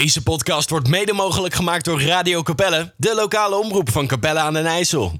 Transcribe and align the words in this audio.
Deze 0.00 0.22
podcast 0.22 0.70
wordt 0.70 0.88
mede 0.88 1.12
mogelijk 1.12 1.54
gemaakt 1.54 1.84
door 1.84 2.02
Radio 2.02 2.42
Capelle, 2.42 2.92
de 2.96 3.14
lokale 3.14 3.56
omroep 3.56 3.90
van 3.90 4.06
Capelle 4.06 4.40
aan 4.40 4.52
den 4.52 4.66
IJssel. 4.66 5.12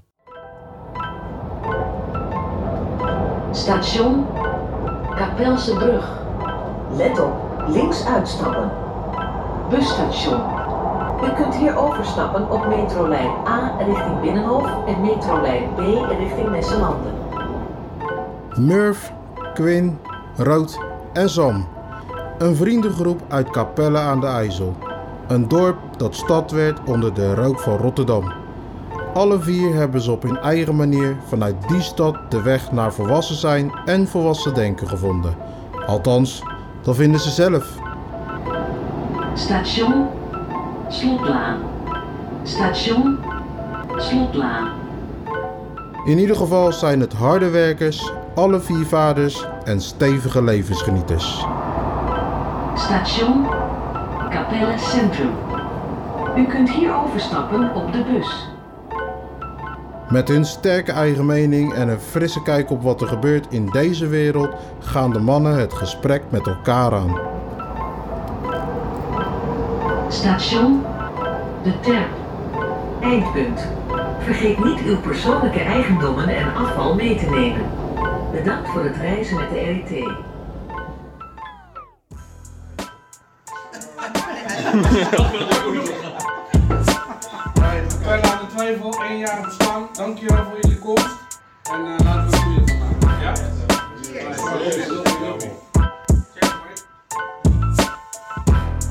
Station 3.50 4.26
Kapelse 5.16 5.74
Brug. 5.74 6.08
Let 6.96 7.20
op, 7.20 7.64
links 7.68 8.04
uitstappen. 8.04 8.70
Busstation. 9.70 10.40
U 11.24 11.32
kunt 11.42 11.54
hier 11.54 11.76
overstappen 11.76 12.50
op 12.50 12.66
metrolijn 12.66 13.30
A 13.46 13.76
richting 13.86 14.20
Binnenhof 14.20 14.86
en 14.86 15.00
metrolijn 15.00 15.74
B 15.74 15.78
richting 16.18 16.50
Nesselanden. 16.50 17.12
Murph, 18.56 19.12
Quinn, 19.54 19.98
Rood 20.36 20.78
en 21.12 21.30
Sam. 21.30 21.68
Een 22.38 22.56
vriendengroep 22.56 23.20
uit 23.28 23.50
Capelle 23.50 23.98
aan 23.98 24.20
de 24.20 24.26
IJssel. 24.26 24.76
Een 25.28 25.48
dorp 25.48 25.76
dat 25.96 26.14
stad 26.14 26.50
werd 26.50 26.78
onder 26.84 27.14
de 27.14 27.34
rook 27.34 27.60
van 27.60 27.76
Rotterdam. 27.76 28.32
Alle 29.14 29.40
vier 29.40 29.74
hebben 29.74 30.00
ze 30.00 30.12
op 30.12 30.22
hun 30.22 30.38
eigen 30.38 30.76
manier 30.76 31.16
vanuit 31.26 31.54
die 31.68 31.80
stad 31.80 32.16
de 32.28 32.42
weg 32.42 32.72
naar 32.72 32.92
volwassen 32.92 33.36
zijn 33.36 33.72
en 33.84 34.08
volwassen 34.08 34.54
denken 34.54 34.88
gevonden. 34.88 35.34
Althans, 35.86 36.42
dat 36.82 36.96
vinden 36.96 37.20
ze 37.20 37.30
zelf. 37.30 37.78
Station 39.34 40.06
Slotlaan. 40.88 41.58
Station 42.42 43.18
Slotlaan. 43.96 44.68
In 46.04 46.18
ieder 46.18 46.36
geval 46.36 46.72
zijn 46.72 47.00
het 47.00 47.12
harde 47.12 47.50
werkers, 47.50 48.12
alle 48.34 48.60
vier 48.60 48.86
vaders 48.86 49.46
en 49.64 49.80
stevige 49.80 50.42
levensgenieters. 50.42 51.46
Station 52.74 53.46
Capelle 54.30 54.78
Centrum. 54.78 55.30
U 56.36 56.46
kunt 56.46 56.70
hier 56.70 56.94
overstappen 56.94 57.74
op 57.74 57.92
de 57.92 58.04
bus. 58.12 58.48
Met 60.08 60.28
hun 60.28 60.44
sterke 60.44 60.92
eigen 60.92 61.26
mening 61.26 61.72
en 61.72 61.88
een 61.88 62.00
frisse 62.00 62.42
kijk 62.42 62.70
op 62.70 62.82
wat 62.82 63.00
er 63.00 63.06
gebeurt 63.06 63.46
in 63.50 63.66
deze 63.66 64.06
wereld 64.06 64.54
gaan 64.78 65.10
de 65.10 65.18
mannen 65.18 65.58
het 65.58 65.72
gesprek 65.72 66.22
met 66.28 66.46
elkaar 66.46 66.92
aan. 66.92 67.18
Station 70.08 70.82
De 71.62 71.80
Terp. 71.80 72.08
Eindpunt. 73.00 73.66
Vergeet 74.18 74.64
niet 74.64 74.80
uw 74.80 75.00
persoonlijke 75.00 75.60
eigendommen 75.60 76.28
en 76.28 76.54
afval 76.54 76.94
mee 76.94 77.16
te 77.16 77.30
nemen. 77.30 77.62
Bedankt 78.32 78.68
voor 78.68 78.84
het 78.84 78.96
reizen 78.96 79.36
met 79.36 79.50
de 79.50 79.58
RIT. 79.58 80.31
Wij 84.72 84.80
laten 88.22 88.48
twijfel 88.48 89.02
één 89.02 89.18
jaar 89.18 89.42
bestaan. 89.44 89.88
Dankjewel 89.92 90.44
voor 90.44 90.58
jullie 90.60 90.78
komst. 90.78 91.06
En 91.62 91.86
eh, 91.86 92.04
laten 92.04 92.30
we 92.30 92.36
het 92.36 92.44
goede 92.44 92.72
van 92.78 92.96
maken. 93.00 93.22
Ja? 93.22 93.34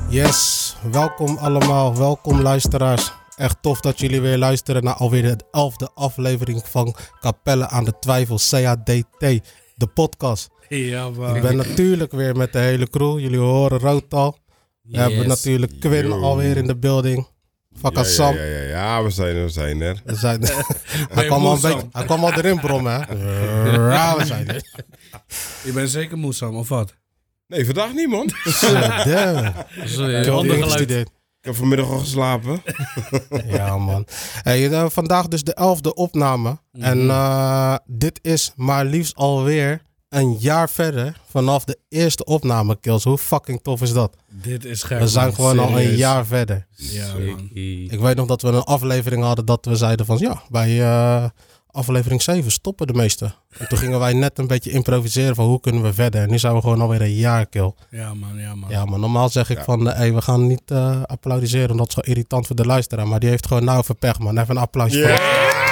Yes, 0.08 0.76
welkom 0.90 1.36
allemaal, 1.36 1.96
welkom 1.96 2.40
luisteraars. 2.40 3.12
Echt 3.36 3.56
tof 3.60 3.80
dat 3.80 4.00
jullie 4.00 4.20
weer 4.20 4.38
luisteren 4.38 4.84
naar 4.84 4.94
alweer 4.94 5.22
de 5.22 5.44
elfde 5.50 5.88
aflevering 5.94 6.62
van 6.68 6.94
Capelle 7.20 7.68
aan 7.68 7.84
de 7.84 7.98
Twijfel, 7.98 8.38
CADT, 8.50 9.20
de 9.74 9.86
podcast. 9.94 10.50
Ja, 10.68 11.10
man. 11.10 11.36
Ik 11.36 11.42
ben 11.42 11.56
natuurlijk 11.56 12.12
weer 12.12 12.36
met 12.36 12.52
de 12.52 12.58
hele 12.58 12.90
crew, 12.90 13.18
jullie 13.18 13.38
horen 13.38 13.78
Rood 13.78 14.14
al. 14.14 14.40
We 14.82 14.98
hebben 14.98 15.28
natuurlijk 15.28 15.80
Quinn 15.80 16.08
Yo. 16.08 16.20
alweer 16.20 16.56
in 16.56 16.66
de 16.66 16.76
building. 16.76 17.26
Fakka 17.80 18.00
Ja, 18.00 18.06
Sam. 18.06 18.34
Ja, 18.34 18.42
ja, 18.42 18.58
ja, 18.58 18.68
ja, 18.68 19.02
we 19.02 19.10
zijn 19.10 19.36
er, 19.36 19.42
we 19.42 19.50
zijn 19.50 19.80
er. 19.80 20.02
We 20.04 20.14
zijn, 20.14 20.42
hij, 21.14 21.26
kwam 21.26 21.46
al 21.46 21.60
beetje, 21.60 21.88
hij 21.92 22.04
kwam 22.04 22.24
al 22.24 22.32
erin 22.32 22.60
brommen, 22.60 22.92
hè? 22.92 23.14
Ja, 23.92 24.16
we 24.16 24.24
zijn 24.24 24.48
er. 24.48 24.62
Je 25.64 25.72
bent 25.72 25.90
zeker 25.90 26.18
moe, 26.18 26.34
Sam, 26.34 26.56
of 26.56 26.68
wat? 26.68 26.94
Nee, 27.46 27.64
vandaag 27.64 27.92
niet, 27.92 28.08
man. 28.08 28.24
Ik 31.42 31.48
heb 31.48 31.56
vanmiddag 31.56 31.90
al 31.90 31.98
geslapen. 31.98 32.62
Ja, 33.46 33.78
man. 33.78 34.06
Hey, 34.42 34.70
eh, 34.70 34.88
vandaag 34.88 35.28
dus 35.28 35.42
de 35.42 35.54
elfde 35.54 35.94
opname. 35.94 36.58
En 36.72 37.10
eh, 37.10 37.76
dit 37.86 38.18
is 38.22 38.52
maar 38.56 38.84
liefst 38.84 39.14
alweer 39.14 39.82
een 40.12 40.36
jaar 40.38 40.70
verder 40.70 41.20
vanaf 41.28 41.64
de 41.64 41.78
eerste 41.88 42.24
opname, 42.24 42.76
Kills. 42.80 43.04
Hoe 43.04 43.18
fucking 43.18 43.60
tof 43.62 43.82
is 43.82 43.92
dat? 43.92 44.16
Dit 44.28 44.64
is 44.64 44.82
gek. 44.82 44.98
We 44.98 45.08
zijn 45.08 45.26
man. 45.26 45.34
gewoon 45.34 45.58
al 45.58 45.80
een 45.80 45.94
jaar 45.94 46.26
verder. 46.26 46.66
Ja, 46.76 47.06
man. 47.14 47.50
Ik 47.90 48.00
weet 48.00 48.16
nog 48.16 48.26
dat 48.26 48.42
we 48.42 48.48
een 48.48 48.62
aflevering 48.62 49.22
hadden 49.22 49.44
dat 49.44 49.64
we 49.64 49.76
zeiden 49.76 50.06
van... 50.06 50.18
Ja, 50.18 50.42
bij 50.48 50.80
eh, 50.82 51.24
aflevering 51.70 52.22
7 52.22 52.50
stoppen 52.52 52.86
de 52.86 52.92
meeste. 52.92 53.34
En 53.58 53.68
toen 53.68 53.78
gingen 53.78 53.98
wij 53.98 54.12
net 54.12 54.38
een 54.38 54.46
beetje 54.46 54.70
improviseren 54.70 55.34
van 55.34 55.46
hoe 55.46 55.60
kunnen 55.60 55.82
we 55.82 55.92
verder. 55.92 56.22
En 56.22 56.30
nu 56.30 56.38
zijn 56.38 56.54
we 56.54 56.60
gewoon 56.60 56.80
alweer 56.80 57.00
een 57.02 57.14
jaar, 57.14 57.46
Kill. 57.46 57.72
Ja, 57.90 58.14
man, 58.14 58.38
ja, 58.38 58.54
man. 58.54 58.70
Ja, 58.70 58.84
maar 58.84 58.98
normaal 58.98 59.28
zeg 59.28 59.50
ik 59.50 59.58
van... 59.58 59.90
eh, 59.90 59.96
hey, 59.96 60.14
we 60.14 60.22
gaan 60.22 60.46
niet 60.46 60.62
eh, 60.70 61.02
applaudisseren 61.02 61.70
omdat 61.70 61.94
het 61.94 62.04
zo 62.04 62.10
irritant 62.10 62.46
voor 62.46 62.56
de 62.56 62.66
luisteraar. 62.66 63.08
Maar 63.08 63.20
die 63.20 63.28
heeft 63.28 63.46
gewoon 63.46 63.64
nou 63.64 63.78
even 63.78 63.96
pech, 63.96 64.18
man. 64.18 64.38
Even 64.38 64.56
een 64.56 64.62
applausje 64.62 65.00
voor 65.02 65.71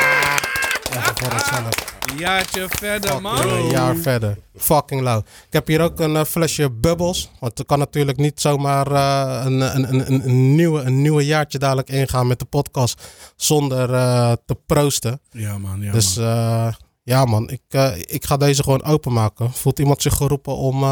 voor 1.21 1.33
onszelf. 1.33 1.99
Een 2.11 2.17
jaartje 2.19 2.67
verder, 2.69 3.21
man. 3.23 3.49
Een 3.49 3.71
jaar 3.71 3.97
verder. 3.97 4.39
Fucking 4.57 5.01
lauw. 5.01 5.19
Ik 5.19 5.53
heb 5.53 5.67
hier 5.67 5.81
ook 5.81 6.01
een 6.01 6.17
eh, 6.17 6.25
flesje 6.25 6.71
bubbels. 6.71 7.31
Want 7.41 7.59
er 7.59 7.65
kan 7.65 7.79
natuurlijk 7.79 8.19
niet 8.19 8.41
zomaar 8.41 8.87
eh, 8.87 9.45
een, 9.45 9.61
een, 9.61 9.95
een, 9.95 10.29
een, 10.29 10.55
nieuwe, 10.55 10.81
een 10.81 11.03
nieuwe 11.03 11.27
jaartje 11.27 11.59
dadelijk 11.59 11.91
ingaan 11.91 12.27
met 12.27 12.39
de 12.39 12.45
podcast. 12.45 13.03
Zonder 13.37 13.95
eh, 13.95 14.33
te 14.47 14.55
proosten. 14.67 15.21
Ja, 15.31 15.59
man, 15.59 15.81
ja, 15.81 15.93
dus 15.93 16.17
man. 16.17 16.75
ja 17.03 17.25
man, 17.25 17.51
ik, 17.51 17.95
ik 17.97 18.25
ga 18.25 18.37
deze 18.37 18.63
gewoon 18.63 18.85
openmaken. 18.85 19.53
Voelt 19.53 19.79
iemand 19.79 20.03
zich 20.03 20.15
geroepen 20.15 20.57
om 20.57 20.85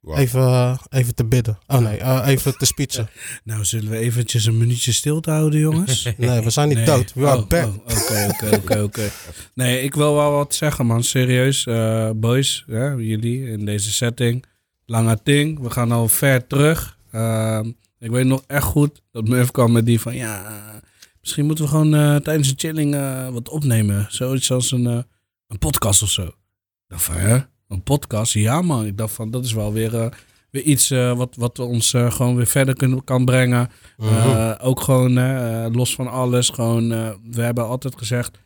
Wow. 0.00 0.18
even, 0.18 0.78
even 0.90 1.14
te 1.14 1.24
bidden? 1.24 1.58
Oh 1.66 1.78
nee, 1.78 1.96
eh, 1.96 2.22
even 2.26 2.58
te 2.58 2.64
speechen. 2.66 3.08
Nou, 3.44 3.64
zullen 3.64 3.90
we 3.90 3.96
eventjes 3.96 4.44
een 4.46 4.58
minuutje 4.58 4.92
stilte 4.92 5.30
houden, 5.30 5.60
jongens? 5.60 6.02
Nee, 6.16 6.40
we 6.40 6.50
zijn 6.50 6.68
niet 6.68 6.76
Nee. 6.76 6.86
dood. 6.86 7.12
We 7.14 7.26
are 7.26 7.38
Oh, 7.38 7.46
back. 7.46 7.64
oh, 7.66 7.74
Oké, 7.74 8.28
oké, 8.30 8.56
oké, 8.56 8.82
oké. 8.82 9.10
Nee, 9.54 9.82
ik 9.82 9.94
wil 9.94 10.14
wel 10.14 10.32
wat 10.32 10.54
zeggen, 10.54 10.86
man. 10.86 11.02
Serieus, 11.02 11.66
eh, 11.66 12.10
boys, 12.16 12.64
ja, 12.66 12.94
jullie 12.94 13.48
in 13.50 13.64
deze 13.64 13.92
setting. 13.92 14.44
Lange 14.86 15.18
ding, 15.22 15.60
we 15.60 15.70
gaan 15.70 15.92
al 15.92 16.08
ver 16.08 16.46
terug. 16.46 16.98
Ehm, 17.12 17.70
ik 17.98 18.10
weet 18.10 18.26
nog 18.26 18.42
echt 18.46 18.64
goed 18.64 19.02
dat 19.12 19.28
Murph 19.28 19.50
kwam 19.50 19.72
met 19.72 19.86
die 19.86 20.00
van... 20.00 20.14
Ja, 20.16 20.44
eh, 20.46 20.80
misschien 21.20 21.46
moeten 21.46 21.64
we 21.64 21.70
gewoon 21.70 21.94
eh, 21.94 22.16
tijdens 22.16 22.48
de 22.48 22.54
chilling 22.56 22.94
eh, 22.94 23.28
wat 23.28 23.48
opnemen. 23.48 24.06
Zoiets 24.08 24.50
als 24.50 24.70
een, 24.72 24.86
eh, 24.86 24.98
een 25.46 25.58
podcast 25.58 26.02
of 26.02 26.10
zo. 26.10 26.22
Ik 26.22 26.34
dacht 26.88 27.02
van, 27.02 27.14
hè? 27.14 27.38
Een 27.68 27.82
podcast? 27.82 28.32
Ja, 28.32 28.62
man. 28.62 28.86
Ik 28.86 28.96
dacht 28.96 29.14
van, 29.14 29.30
dat 29.30 29.44
is 29.44 29.52
wel 29.52 29.72
weer, 29.72 29.96
eh, 30.00 30.06
weer 30.50 30.62
iets 30.62 30.90
eh, 30.90 31.16
wat, 31.16 31.34
wat 31.36 31.58
ons 31.58 31.94
eh, 31.94 32.12
gewoon 32.12 32.36
weer 32.36 32.46
verder 32.46 32.74
kunnen, 32.74 33.04
kan 33.04 33.24
brengen. 33.24 33.68
Eh, 33.98 34.54
ook 34.60 34.80
gewoon 34.80 35.12
los 35.72 35.94
van 35.94 36.08
alles. 36.10 36.48
Gewoon, 36.48 36.88
we 37.30 37.42
hebben 37.42 37.66
altijd 37.66 37.96
gezegd, 37.98 38.38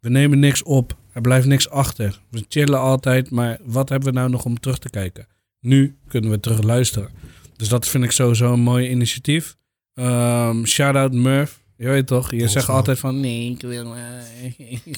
we 0.00 0.08
nemen 0.08 0.38
niks 0.38 0.62
op. 0.62 0.96
Er 1.12 1.20
blijft 1.20 1.46
niks 1.46 1.70
achter. 1.70 2.20
We 2.30 2.44
chillen 2.48 2.80
altijd, 2.80 3.30
maar 3.30 3.58
wat 3.64 3.88
hebben 3.88 4.08
we 4.12 4.18
nou 4.18 4.30
nog 4.30 4.44
om 4.44 4.60
terug 4.60 4.78
te 4.78 4.90
kijken? 4.90 5.26
Nu 5.60 5.96
kunnen 6.08 6.30
we 6.30 6.40
terug 6.40 6.62
luisteren. 6.62 7.08
Dus 7.56 7.68
dat 7.68 7.88
vind 7.88 8.04
ik 8.04 8.10
sowieso 8.10 8.52
een 8.52 8.60
mooi 8.60 8.88
initiatief. 8.88 9.56
Ehm 9.94 10.64
Shout-out 10.64 11.12
Murph. 11.12 11.60
Je 11.76 11.88
weet 11.88 12.06
toch, 12.06 12.30
je 12.30 12.48
zegt 12.48 12.68
altijd 12.68 12.98
van 12.98 13.20
nee, 13.20 13.50
ik 13.50 13.60
wil 13.60 13.94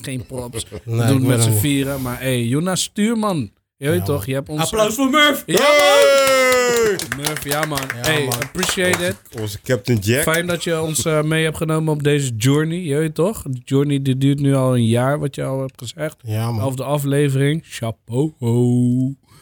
geen 0.06 0.26
props. 0.26 0.66
We 0.68 0.80
Nee, 0.84 1.06
doen 1.06 1.26
met 1.26 1.42
z'n 1.42 1.52
vieren. 1.52 2.02
Maar 2.02 2.18
hey, 2.20 2.44
Jonas 2.46 2.82
Stuurman. 2.82 3.50
Je 3.80 3.88
weet 3.88 3.98
Ja, 3.98 4.04
toch, 4.04 4.26
je 4.26 4.34
hebt 4.34 4.48
ons... 4.48 4.60
Applaus 4.60 4.94
voor 4.94 5.10
Murph! 5.10 5.42
Ja 5.46 5.58
man! 5.58 7.16
Murph, 7.16 7.44
ja 7.44 7.64
man. 7.64 7.78
hey, 7.96 8.24
man. 8.24 8.42
appreciate 8.42 9.06
it. 9.06 9.40
Onze 9.40 9.60
Captain 9.62 9.98
Jack. 9.98 10.22
Fijn 10.22 10.46
dat 10.46 10.64
je 10.64 10.80
ons 10.80 11.04
eh, 11.04 11.22
mee 11.22 11.44
hebt 11.44 11.56
genomen 11.56 11.92
op 11.92 12.02
deze 12.02 12.30
journey. 12.36 12.78
Je 12.78 12.96
weet 12.96 13.14
toch? 13.14 13.42
De 13.42 13.60
journey 13.64 14.02
die 14.02 14.18
duurt 14.18 14.40
nu 14.40 14.54
al 14.54 14.74
een 14.74 14.86
jaar, 14.86 15.18
wat 15.18 15.34
je 15.34 15.44
al 15.44 15.60
hebt 15.60 15.72
gezegd. 15.76 16.16
Ja 16.22 16.50
man. 16.50 16.64
Of 16.64 16.74
de 16.74 16.84
aflevering. 16.84 17.62
Chapeau. 17.64 18.32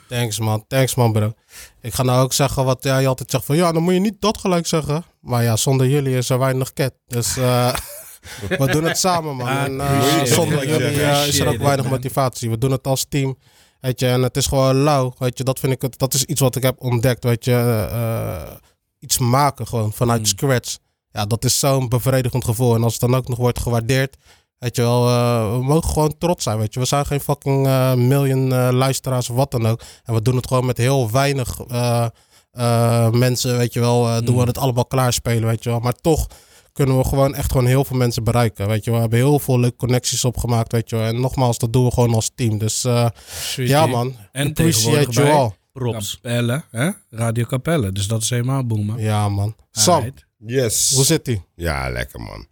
Thanks 0.08 0.38
man, 0.38 0.64
thanks 0.68 0.94
man 0.94 1.12
bro. 1.12 1.32
Ik 1.80 1.94
ga 1.94 2.02
nou 2.02 2.22
ook 2.22 2.32
zeggen 2.32 2.64
wat 2.64 2.82
jij 2.82 3.06
altijd 3.06 3.30
zegt 3.30 3.44
van 3.44 3.56
ja, 3.56 3.72
dan 3.72 3.82
moet 3.82 3.94
je 3.94 4.00
niet 4.00 4.20
dat 4.20 4.38
gelijk 4.38 4.66
zeggen. 4.66 5.04
Maar 5.20 5.42
ja, 5.42 5.56
zonder 5.56 5.88
jullie 5.88 6.16
is 6.16 6.30
er 6.30 6.38
weinig 6.38 6.72
ket. 6.72 6.94
Dus 7.06 7.36
eh, 7.36 7.74
we 8.58 8.66
doen 8.70 8.84
het 8.84 8.98
samen 8.98 9.36
man. 9.36 9.48
En, 9.48 9.80
eh, 9.80 10.22
zonder 10.24 10.68
jullie 10.68 11.02
eh, 11.02 11.26
is 11.26 11.38
er 11.40 11.48
ook 11.48 11.58
weinig 11.58 11.88
motivatie. 11.90 12.50
We 12.50 12.58
doen 12.58 12.70
het 12.70 12.86
als 12.86 13.06
team. 13.08 13.38
Weet 13.80 14.00
je, 14.00 14.06
en 14.08 14.22
het 14.22 14.36
is 14.36 14.46
gewoon 14.46 14.74
lauw. 14.76 15.14
Weet 15.18 15.38
je, 15.38 15.44
dat 15.44 15.58
vind 15.58 15.72
ik 15.72 15.82
het, 15.82 15.98
dat 15.98 16.14
is 16.14 16.24
iets 16.24 16.40
wat 16.40 16.56
ik 16.56 16.62
heb 16.62 16.80
ontdekt. 16.80 17.24
Weet 17.24 17.44
je, 17.44 17.88
eh, 17.92 18.50
iets 18.98 19.18
maken 19.18 19.66
gewoon 19.66 19.92
vanuit 19.92 20.28
scratch. 20.28 20.76
Ja, 21.10 21.26
dat 21.26 21.44
is 21.44 21.58
zo'n 21.58 21.88
bevredigend 21.88 22.44
gevoel. 22.44 22.74
En 22.74 22.82
als 22.82 22.92
het 22.92 23.00
dan 23.00 23.14
ook 23.14 23.28
nog 23.28 23.38
wordt 23.38 23.58
gewaardeerd. 23.58 24.16
Weet 24.58 24.76
je 24.76 24.82
wel, 24.82 25.08
eh, 25.08 25.52
we 25.52 25.62
mogen 25.62 25.90
gewoon 25.90 26.14
trots 26.18 26.42
zijn, 26.42 26.58
weet 26.58 26.74
je. 26.74 26.80
We 26.80 26.86
zijn 26.86 27.06
geen 27.06 27.20
fucking 27.20 27.66
eh, 27.66 27.94
miljoen 27.94 28.52
eh, 28.52 28.68
luisteraars 28.72 29.30
of 29.30 29.36
wat 29.36 29.50
dan 29.50 29.66
ook. 29.66 29.80
En 30.04 30.14
we 30.14 30.22
doen 30.22 30.36
het 30.36 30.46
gewoon 30.46 30.66
met 30.66 30.76
heel 30.76 31.10
weinig 31.10 31.60
eh, 31.68 32.06
eh, 32.50 33.10
mensen, 33.10 33.56
weet 33.56 33.72
je 33.72 33.80
wel, 33.80 34.08
eh, 34.08 34.18
doen 34.24 34.36
we 34.36 34.42
het 34.42 34.58
allemaal 34.58 34.86
klaarspelen, 34.86 35.48
weet 35.48 35.62
je 35.64 35.70
wel. 35.70 35.80
Maar 35.80 35.94
toch 36.00 36.26
kunnen 36.78 36.98
we 36.98 37.04
gewoon 37.04 37.34
echt 37.34 37.50
gewoon 37.50 37.66
heel 37.66 37.84
veel 37.84 37.96
mensen 37.96 38.24
bereiken, 38.24 38.68
weet 38.68 38.84
je 38.84 38.90
wel. 38.90 38.94
We 38.94 39.06
hebben 39.08 39.18
heel 39.28 39.38
veel 39.38 39.60
leuke 39.60 39.76
connecties 39.76 40.24
opgemaakt, 40.24 40.72
weet 40.72 40.90
je 40.90 40.96
wel. 40.96 41.04
En 41.06 41.20
nogmaals, 41.20 41.58
dat 41.58 41.72
doen 41.72 41.84
we 41.84 41.90
gewoon 41.90 42.14
als 42.14 42.30
team. 42.34 42.58
Dus 42.58 42.84
eh, 42.84 43.08
ja 43.56 43.86
man, 43.86 44.16
En 44.32 44.48
appreciate 44.48 45.06
tegenwoordig 45.06 45.14
you 45.14 45.28
all. 45.30 45.50
Props. 45.72 46.14
Capelle, 46.14 46.64
hè? 46.70 46.90
Radio 47.10 47.44
Capelle. 47.44 47.92
Dus 47.92 48.06
dat 48.06 48.22
is 48.22 48.30
helemaal 48.30 48.66
boem, 48.66 48.86
man. 48.86 48.98
Ja 48.98 49.28
man. 49.28 49.56
Sam. 49.70 50.12
Yes. 50.46 50.92
hoe 50.94 51.04
zit 51.04 51.28
ie? 51.28 51.42
Ja, 51.54 51.90
lekker 51.90 52.20
man. 52.20 52.46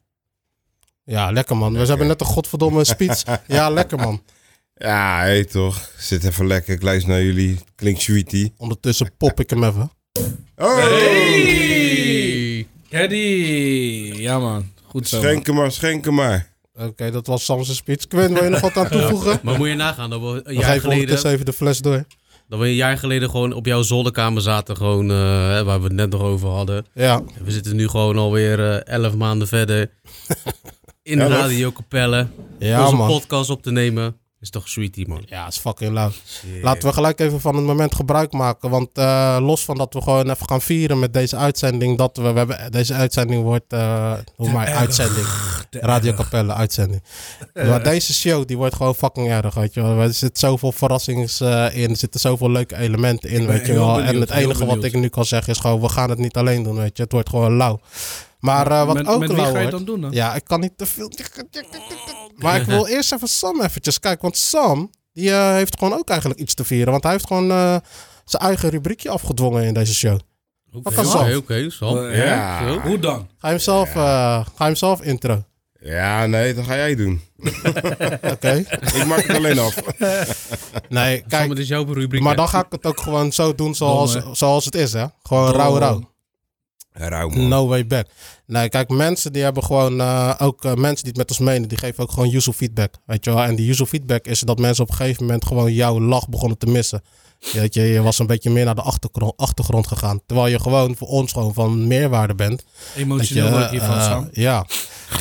Ja, 1.05 1.31
lekker 1.31 1.57
man. 1.57 1.73
We 1.73 1.87
hebben 1.87 2.07
net 2.07 2.21
een 2.21 2.27
godverdomme 2.27 2.85
speech. 2.85 3.23
ja, 3.47 3.71
lekker 3.71 3.99
man. 3.99 4.23
Ja, 4.75 5.23
hé 5.23 5.45
toch. 5.45 5.91
Zit 5.99 6.25
even 6.25 6.47
lekker. 6.47 6.75
Ik 6.75 6.83
luister 6.83 7.11
naar 7.11 7.23
jullie. 7.23 7.59
Klinkt 7.75 8.01
sweetie. 8.01 8.53
Ondertussen 8.57 9.17
pop 9.17 9.41
ik 9.41 9.51
hem 9.51 9.65
even. 9.65 9.91
Oh! 10.57 10.77
Hey! 10.77 12.26
Caddy! 12.91 14.13
Ja, 14.17 14.39
man. 14.39 14.71
Goed 14.85 15.09
zo. 15.09 15.17
Schenken 15.19 15.55
maar, 15.55 15.73
schenken 15.73 16.15
maar. 16.15 16.55
Oké, 16.75 17.11
dat 17.11 17.27
was 17.27 17.45
Sam's 17.45 17.77
speech. 17.77 18.07
Quinn, 18.07 18.35
wil 18.35 18.45
je 18.45 18.49
nog 18.51 18.61
wat 18.61 18.77
aan 18.77 18.89
toevoegen? 18.89 19.39
Maar 19.43 19.57
moet 19.59 19.69
je 19.69 19.75
nagaan 19.75 20.11
dat 20.11 20.21
we 20.21 20.41
een 20.45 20.55
jaar 20.55 20.65
geleden... 20.81 20.91
ondertussen 20.93 21.31
even 21.31 21.45
de 21.45 21.53
fles 21.53 21.79
door. 21.79 22.05
Dat 22.49 22.59
we 22.59 22.67
een 22.67 22.75
jaar 22.75 22.99
geleden 22.99 23.31
gewoon 23.31 23.53
op 23.53 23.67
jouw 23.67 23.83
zolderkamer 23.83 24.43
zaten, 24.43 24.77
gewoon, 24.77 25.11
eh, 25.11 25.49
hè, 25.49 25.65
waar 25.65 25.79
we 25.79 25.85
het 25.85 25.93
net 25.93 26.11
nog 26.11 26.21
over 26.21 26.49
hadden. 26.49 26.87
Ja, 26.95 27.23
We 27.45 27.51
zitten 27.51 27.77
nu 27.77 27.89
gewoon 27.89 28.17
alweer 28.19 28.73
eh, 28.73 28.95
elf 28.95 29.15
maanden 29.15 29.49
verder 29.49 29.91
in 31.03 31.19
de 31.19 31.25
Elf? 31.25 31.33
radiokapelle. 31.33 32.27
ja 32.59 32.85
onze 32.85 32.97
man. 32.97 33.09
podcast 33.09 33.51
op 33.51 33.63
te 33.63 33.71
nemen. 33.71 34.17
Is 34.41 34.51
toch 34.51 34.69
sweetie, 34.69 35.09
man. 35.09 35.23
Ja, 35.27 35.47
is 35.47 35.59
fucking 35.59 35.93
lauw. 35.93 36.11
Laten 36.63 36.89
we 36.89 36.95
gelijk 36.95 37.21
even 37.21 37.41
van 37.41 37.57
het 37.57 37.65
moment 37.65 37.95
gebruik 37.95 38.33
maken. 38.33 38.71
Want 38.71 38.89
eh, 38.93 39.37
los 39.41 39.65
van 39.65 39.77
dat 39.77 39.95
we 39.95 40.03
gewoon 40.03 40.31
even 40.31 40.47
gaan 40.47 40.61
vieren 40.61 40.99
met 40.99 41.13
deze 41.13 41.37
uitzending. 41.37 41.99
Dat 41.99 42.17
we, 42.17 42.33
we 42.33 42.39
hebben, 42.39 42.73
deze 42.73 42.95
uitzending 42.95 43.43
wordt, 43.43 43.73
eh 43.73 44.13
hoe 44.35 44.51
maar, 44.51 44.67
uitzending. 44.67 45.27
Radio 45.71 46.13
Capelle, 46.13 46.55
uitzending. 46.55 47.03
Maar 47.55 47.83
deze 47.83 48.15
show, 48.15 48.47
die 48.47 48.57
wordt 48.57 48.75
gewoon 48.75 48.95
fucking 48.95 49.29
erg, 49.29 49.55
weet 49.55 49.75
je 49.75 49.83
wel. 49.83 49.99
Er 50.01 50.15
zit 50.15 50.39
zoveel 50.39 50.73
verrassings 50.73 51.41
eh, 51.41 51.67
in. 51.73 51.91
Er 51.91 51.97
zitten 51.97 52.21
zoveel 52.21 52.51
leuke 52.51 52.77
elementen 52.77 53.31
in, 53.31 53.47
weet 53.47 53.67
je 53.67 53.73
wel. 53.73 54.01
en 54.01 54.21
het 54.21 54.31
enige 54.31 54.65
wat 54.65 54.85
ik 54.85 54.95
nu 54.95 55.09
kan 55.09 55.25
zeggen 55.25 55.53
is 55.53 55.59
gewoon, 55.59 55.81
we 55.81 55.89
gaan 55.89 56.11
het 56.11 56.19
niet 56.19 56.37
alleen 56.37 56.63
doen, 56.63 56.77
weet 56.77 56.97
je. 56.97 57.03
Het 57.03 57.13
wordt 57.13 57.29
gewoon 57.29 57.57
lauw. 57.57 57.81
Maar 58.39 58.71
eh, 58.71 58.87
wat 58.87 58.95
met, 58.95 59.07
ook 59.07 59.19
met 59.19 59.33
wie 59.33 59.45
ga 59.45 59.59
je 59.59 59.71
dan 59.71 59.85
doen 59.85 60.01
dan? 60.01 60.13
Ja, 60.13 60.35
ik 60.35 60.45
kan 60.45 60.61
niet 60.61 60.79
te 60.79 60.87
veel. 60.87 61.11
Maar 62.37 62.61
ik 62.61 62.67
wil 62.67 62.87
eerst 62.87 63.13
even 63.13 63.29
Sam 63.29 63.63
eventjes 63.63 64.01
kijken. 64.01 64.23
Want 64.23 64.37
Sam, 64.37 64.91
die 65.13 65.31
eh, 65.31 65.53
heeft 65.53 65.79
gewoon 65.79 65.99
ook 65.99 66.09
eigenlijk 66.09 66.41
iets 66.41 66.55
te 66.55 66.65
vieren. 66.65 66.91
Want 66.91 67.03
hij 67.03 67.13
heeft 67.13 67.27
gewoon 67.27 67.51
eh, 67.51 67.77
zijn 68.25 68.43
eigen 68.43 68.69
rubriekje 68.69 69.11
afgedwongen 69.11 69.65
in 69.65 69.75
deze 69.75 69.95
show. 69.95 70.19
Oké, 70.73 70.95
kan 70.95 71.05
Sam? 71.05 71.35
Oké, 71.35 71.71
Sam. 71.71 72.11
Ja. 72.11 72.81
Hoe 72.81 72.99
dan? 72.99 73.29
Ga 73.39 73.49
je 73.49 73.55
hem 73.55 73.59
zelf, 73.59 73.89
eh, 73.89 73.95
ga 73.95 74.45
je 74.59 74.65
hem 74.65 74.77
zelf 74.77 75.03
intro? 75.03 75.45
Ja, 75.81 76.27
nee, 76.27 76.55
dat 76.55 76.65
ga 76.65 76.75
jij 76.75 76.95
doen. 76.95 77.21
Oké. 78.33 78.65
Ik 78.95 79.05
maak 79.07 79.23
het 79.23 79.37
alleen 79.37 79.59
af. 79.59 79.75
Nee, 80.89 81.17
Sam, 81.17 81.29
kijk. 81.29 81.49
het 81.49 81.59
is 81.59 81.69
jouw 81.69 81.85
rubriek. 81.93 82.23
Maar 82.23 82.37
dan 82.37 82.49
ga 82.49 82.59
ik 82.59 82.67
het 82.71 82.87
ook 82.87 83.01
gewoon 83.01 83.33
zo 83.33 83.55
doen 83.55 83.75
zoals, 83.75 84.17
zoals 84.33 84.65
het 84.65 84.75
is, 84.75 84.93
hè? 84.93 85.07
Gewoon 85.23 85.53
rauw, 85.53 85.79
rauw. 85.79 86.15
Rauw 86.99 87.29
man. 87.29 87.49
No 87.49 87.67
way 87.67 87.87
back. 87.87 88.07
Nee, 88.47 88.69
kijk, 88.69 88.89
mensen 88.89 89.33
die 89.33 89.43
hebben 89.43 89.65
gewoon, 89.65 90.01
eh, 90.01 90.35
ook 90.39 90.65
eh, 90.65 90.75
mensen 90.75 91.05
die 91.05 91.13
het 91.13 91.17
met 91.17 91.31
ons 91.31 91.39
menen, 91.39 91.69
die 91.69 91.79
geven 91.79 92.03
ook 92.03 92.13
gewoon 92.13 92.35
user 92.35 92.53
feedback. 92.53 92.95
Weet 93.07 93.25
je 93.25 93.31
wel? 93.35 93.43
En 93.43 93.55
die 93.57 93.71
user 93.71 93.87
feedback 93.87 94.27
is 94.27 94.41
dat 94.41 94.59
mensen 94.59 94.85
op 94.85 94.91
een 94.91 94.97
gegeven 94.97 95.25
moment 95.25 95.47
gewoon 95.47 95.73
jouw 95.73 96.01
lach 96.01 96.29
begonnen 96.29 96.59
te 96.59 96.67
missen. 96.67 97.03
Weet 97.53 97.75
je, 97.75 97.83
je 97.83 98.03
was 98.03 98.19
een 98.19 98.27
beetje 98.27 98.51
meer 98.51 98.65
naar 98.65 98.75
de 98.75 98.81
achtergrond, 98.83 99.33
achtergrond 99.37 99.87
gegaan. 99.87 100.21
Terwijl 100.27 100.49
je 100.49 100.61
gewoon 100.61 100.97
voor 100.97 101.09
ons 101.09 101.33
gewoon 101.33 101.55
van 101.55 101.87
meerwaarde 101.87 102.35
bent. 102.35 102.65
Je, 102.95 103.01
Emotioneel 103.01 103.51
word 103.51 103.65
ik 103.65 103.71
hiervan, 103.71 103.97
eh, 103.97 104.05
Sam. 104.05 104.29
Ja. 104.33 104.67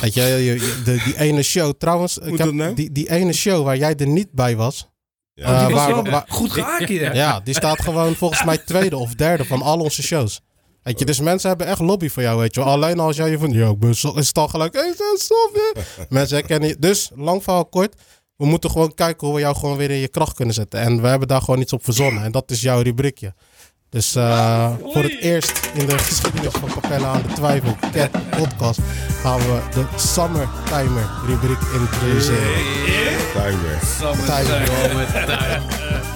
Weet 0.00 0.14
je, 0.14 0.22
je- 0.22 0.44
je- 0.44 0.82
de, 0.84 1.02
die 1.04 1.18
ene 1.18 1.42
show, 1.42 1.72
trouwens, 1.78 2.18
ik 2.18 2.38
heb 2.38 2.52
nou? 2.52 2.74
die, 2.74 2.92
die 2.92 3.10
ene 3.10 3.32
show 3.32 3.64
waar 3.64 3.76
jij 3.76 3.94
er 3.96 4.06
niet 4.06 4.32
bij 4.32 4.56
was. 4.56 4.88
Ja. 5.34 5.70
waar- 6.02 6.24
goed 6.28 6.52
gehaakt 6.52 6.88
hier. 6.88 7.14
ja, 7.14 7.40
die 7.40 7.54
staat 7.54 7.80
gewoon 7.82 8.14
volgens 8.14 8.44
mij 8.44 8.58
tweede 8.58 8.96
of 8.96 9.14
derde 9.14 9.44
van 9.44 9.62
al 9.62 9.78
onze 9.80 10.02
shows. 10.02 10.40
Weet 10.86 10.98
je, 10.98 11.04
dus 11.04 11.20
mensen 11.20 11.48
hebben 11.48 11.66
echt 11.66 11.80
lobby 11.80 12.08
voor 12.08 12.22
jou, 12.22 12.38
weet 12.38 12.54
je. 12.54 12.60
Alleen 12.62 12.98
als 12.98 13.16
jij 13.16 13.30
je 13.30 13.38
van, 13.38 13.50
yo, 13.50 13.70
ik 13.70 13.78
ben 13.78 13.94
zo, 13.94 14.12
is 14.14 14.28
het 14.28 14.38
al 14.38 14.48
gelijk, 14.48 14.74
hey, 14.74 14.94
stop 15.14 15.50
je. 15.52 15.82
Mensen 16.08 16.36
herkennen 16.36 16.68
je. 16.68 16.76
Dus, 16.78 17.10
lang 17.14 17.42
verhaal 17.42 17.66
kort, 17.66 17.94
we 18.36 18.46
moeten 18.46 18.70
gewoon 18.70 18.94
kijken 18.94 19.26
hoe 19.26 19.36
we 19.36 19.42
jou 19.42 19.56
gewoon 19.56 19.76
weer 19.76 19.90
in 19.90 19.96
je 19.96 20.08
kracht 20.08 20.34
kunnen 20.36 20.54
zetten. 20.54 20.80
En 20.80 21.02
we 21.02 21.08
hebben 21.08 21.28
daar 21.28 21.42
gewoon 21.42 21.60
iets 21.60 21.72
op 21.72 21.84
verzonnen. 21.84 22.22
En 22.24 22.32
dat 22.32 22.50
is 22.50 22.60
jouw 22.60 22.80
rubriekje. 22.80 23.34
Dus 23.90 24.14
eh, 24.14 24.72
voor 24.82 25.02
het 25.02 25.20
eerst 25.20 25.70
in 25.74 25.86
de 25.86 25.98
geschiedenis 25.98 26.52
van 26.52 26.68
Capella 26.68 27.08
aan 27.08 27.22
de 27.22 27.32
Twijfel, 27.32 27.76
Cat 27.92 28.10
Podcast, 28.30 28.80
gaan 29.22 29.38
we 29.38 29.60
de 29.74 29.84
Summertimer 29.96 31.10
rubriek 31.26 31.60
introduceren. 31.80 32.62
Timer. 33.32 33.80
Timer. 34.26 36.15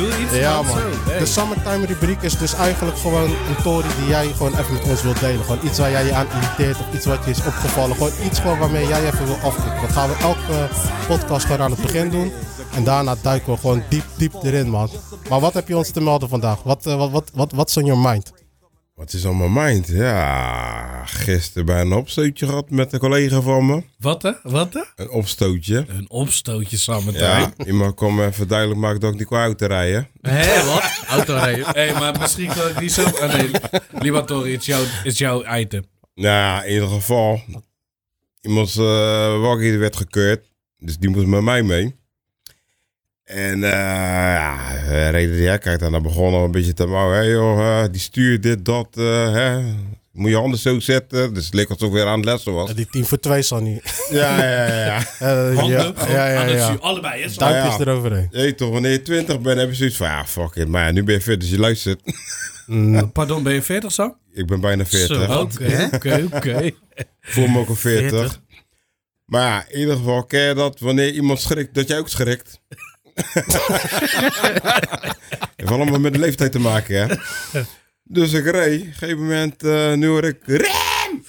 Doe 0.00 0.18
iets 0.18 0.34
Ja 0.36 0.62
man. 0.62 0.76
Zo. 0.76 1.10
Hey. 1.10 1.18
De 1.18 1.26
Summertime 1.26 1.86
rubriek 1.86 2.22
is 2.22 2.38
dus 2.38 2.54
eigenlijk 2.54 2.98
gewoon 2.98 3.30
een 3.30 3.62
tory 3.62 3.86
die 3.98 4.08
jij 4.08 4.26
gewoon 4.26 4.52
even 4.58 4.72
met 4.72 4.82
ons 4.82 5.02
wilt 5.02 5.20
delen. 5.20 5.44
Gewoon 5.44 5.66
iets 5.66 5.78
waar 5.78 5.90
jij 5.90 6.04
je 6.04 6.14
aan 6.14 6.26
irriteert 6.26 6.78
of 6.78 6.94
iets 6.94 7.06
wat 7.06 7.24
je 7.24 7.30
is 7.30 7.44
opgevallen. 7.46 7.96
Gewoon 7.96 8.12
iets 8.24 8.38
gewoon 8.38 8.58
waarmee 8.58 8.86
jij 8.86 9.06
even 9.06 9.26
wil 9.26 9.38
afkicken. 9.42 9.80
Dat 9.80 9.92
gaan 9.92 10.08
we 10.08 10.16
elke 10.20 10.68
podcast 11.06 11.44
gewoon 11.46 11.60
aan 11.60 11.70
het 11.70 11.80
begin 11.80 12.10
doen. 12.10 12.32
En 12.74 12.84
daarna 12.84 13.14
duiken 13.22 13.52
we 13.52 13.58
gewoon 13.58 13.82
diep, 13.88 14.04
diep 14.16 14.34
erin 14.42 14.68
man. 14.70 14.90
Maar 15.28 15.40
wat 15.40 15.54
heb 15.54 15.68
je 15.68 15.76
ons 15.76 15.90
te 15.90 16.00
melden 16.00 16.28
vandaag? 16.28 16.62
Wat, 16.62 16.86
eh, 16.86 16.96
wat, 16.96 17.10
wat, 17.10 17.30
wat, 17.34 17.52
what's 17.52 17.76
on 17.76 17.84
your 17.84 18.00
mind? 18.00 18.32
Wat 19.00 19.12
is 19.12 19.24
on 19.24 19.36
my 19.36 19.62
mind? 19.62 19.88
Ja, 19.88 21.04
gisteren 21.06 21.66
bij 21.66 21.80
een 21.80 21.92
opstootje 21.92 22.46
gehad 22.46 22.70
met 22.70 22.92
een 22.92 22.98
collega 22.98 23.40
van 23.40 23.66
me. 23.66 23.82
Wat 23.98 24.22
hè? 24.22 24.32
Wat 24.42 24.74
hè? 24.74 24.80
Een 24.96 25.10
opstootje. 25.10 25.84
Een 25.88 26.10
opstootje 26.10 26.76
samen. 26.76 27.14
Ja, 27.14 27.52
iemand 27.66 27.94
kwam 27.94 28.14
me 28.14 28.26
even 28.26 28.48
duidelijk 28.48 28.80
maken 28.80 29.00
dat 29.00 29.12
ik 29.12 29.18
niet 29.18 29.26
kon 29.26 29.38
autorijden. 29.38 30.08
Hé, 30.20 30.64
wat? 30.64 31.02
Autorijden. 31.06 31.66
Hé, 31.66 31.92
maar 31.92 32.18
misschien 32.18 32.46
kan 32.46 32.68
ik 32.68 32.80
niet 32.80 32.92
zo... 32.92 33.04
Ah, 33.04 33.34
nee, 33.34 33.50
Libatori, 33.98 34.52
het 34.52 34.60
is 34.60 34.66
jouw, 34.66 34.82
het 34.82 35.06
is 35.06 35.18
jouw 35.18 35.56
item. 35.56 35.84
Nou 36.14 36.34
ja, 36.34 36.62
in 36.62 36.72
ieder 36.72 36.88
geval. 36.88 37.40
Iemands 38.40 38.76
uh, 38.76 39.40
waggie 39.40 39.78
werd 39.78 39.96
gekeurd. 39.96 40.50
Dus 40.76 40.98
die 40.98 41.10
moest 41.10 41.26
met 41.26 41.42
mij 41.42 41.62
mee. 41.62 41.96
En 43.30 43.64
eh 43.64 43.70
ja, 43.70 44.58
we 44.88 45.08
reden 45.08 45.36
die 45.36 45.50
uit 45.50 45.64
en 45.82 45.92
dan 45.92 46.02
begon 46.02 46.34
al 46.34 46.44
een 46.44 46.50
beetje 46.50 46.72
te 46.72 46.86
mouwen. 46.86 47.16
Hé 47.16 47.22
joh, 47.24 47.82
eh, 47.82 47.90
die 47.90 48.00
stuurt 48.00 48.42
dit, 48.42 48.64
dat, 48.64 48.88
eh, 48.96 49.32
hè. 49.32 49.60
Moet 50.12 50.30
je 50.30 50.36
handen 50.36 50.58
zo 50.58 50.80
zetten. 50.80 51.34
Dus 51.34 51.44
het 51.44 51.54
leek 51.54 51.68
alsof 51.70 51.88
ik 51.88 51.94
weer 51.94 52.06
aan 52.06 52.16
het 52.18 52.24
lessen 52.24 52.52
was. 52.54 52.70
Eh, 52.70 52.76
Die 52.76 52.86
10 52.90 53.04
voor 53.06 53.18
2 53.18 53.42
Sonny. 53.42 53.80
Ja, 54.10 54.42
ja, 54.44 54.66
ja. 54.66 54.84
ja. 54.84 54.98
Eh, 55.18 55.56
Handen, 55.56 55.94
ja, 55.96 56.04
ja, 56.08 56.26
ja, 56.28 56.40
aan 56.40 56.46
het 56.48 56.56
ja. 56.58 56.64
stuur. 56.66 56.80
Allebei, 56.80 57.22
hè? 57.22 57.28
Duimpjes 57.34 57.76
Ja. 57.76 57.80
eroverheen. 57.80 58.28
Weet 58.30 58.56
toch, 58.56 58.70
wanneer 58.70 58.90
je 58.90 59.02
20 59.02 59.40
bent, 59.40 59.58
heb 59.60 59.68
je 59.68 59.74
zoiets 59.74 59.96
van, 59.96 60.06
ja, 60.06 60.26
fuck 60.26 60.54
it. 60.54 60.68
Maar 60.68 60.84
ja, 60.86 60.90
nu 60.92 61.02
ben 61.04 61.14
je 61.14 61.20
fit, 61.20 61.40
dus 61.40 61.50
je 61.50 61.58
luistert. 61.58 62.00
Mm, 62.66 63.12
Pardon, 63.12 63.42
ben 63.42 63.54
je 63.54 63.62
40 63.62 63.92
Sam? 63.92 64.16
Ik 64.32 64.46
ben 64.46 64.60
bijna 64.60 64.86
40. 64.86 65.26
Zo. 65.32 65.40
Oké, 65.40 65.88
oké, 65.94 66.28
oké. 66.32 66.70
Voel 67.20 67.46
me 67.46 67.58
ook 67.58 67.68
al 67.68 67.74
40. 67.74 68.10
40. 68.18 68.40
Maar 69.24 69.42
ja, 69.42 69.64
in 69.68 69.78
ieder 69.78 69.96
geval, 69.96 70.24
ken 70.24 70.40
je 70.40 70.54
dat 70.54 70.80
wanneer 70.80 71.12
iemand 71.12 71.40
schrikt, 71.40 71.74
dat 71.74 71.88
jij 71.88 71.98
ook 71.98 72.08
schrikt? 72.08 72.60
Heeft 75.56 75.70
allemaal 75.70 76.00
met 76.00 76.12
de 76.12 76.18
leeftijd 76.18 76.52
te 76.52 76.58
maken, 76.58 77.08
hè? 77.08 77.14
Dus 78.04 78.32
ik 78.32 78.44
reed. 78.44 78.80
Op 78.80 78.86
een 78.86 78.92
gegeven 78.92 79.18
moment, 79.18 79.62
eh, 79.62 79.92
nu 79.92 80.06
hoor 80.06 80.24
ik... 80.24 80.38
Rem! 80.44 81.24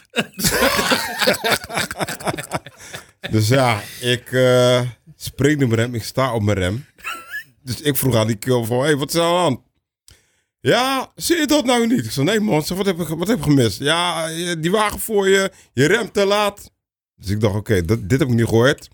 dus 3.32 3.48
ja, 3.48 3.82
ik 4.00 4.32
eh 4.32 4.82
spring 5.22 5.58
mijn 5.58 5.76
rem. 5.76 5.96
Ik 5.96 6.04
sta 6.04 6.34
op 6.34 6.42
mijn 6.42 6.58
rem. 6.58 6.86
Dus 7.64 7.82
ik 7.82 7.98
vroeg 7.98 8.16
aan 8.16 8.28
die 8.28 8.36
kill 8.36 8.64
van... 8.64 8.78
Hé, 8.78 8.84
hey, 8.84 8.96
wat 8.96 9.10
is 9.10 9.16
er 9.16 9.22
aan 9.22 9.54
de? 9.54 9.70
Ja, 10.60 11.12
zie 11.16 11.38
je 11.38 11.48
dat 11.48 11.66
nou 11.66 11.88
niet? 11.88 12.06
Ik 12.06 12.12
zei, 12.12 12.26
nee 12.26 12.40
man, 12.40 12.64
wat, 12.68 12.86
heb 12.86 13.00
ik, 13.00 13.08
wat 13.08 13.28
heb 13.28 13.38
ik 13.38 13.44
gemist? 13.44 13.80
Ja, 13.80 14.28
die 14.56 14.72
wagen 14.72 15.00
voor 15.00 15.30
je, 15.30 15.52
je 15.74 15.86
remt 15.86 16.14
te 16.14 16.26
laat. 16.26 16.72
Dus 17.16 17.30
ik 17.30 17.40
dacht, 17.40 17.56
oké, 17.56 17.86
dit 17.86 18.20
heb 18.20 18.22
ik 18.22 18.30
niet 18.30 18.48
gehoord. 18.48 18.90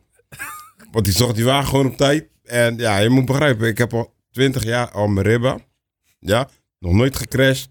Want 0.92 1.06
die 1.06 1.14
zag 1.14 1.34
die 1.34 1.46
wagen 1.46 1.70
gewoon 1.70 1.86
op 1.86 1.98
tijd. 1.98 2.28
En 2.48 2.78
ja, 2.78 2.98
je 2.98 3.10
moet 3.10 3.26
begrijpen, 3.26 3.68
ik 3.68 3.78
heb 3.78 3.94
al 3.94 4.14
20 4.32 4.64
jaar 4.64 4.92
al 4.92 5.08
mijn 5.08 5.26
ribben. 5.28 5.62
Ja, 6.20 6.50
nog 6.80 6.94
nooit 6.94 7.16
gecrashed. 7.16 7.70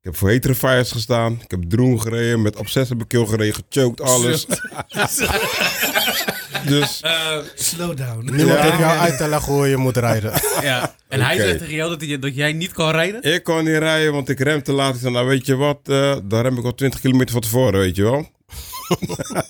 Ik 0.00 0.08
heb 0.08 0.16
voor 0.16 0.28
heterofiles 0.28 0.92
gestaan. 0.92 1.40
Ik 1.44 1.50
heb 1.50 1.62
droom 1.62 1.98
gereden, 1.98 2.42
met 2.42 2.56
obsessive 2.56 2.96
bekil 2.96 3.26
gereden, 3.26 3.54
gechoked, 3.54 4.00
alles. 4.00 4.46
dus 6.66 7.00
Eh, 7.00 7.36
slow 7.54 7.96
down. 7.96 8.24
Niemand 8.24 8.48
Ja. 8.58 8.62
heeft 8.62 8.78
jou 8.78 8.98
uit 8.98 9.16
te 9.16 9.28
leggen 9.28 9.52
hoe 9.52 9.68
je 9.68 9.76
moet 9.76 9.96
rijden. 9.96 10.32
Ja. 10.62 10.94
En 11.08 11.20
hij 11.20 11.36
zegt 11.36 11.58
tegen 11.58 11.74
jou 11.74 11.90
dat, 11.90 12.00
hij, 12.00 12.18
dat 12.18 12.34
jij 12.34 12.52
niet 12.52 12.72
kan 12.72 12.90
rijden? 12.90 13.22
ik 13.22 13.42
kon 13.44 13.64
niet 13.64 13.76
rijden, 13.78 14.12
want 14.12 14.28
ik 14.28 14.40
rem 14.40 14.62
te 14.62 14.72
laat. 14.72 14.94
Ik 14.94 15.00
zei, 15.00 15.12
nou 15.12 15.26
weet 15.26 15.46
je 15.46 15.56
wat, 15.56 15.78
eh 15.88 16.16
dan 16.24 16.40
rem 16.42 16.58
ik 16.58 16.64
al 16.64 16.74
20 16.74 17.00
kilometer 17.00 17.32
van 17.32 17.40
tevoren, 17.40 17.80
weet 17.80 17.96
je 17.96 18.02
wel. 18.02 18.30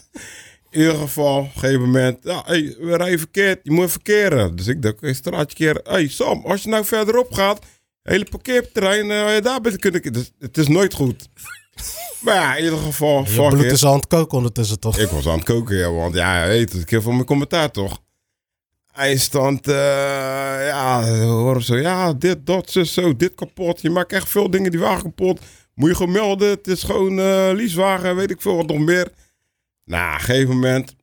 In 0.73 0.81
ieder 0.81 0.95
geval, 0.95 1.39
op 1.39 1.45
een 1.45 1.61
gegeven 1.61 1.81
moment, 1.81 2.19
ja, 2.23 2.43
hey, 2.47 2.77
we 2.81 2.97
rijden 2.97 3.19
verkeerd, 3.19 3.61
je 3.63 3.71
moet 3.71 3.91
verkeren. 3.91 4.57
Dus 4.57 4.67
ik 4.67 4.83
dacht, 4.83 4.95
oké, 4.95 5.13
straatje 5.15 5.57
keren. 5.57 5.81
hey, 5.85 6.09
Sam, 6.09 6.45
als 6.47 6.63
je 6.63 6.69
nou 6.69 6.85
verderop 6.85 7.33
gaat, 7.33 7.65
hele 8.03 8.27
parkeerterrein, 8.31 9.11
eh, 9.11 9.43
daar 9.43 9.61
ben 9.61 9.73
ik, 9.73 9.83
het, 10.05 10.17
is- 10.17 10.33
het 10.39 10.59
is 10.59 10.69
nooit 10.69 10.95
goed. 10.95 11.29
maar 12.25 12.35
ja, 12.35 12.55
in 12.57 12.65
ieder 12.65 12.79
geval, 12.79 13.25
Je 13.27 13.49
bloed 13.49 13.65
is 13.65 13.85
aan 13.85 13.95
het 13.97 14.07
koken 14.07 14.37
ondertussen, 14.37 14.81
toch? 14.81 14.99
Ik 14.99 15.09
was 15.09 15.27
aan 15.27 15.35
het 15.37 15.45
koken, 15.45 15.77
ja, 15.77 15.91
want 15.91 16.15
ja, 16.15 16.47
weet 16.47 16.73
het, 16.73 16.83
ik 16.83 16.91
heb 16.91 17.03
van 17.03 17.15
mijn 17.15 17.27
commentaar 17.27 17.71
toch. 17.71 18.01
Eindstand, 18.93 19.69
eh 19.69 19.75
ja, 20.67 21.05
horen 21.25 21.63
zo, 21.63 21.77
ja, 21.77 22.13
dit, 22.13 22.47
dat, 22.47 22.71
zus, 22.71 22.93
zo, 22.93 23.17
dit 23.17 23.35
kapot. 23.35 23.81
Je 23.83 23.91
maakt 23.91 24.13
echt 24.13 24.29
veel 24.29 24.51
dingen 24.51 24.71
die 24.71 24.81
wagen 24.81 25.03
kapot. 25.03 25.41
Moet 25.75 25.89
je 25.89 25.95
gewoon 25.97 26.13
melden, 26.13 26.49
het 26.49 26.67
is 26.67 26.83
gewoon 26.83 27.19
eh 27.19 27.51
leasewagen, 27.55 28.17
weet 28.17 28.31
ik 28.31 28.41
veel 28.41 28.57
wat 28.57 28.67
nog 28.67 28.79
meer. 28.79 29.09
Nou, 29.85 30.09
op 30.15 30.19
een 30.19 30.25
gegeven 30.25 30.49
moment, 30.55 30.95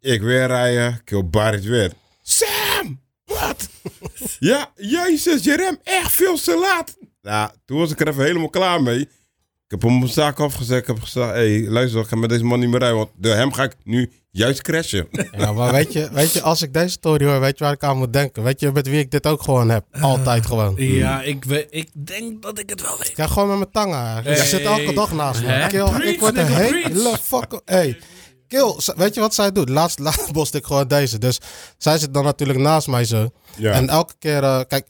ik 0.00 0.20
weer 0.20 0.46
rijden, 0.46 1.00
ik 1.04 1.10
wil 1.10 1.28
Barret 1.28 1.64
weer. 1.64 1.92
Sam, 2.22 3.00
wat? 3.24 3.68
ja, 4.38 4.70
jezus, 4.76 5.44
je 5.44 5.56
rem 5.56 5.78
echt 5.82 6.12
veel 6.12 6.36
te 6.36 6.58
laat. 6.58 6.96
Nou, 7.22 7.50
toen 7.64 7.78
was 7.78 7.90
ik 7.90 8.00
er 8.00 8.08
even 8.08 8.24
helemaal 8.24 8.48
klaar 8.50 8.82
mee. 8.82 9.00
Ik 9.00 9.74
heb 9.74 9.82
hem 9.82 9.92
op 9.94 9.98
mijn 10.00 10.12
zaak 10.12 10.40
afgezet. 10.40 10.78
Ik 10.80 10.86
heb 10.86 11.00
gezegd, 11.00 11.26
hé, 11.32 11.60
hey, 11.60 11.68
luister, 11.70 12.00
ik 12.00 12.06
ga 12.08 12.16
met 12.16 12.28
deze 12.30 12.44
man 12.44 12.58
niet 12.60 12.68
meer 12.68 12.78
rijden. 12.78 12.96
Want 12.98 13.10
door 13.16 13.34
hem 13.34 13.52
ga 13.52 13.62
ik 13.62 13.72
nu 13.84 14.10
juist 14.30 14.62
crashen. 14.62 15.08
Ja, 15.36 15.52
maar 15.52 15.72
weet 15.72 15.92
je, 15.92 16.08
weet 16.12 16.32
je, 16.32 16.42
als 16.42 16.62
ik 16.62 16.72
deze 16.72 16.88
story 16.88 17.24
hoor, 17.24 17.40
weet 17.40 17.58
je 17.58 17.64
waar 17.64 17.72
ik 17.72 17.82
aan 17.82 17.96
moet 17.98 18.12
denken? 18.12 18.42
Weet 18.42 18.60
je 18.60 18.72
met 18.72 18.86
wie 18.88 18.98
ik 18.98 19.10
dit 19.10 19.26
ook 19.26 19.42
gewoon 19.42 19.68
heb? 19.68 19.84
Altijd 20.00 20.46
gewoon. 20.46 20.74
Ja, 20.76 21.22
ik, 21.22 21.44
weet, 21.44 21.66
ik 21.70 21.88
denk 21.92 22.42
dat 22.42 22.58
ik 22.58 22.70
het 22.70 22.80
wel 22.82 22.98
weet. 22.98 23.12
Ja, 23.16 23.26
gewoon 23.26 23.48
met 23.48 23.58
mijn 23.58 23.70
tangen. 23.70 24.22
Je 24.22 24.28
Hey. 24.28 24.46
zit 24.46 24.60
elke 24.62 24.92
dag 24.92 25.12
naast 25.12 25.42
me. 25.42 25.66
Kill, 25.68 26.08
ik 26.08 26.20
word 26.20 26.36
een 26.36 26.46
hele 26.46 26.90
preach. 26.90 27.20
fuck... 27.24 27.60
Hey, 27.64 27.98
Kill, 28.48 28.74
weet 28.96 29.14
je 29.14 29.20
wat 29.20 29.34
zij 29.34 29.52
doet? 29.52 29.68
Laatst, 29.68 29.98
laatst 30.08 30.32
bost 30.32 30.54
ik 30.54 30.64
gewoon 30.66 30.88
deze. 30.88 31.18
Dus 31.18 31.38
zij 31.78 31.98
zit 31.98 32.14
dan 32.14 32.24
natuurlijk 32.24 32.58
naast 32.58 32.86
mij 32.86 33.04
zo. 33.04 33.30
Ja. 33.56 33.72
En 33.72 33.88
elke 33.88 34.14
keer, 34.18 34.42
eh, 34.42 34.60
kijk, 34.68 34.86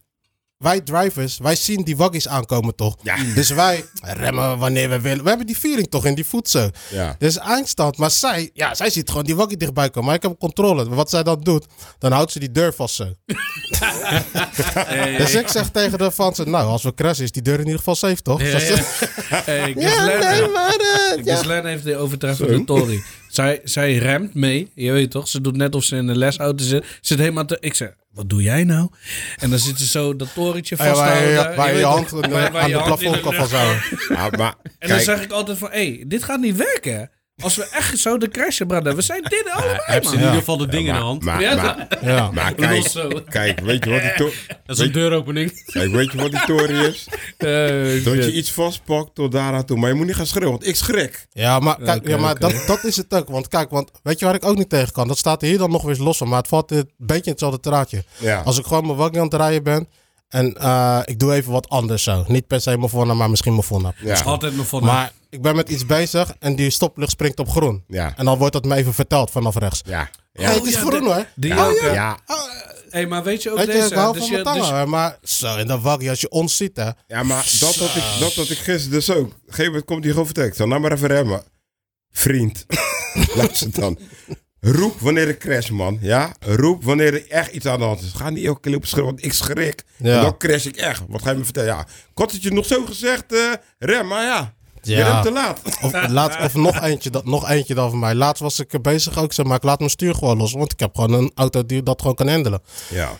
wij 0.59 0.81
drivers, 0.81 1.39
wij 1.39 1.57
zien 1.57 1.85
die 1.85 1.97
waggies 1.97 2.29
aankomen 2.29 2.75
toch? 2.75 2.97
Ja. 3.03 3.17
Dus 3.35 3.51
wij 3.51 3.85
remmen 4.01 4.59
wanneer 4.59 4.89
we 4.89 5.01
willen. 5.01 5.23
We 5.23 5.29
hebben 5.29 5.47
die 5.47 5.57
feeling 5.57 5.91
toch 5.91 6.05
in 6.05 6.15
die 6.15 6.27
voet 6.27 6.49
zo. 6.49 6.71
ja. 6.91 7.17
Dus 7.19 7.39
eindstand. 7.39 7.97
Maar 7.97 8.11
zij, 8.11 8.51
ja, 8.53 8.75
zij 8.75 8.91
ziet 8.91 9.09
gewoon 9.09 9.25
die 9.25 9.37
waggie 9.37 9.57
dichtbij 9.57 9.91
komen. 9.91 10.05
Maar 10.05 10.15
ik 10.17 10.23
heb 10.23 10.39
controle. 10.39 10.89
Wat 10.89 11.11
zij 11.11 11.23
dan 11.23 11.41
doet, 11.41 11.67
dan 11.99 12.13
houdt 12.13 12.33
ze 12.33 12.39
die 12.39 12.53
deur 12.53 12.75
vast 12.75 12.95
zo. 12.95 13.13
Dus 15.19 15.35
ik 15.35 15.49
zeg 15.49 15.71
tegen 15.71 15.99
de 15.99 16.13
fans, 16.13 16.39
nou, 16.39 16.67
als 16.69 16.83
we 16.83 16.95
crashen 16.95 17.25
is 17.25 17.33
die 17.33 17.43
deur 17.43 17.55
in 17.59 17.65
ieder 17.65 17.79
geval 17.79 17.95
safe, 17.95 18.23
toch? 18.23 18.43
Ja, 18.43 18.59
Hey, 19.29 19.75
Ja, 19.77 20.05
nee, 20.05 20.49
maar... 20.49 20.77
eh, 20.77 21.25
ja. 21.25 21.35
Ghislaine 21.35 21.69
heeft 21.69 21.85
de 21.85 21.97
overtreffende 21.97 22.65
Tory. 22.65 23.03
Zij, 23.39 23.61
zij 23.65 23.97
remt 23.97 24.35
mee. 24.35 24.71
Je 24.75 24.93
weet 24.93 25.11
toch? 25.11 25.29
Ze 25.29 25.41
doet 25.41 25.57
net 25.57 25.75
of 25.75 25.85
ze 25.85 25.97
in 25.97 26.07
de 26.07 26.17
lesauto 26.17 26.65
zit. 26.65 26.85
Zit 27.01 27.19
helemaal 27.19 27.45
te... 27.45 27.57
Ik 27.61 27.75
zeg, 27.75 27.95
wat 28.13 28.29
doe 28.31 28.43
jij 28.43 28.65
nou? 28.65 28.89
En 29.37 29.51
dan 29.51 29.59
zit 29.59 29.79
ze 29.79 29.87
zo 29.87 30.17
dat 30.17 30.35
torentje 30.35 30.77
Ja, 30.79 30.85
waar 30.85 30.95
vasthouden. 30.95 31.51
je, 31.51 31.57
waar 31.57 31.77
je 31.77 31.85
hand 31.85 32.11
Waar- 32.11 32.31
waar 32.31 32.57
aan 32.57 32.69
je 32.69 32.77
de 32.77 32.83
plafond 32.83 33.21
kan 33.21 33.35
vasthouden. 33.35 33.83
Ja, 34.09 34.29
maar 34.39 34.55
En 34.79 34.89
dan 34.89 35.01
zeg 35.01 35.23
ik 35.23 35.31
altijd 35.33 35.59
van, 35.59 35.69
hé, 35.71 35.77
hey, 35.95 36.05
dit 36.07 36.23
gaat 36.23 36.41
niet 36.41 36.57
werken. 36.57 37.11
Als 37.43 37.57
we 37.57 37.69
echt 37.71 37.99
zo 37.99 38.19
de 38.19 38.29
crashen, 38.29 38.67
brother. 38.67 38.95
We 38.97 39.03
zijn 39.03 39.23
dit 39.23 39.45
allebei, 39.53 39.79
Heb 39.85 40.05
ze 40.05 40.13
in 40.13 40.19
ieder 40.19 40.35
geval 40.35 40.57
de 40.57 40.67
ding 40.67 40.87
in 40.89 40.93
de 40.95 40.99
hand. 41.01 41.23
maar, 41.25 41.41
Ja, 41.43 41.55
maar, 41.55 41.89
Ja. 42.03 42.31
maar 42.31 42.55
kijk, 42.55 42.93
kijk, 43.29 43.61
weet 43.61 43.85
je 43.85 43.91
wat 43.91 44.01
die, 44.03 44.15
to- 44.17 44.31
Dat 44.67 44.79
is 44.79 44.85
een 44.85 44.93
deuropening. 44.93 45.63
kijk, 45.73 45.91
weet 45.93 46.13
je 46.13 46.19
wat 46.19 46.31
die 46.31 46.45
tory 46.47 46.85
is? 46.85 47.09
Eh, 47.37 48.05
Dat 48.05 48.15
je 48.25 48.33
iets 48.33 48.53
vastpakt 48.53 49.15
tot 49.15 49.33
daaraan 49.33 49.65
toe. 49.65 49.77
Maar 49.79 49.89
je 49.89 49.95
moet 49.95 50.07
niet 50.07 50.15
gaan 50.17 50.27
schreeuwen, 50.27 50.51
want 50.51 50.67
ik 50.67 50.77
schrik. 50.77 51.27
Ja, 51.33 51.59
maar, 51.59 51.77
kijk, 51.83 52.09
ja, 52.09 52.17
maar. 52.17 52.39
Dat, 52.39 52.63
dat 52.67 52.85
is 52.85 52.97
het 52.97 53.15
ook. 53.15 53.29
Want 53.29 53.49
kijk, 53.49 53.71
want 53.71 53.91
weet 54.03 54.19
je 54.19 54.25
waar 54.25 54.35
ik 54.35 54.45
ook 54.45 54.57
niet 54.57 54.69
tegen 54.69 54.93
kan? 54.93 55.09
Dat 55.09 55.19
staat 55.19 55.41
hier 55.41 55.59
dan 55.59 55.71
nog 55.71 55.83
weer 55.83 55.97
los 55.99 56.17
van. 56.17 56.29
Maar 56.29 56.39
het 56.39 56.49
valt 56.49 56.71
een 56.71 56.91
beetje 56.97 57.25
in 57.25 57.31
hetzelfde 57.31 57.61
traatje. 57.61 58.05
Ja. 58.19 58.41
Als 58.41 58.59
ik 58.59 58.67
gewoon 58.67 58.87
mijn 58.87 58.99
waggie 58.99 59.19
aan 59.19 59.25
het 59.25 59.35
rijden 59.35 59.63
ben... 59.63 59.89
En 60.29 60.55
eh, 60.55 61.01
ik 61.05 61.19
doe 61.19 61.33
even 61.35 61.53
wat 61.53 61.69
anders 61.69 62.03
zo. 62.03 62.25
Niet 62.27 62.47
per 62.47 62.61
se 62.61 62.77
mijn 62.79 62.91
voornaam, 62.91 63.17
maar 63.17 63.31
misschien 63.31 63.53
mijn 63.53 63.65
voornaam. 63.65 63.93
Ja. 63.99 64.21
Altijd 64.23 64.57
nog 64.57 64.67
van... 64.67 64.85
Maar 64.85 65.13
ik 65.31 65.43
ben 65.43 65.57
met 65.57 65.69
iets 65.69 65.87
bezig 65.87 66.35
en 66.39 66.57
die 66.57 66.71
stoplicht 66.71 67.11
springt 67.11 67.39
op 67.39 67.49
groen. 67.49 67.85
Ja. 67.89 68.13
En 68.17 68.25
dan 68.25 68.39
wordt 68.39 68.53
dat 68.53 68.65
me 68.65 68.75
even 68.75 68.95
verteld 68.95 69.31
vanaf 69.31 69.57
rechts. 69.57 69.81
Ja. 69.85 70.11
Ja, 70.33 70.43
Ja. 70.49 70.55
het 70.55 70.65
is 70.67 70.73
ja, 70.75 70.79
groen 70.81 70.91
de- 71.05 71.05
hoor. 71.07 71.27
Die 71.35 71.55
Ja. 71.55 71.67
ook? 71.67 71.81
Ja. 71.81 72.19
Hey, 72.91 73.07
maar 73.07 73.23
weet 73.23 73.43
je 73.43 73.51
ook 73.51 73.57
Weet 73.57 73.67
je, 73.67 73.73
deze... 73.73 73.87
ik 73.89 73.93
hou 73.95 74.13
dus 74.13 74.21
van 74.27 74.37
je- 74.37 74.43
mijn 74.43 74.45
tangen. 74.45 74.61
dus- 74.61 74.79
hè, 74.79 74.87
maar 74.87 75.19
zo, 75.23 75.57
in 75.57 75.67
dat 75.67 75.81
waggie, 75.81 76.11
als 76.11 76.21
je 76.21 76.29
ons 76.31 76.57
ziet 76.57 76.77
hè. 76.77 76.91
Ja, 77.07 77.23
maar 77.23 77.57
dat 77.61 77.75
had 77.77 77.95
ik, 77.97 78.03
dat 78.21 78.35
had 78.35 78.51
ik 78.51 78.59
gisteren 78.59 78.91
dus 78.91 79.11
ook. 79.11 79.27
Op 79.27 79.33
een 79.33 79.39
gegeven 79.47 79.65
moment 79.67 79.85
komt 79.85 80.05
hij 80.05 80.13
gewoon. 80.13 80.29
Ik 80.47 80.55
zei, 80.55 80.69
nou 80.69 80.81
maar 80.81 80.93
even 80.93 81.09
remmen. 81.09 81.43
Vriend, 82.11 82.67
luister 83.37 83.71
dan. 83.81 83.99
Roep 84.61 85.01
wanneer 85.01 85.29
ik 85.29 85.39
crash, 85.39 85.69
man. 85.71 85.99
Ja? 86.01 86.33
Roep 86.41 86.85
wanneer 86.85 87.15
er 87.15 87.29
echt 87.31 87.53
iets 87.53 87.67
aan 87.67 87.79
de 87.79 87.85
hand 87.85 88.01
is. 88.01 88.13
Ga 88.13 88.31
niet 88.31 88.45
elke 88.45 88.61
keer 88.61 88.77
op 88.77 88.87
schreeuwen, 88.87 89.13
want 89.13 89.25
ik 89.25 89.33
schrik. 89.33 89.85
Ja. 89.97 90.17
En 90.17 90.23
dan 90.23 90.37
crash 90.37 90.65
ik 90.67 90.77
echt. 90.77 91.03
Wat 91.09 91.23
ga 91.23 91.31
je 91.31 91.37
me 91.37 91.45
vertellen? 91.45 91.69
Ja, 91.69 91.81
ik 91.81 91.87
had 92.15 92.33
het 92.33 92.43
je 92.43 92.51
nog 92.53 92.67
zo 92.67 92.85
gezegd, 92.87 93.33
eh, 93.33 93.53
rem, 93.79 94.07
maar 94.07 94.23
ja. 94.25 94.55
Je 94.83 94.97
Ja. 94.97 95.11
remt 95.13 95.23
te 95.25 95.33
laat. 95.33 95.61
Of, 95.83 96.09
laat, 96.09 96.43
of 96.43 96.55
nog 96.55 96.83
eentje, 96.83 97.11
dat, 97.11 97.25
nog 97.25 97.49
eentje 97.51 97.75
dan 97.75 97.91
van 97.91 97.99
mij. 97.99 98.15
Laatst 98.15 98.43
was 98.43 98.59
ik 98.61 98.83
bezig 98.83 99.19
ook, 99.19 99.33
zeg 99.33 99.47
maar, 99.47 99.57
ik 99.57 99.63
laat 99.63 99.79
mijn 99.79 99.91
stuur 99.91 100.15
gewoon 100.15 100.37
los. 100.39 100.53
Want 100.53 100.73
ik 100.73 100.81
heb 100.81 100.95
gewoon 100.95 101.13
een 101.13 101.33
auto 101.35 101.67
die 101.67 101.83
dat 101.83 102.01
gewoon 102.01 102.17
kan 102.17 102.29
handelen. 102.29 102.61
Ja. 102.91 103.19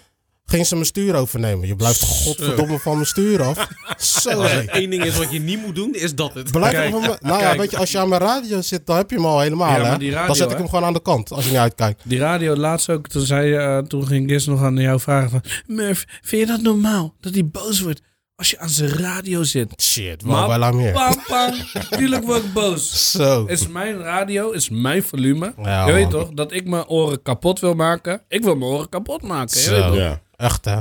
Ging 0.51 0.67
ze 0.67 0.75
mijn 0.75 0.87
stuur 0.87 1.15
overnemen. 1.15 1.67
Je 1.67 1.77
blijft 1.77 2.03
godverdomme 2.03 2.79
van 2.79 2.95
mijn 2.95 3.07
stuur 3.07 3.43
af. 3.43 3.69
Zo. 4.23 4.45
Eén 4.67 4.91
ding 4.91 5.05
is 5.05 5.17
wat 5.17 5.33
je 5.33 5.41
niet 5.41 5.61
moet 5.67 5.75
doen, 5.75 5.95
is 5.95 6.15
dat 6.15 6.35
het. 6.35 6.51
Blijf 6.51 6.73
Kijk, 6.73 6.91
van 6.91 7.01
me. 7.01 7.17
Nou 7.21 7.41
ja, 7.43 7.57
weet 7.57 7.71
je, 7.71 7.77
als 7.77 7.91
je 7.91 7.99
aan 7.99 8.09
mijn 8.09 8.21
radio 8.21 8.61
zit, 8.61 8.87
dan 8.87 8.97
heb 8.97 9.11
je 9.11 9.17
hem 9.17 9.25
al 9.27 9.41
helemaal. 9.41 9.71
Ja, 9.71 9.79
maar 9.83 9.91
hè? 9.91 9.99
die 9.99 10.11
radio, 10.11 10.27
dan 10.27 10.37
zet 10.37 10.47
ik 10.47 10.53
hè? 10.53 10.59
hem 10.59 10.69
gewoon 10.69 10.85
aan 10.85 10.93
de 10.93 11.03
kant, 11.03 11.31
als 11.33 11.45
je 11.45 11.51
niet 11.51 11.59
uitkijkt. 11.61 12.03
Die 12.05 12.19
radio 12.19 12.57
laatst 12.57 12.91
ook, 12.91 13.09
toen, 13.09 13.23
zei, 13.27 13.55
eh, 13.55 13.79
toen 13.79 14.07
ging 14.07 14.31
Gis 14.31 14.47
nog 14.47 14.63
aan 14.63 14.77
jou 14.77 15.01
vragen 15.01 15.31
van... 15.31 15.43
Murph, 15.67 16.05
vind 16.23 16.41
je 16.49 16.53
dat 16.55 16.63
normaal? 16.63 17.15
Dat 17.21 17.35
hij 17.35 17.47
boos 17.47 17.81
wordt 17.81 18.01
als 18.37 18.51
je 18.51 18.59
aan 18.59 18.69
zijn 18.69 18.91
radio 18.91 19.43
zit? 19.43 19.83
Shit, 19.83 20.25
Maar- 20.25 20.49
wel 20.49 20.65
aan 20.65 20.77
meer. 20.77 20.93
Pam, 20.93 21.15
pam. 21.27 21.53
Tuurlijk 21.91 22.25
word 22.25 22.45
ik 22.45 22.53
boos. 22.53 23.11
Zo. 23.11 23.45
Is 23.45 23.67
mijn 23.67 23.99
radio, 23.99 24.51
is 24.51 24.69
mijn 24.69 25.03
volume. 25.03 25.55
Ja, 25.63 25.87
je 25.87 25.93
weet 25.93 26.03
man. 26.03 26.11
toch, 26.11 26.31
dat 26.31 26.53
ik 26.53 26.67
mijn 26.69 26.89
oren 26.89 27.23
kapot 27.23 27.61
wil 27.61 27.75
maken. 27.75 28.23
Ik 28.29 28.43
wil 28.43 28.57
mijn 28.57 28.71
oren 28.71 28.89
kapot 28.89 29.23
maken. 29.23 29.61
Je 29.61 29.71
weet 29.71 29.81
Zo. 29.81 29.89
toch? 29.89 29.97
Ja. 29.97 30.21
Echt, 30.39 30.65
hè? 30.65 30.77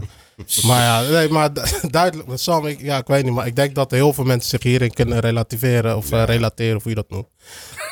Maar 0.65 0.81
ja, 0.81 1.01
nee, 1.01 1.29
maar 1.29 1.53
du- 1.53 1.61
duidelijk. 1.89 2.29
Sam, 2.33 2.65
ik, 2.65 2.81
ja, 2.81 2.97
ik 2.97 3.07
weet 3.07 3.23
niet, 3.23 3.33
maar 3.33 3.47
ik 3.47 3.55
denk 3.55 3.75
dat 3.75 3.91
heel 3.91 4.13
veel 4.13 4.23
mensen 4.23 4.49
zich 4.49 4.63
hierin 4.63 4.93
kunnen 4.93 5.19
relativeren 5.19 5.97
of 5.97 6.11
eh, 6.11 6.23
relateren, 6.23 6.75
of 6.75 6.81
hoe 6.83 6.91
je 6.91 6.97
dat 6.97 7.09
noemt. 7.09 7.27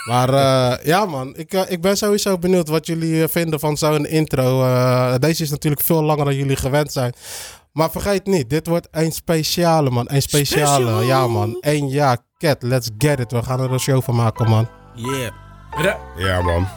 Maar 0.07 0.29
eh, 0.33 0.85
ja, 0.85 1.05
man, 1.05 1.35
ik, 1.37 1.53
eh, 1.53 1.61
ik 1.67 1.81
ben 1.81 1.97
sowieso 1.97 2.37
benieuwd 2.37 2.67
wat 2.69 2.87
jullie 2.87 3.27
vinden 3.27 3.59
van 3.59 3.77
zo'n 3.77 4.05
intro. 4.05 4.63
Eh, 4.63 5.13
deze 5.19 5.43
is 5.43 5.49
natuurlijk 5.49 5.81
veel 5.83 6.03
langer 6.03 6.25
dan 6.25 6.35
jullie 6.35 6.55
gewend 6.55 6.91
zijn. 6.91 7.13
Maar 7.71 7.91
vergeet 7.91 8.25
niet, 8.25 8.49
dit 8.49 8.67
wordt 8.67 8.87
een 8.91 9.11
speciale, 9.11 9.89
man. 9.89 10.05
Een 10.09 10.21
speciale, 10.21 10.83
Special. 10.85 11.01
ja, 11.01 11.27
man. 11.27 11.57
Eén 11.59 11.87
jaar, 11.89 12.17
cat, 12.37 12.57
let's 12.63 12.89
get 12.97 13.19
it. 13.19 13.31
We 13.31 13.43
gaan 13.43 13.59
er 13.59 13.71
een 13.71 13.79
show 13.79 14.03
van 14.03 14.15
maken, 14.15 14.49
man. 14.49 14.67
Yeah. 14.95 15.31
Ja, 16.17 16.41
man. 16.41 16.67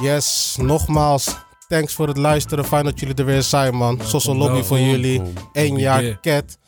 Yes, 0.00 0.56
nogmaals, 0.60 1.36
thanks 1.68 1.94
voor 1.94 2.08
het 2.08 2.16
luisteren. 2.16 2.64
Fijn 2.64 2.84
dat 2.84 3.00
jullie 3.00 3.14
er 3.14 3.24
weer 3.24 3.42
zijn, 3.42 3.74
man. 3.74 4.00
Sosso 4.04 4.34
lobby 4.34 4.62
voor 4.62 4.78
jullie. 4.78 5.22
Eén 5.52 5.78
jaar 5.78 6.20
cat. 6.20 6.58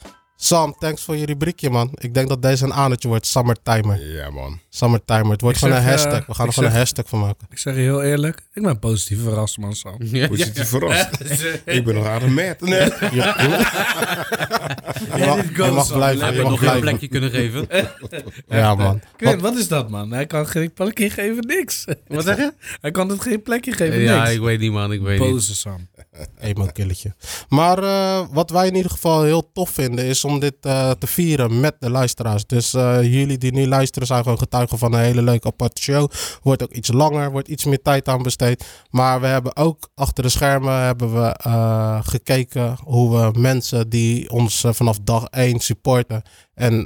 Sam, 0.42 0.74
thanks 0.78 1.02
voor 1.02 1.16
je 1.16 1.26
rubriekje, 1.26 1.70
man. 1.70 1.90
Ik 1.94 2.14
denk 2.14 2.28
dat 2.28 2.42
deze 2.42 2.64
een 2.64 2.72
aanetje 2.74 3.08
wordt. 3.08 3.26
Summertimer. 3.26 4.12
Ja, 4.16 4.30
man. 4.30 4.60
Summertimer. 4.68 5.30
Het 5.30 5.40
wordt 5.40 5.56
Ik 5.56 5.62
gewoon 5.62 5.76
een 5.78 5.82
zeg, 5.82 5.92
hashtag. 5.92 6.20
eh, 6.20 6.26
We 6.28 6.34
gaan 6.34 6.46
er 6.46 6.52
gewoon 6.52 6.70
een 6.70 6.76
hashtag 6.76 7.08
van 7.08 7.20
maken. 7.20 7.46
Ik 7.50 7.58
zeg 7.58 7.74
je 7.74 7.80
heel 7.80 8.02
eerlijk, 8.02 8.40
ik 8.52 8.62
ben 8.62 8.78
positief 8.78 9.22
verrast, 9.22 9.58
man, 9.58 9.74
Sam. 9.74 9.96
Ja, 10.00 10.28
Hoe 10.28 10.36
ja. 10.38 10.44
zit 10.44 10.56
hij 10.56 10.66
verrast? 10.66 11.20
ik 11.64 11.84
ben 11.84 11.94
nog 11.94 12.06
aardig 12.06 12.28
met. 12.28 12.60
Nee. 12.60 12.80
Je, 12.80 12.88
je- 13.10 13.24
je 15.16 15.70
mag, 15.70 15.88
je 15.88 15.92
blijven. 15.94 16.28
We 16.28 16.34
Je 16.34 16.42
mag 16.42 16.50
nog 16.50 16.58
geen 16.58 16.58
blijven. 16.58 16.80
plekje 16.80 17.08
kunnen 17.08 17.30
geven. 17.30 17.66
Ja, 18.48 18.74
man. 18.74 19.00
Quinn, 19.16 19.40
wat 19.40 19.56
is 19.56 19.68
dat, 19.68 19.90
man? 19.90 20.12
Hij 20.12 20.26
kan 20.26 20.46
geen 20.46 20.72
plekje 20.72 21.10
geven, 21.10 21.46
niks. 21.46 21.84
Wat 22.06 22.24
zeg 22.24 22.36
je? 22.36 22.52
Hij 22.80 22.90
kan 22.90 23.08
het 23.08 23.22
geen 23.22 23.42
plekje 23.42 23.72
geven, 23.72 24.00
Ja, 24.00 24.18
niks. 24.22 24.34
ik 24.34 24.40
weet 24.40 24.60
niet, 24.60 24.72
man. 24.72 24.92
Ik 24.92 25.00
weet 25.00 25.20
niet. 25.20 25.30
Boze 25.30 25.54
Sam. 25.54 25.88
Emo-killetje. 26.38 27.14
Maar 27.48 27.82
eh, 27.82 28.26
wat 28.30 28.50
wij 28.50 28.66
in 28.66 28.74
ieder 28.74 28.90
geval 28.90 29.22
heel 29.22 29.52
tof 29.52 29.70
vinden 29.70 30.04
is 30.04 30.24
om 30.24 30.40
dit 30.40 30.54
eh, 30.60 30.90
te 30.90 31.06
vieren 31.06 31.60
met 31.60 31.76
de 31.78 31.90
luisteraars. 31.90 32.46
Dus 32.46 32.74
eh, 32.74 33.02
jullie 33.02 33.38
die 33.38 33.52
nu 33.52 33.66
luisteren 33.66 34.06
zijn 34.06 34.22
gewoon 34.22 34.38
getuigen 34.38 34.78
van 34.78 34.92
een 34.92 35.00
hele 35.00 35.22
leuke 35.22 35.46
aparte 35.46 35.82
show. 35.82 36.10
Wordt 36.42 36.62
ook 36.62 36.72
iets 36.72 36.92
langer, 36.92 37.30
wordt 37.30 37.48
iets 37.48 37.64
meer 37.64 37.82
tijd 37.82 38.08
aan 38.08 38.22
besteed. 38.22 38.64
Maar 38.90 39.20
we 39.20 39.26
hebben 39.26 39.56
ook 39.56 39.88
achter 39.94 40.22
de 40.22 40.28
schermen 40.28 40.74
hebben 40.74 41.14
we, 41.14 41.34
gekeken 42.04 42.76
hoe 42.84 43.16
we 43.16 43.38
mensen 43.38 43.88
die 43.88 44.30
ons 44.30 44.64
vanaf 44.66 44.98
dag 45.02 45.24
1 45.24 45.60
supporten. 45.60 46.22
En 46.54 46.84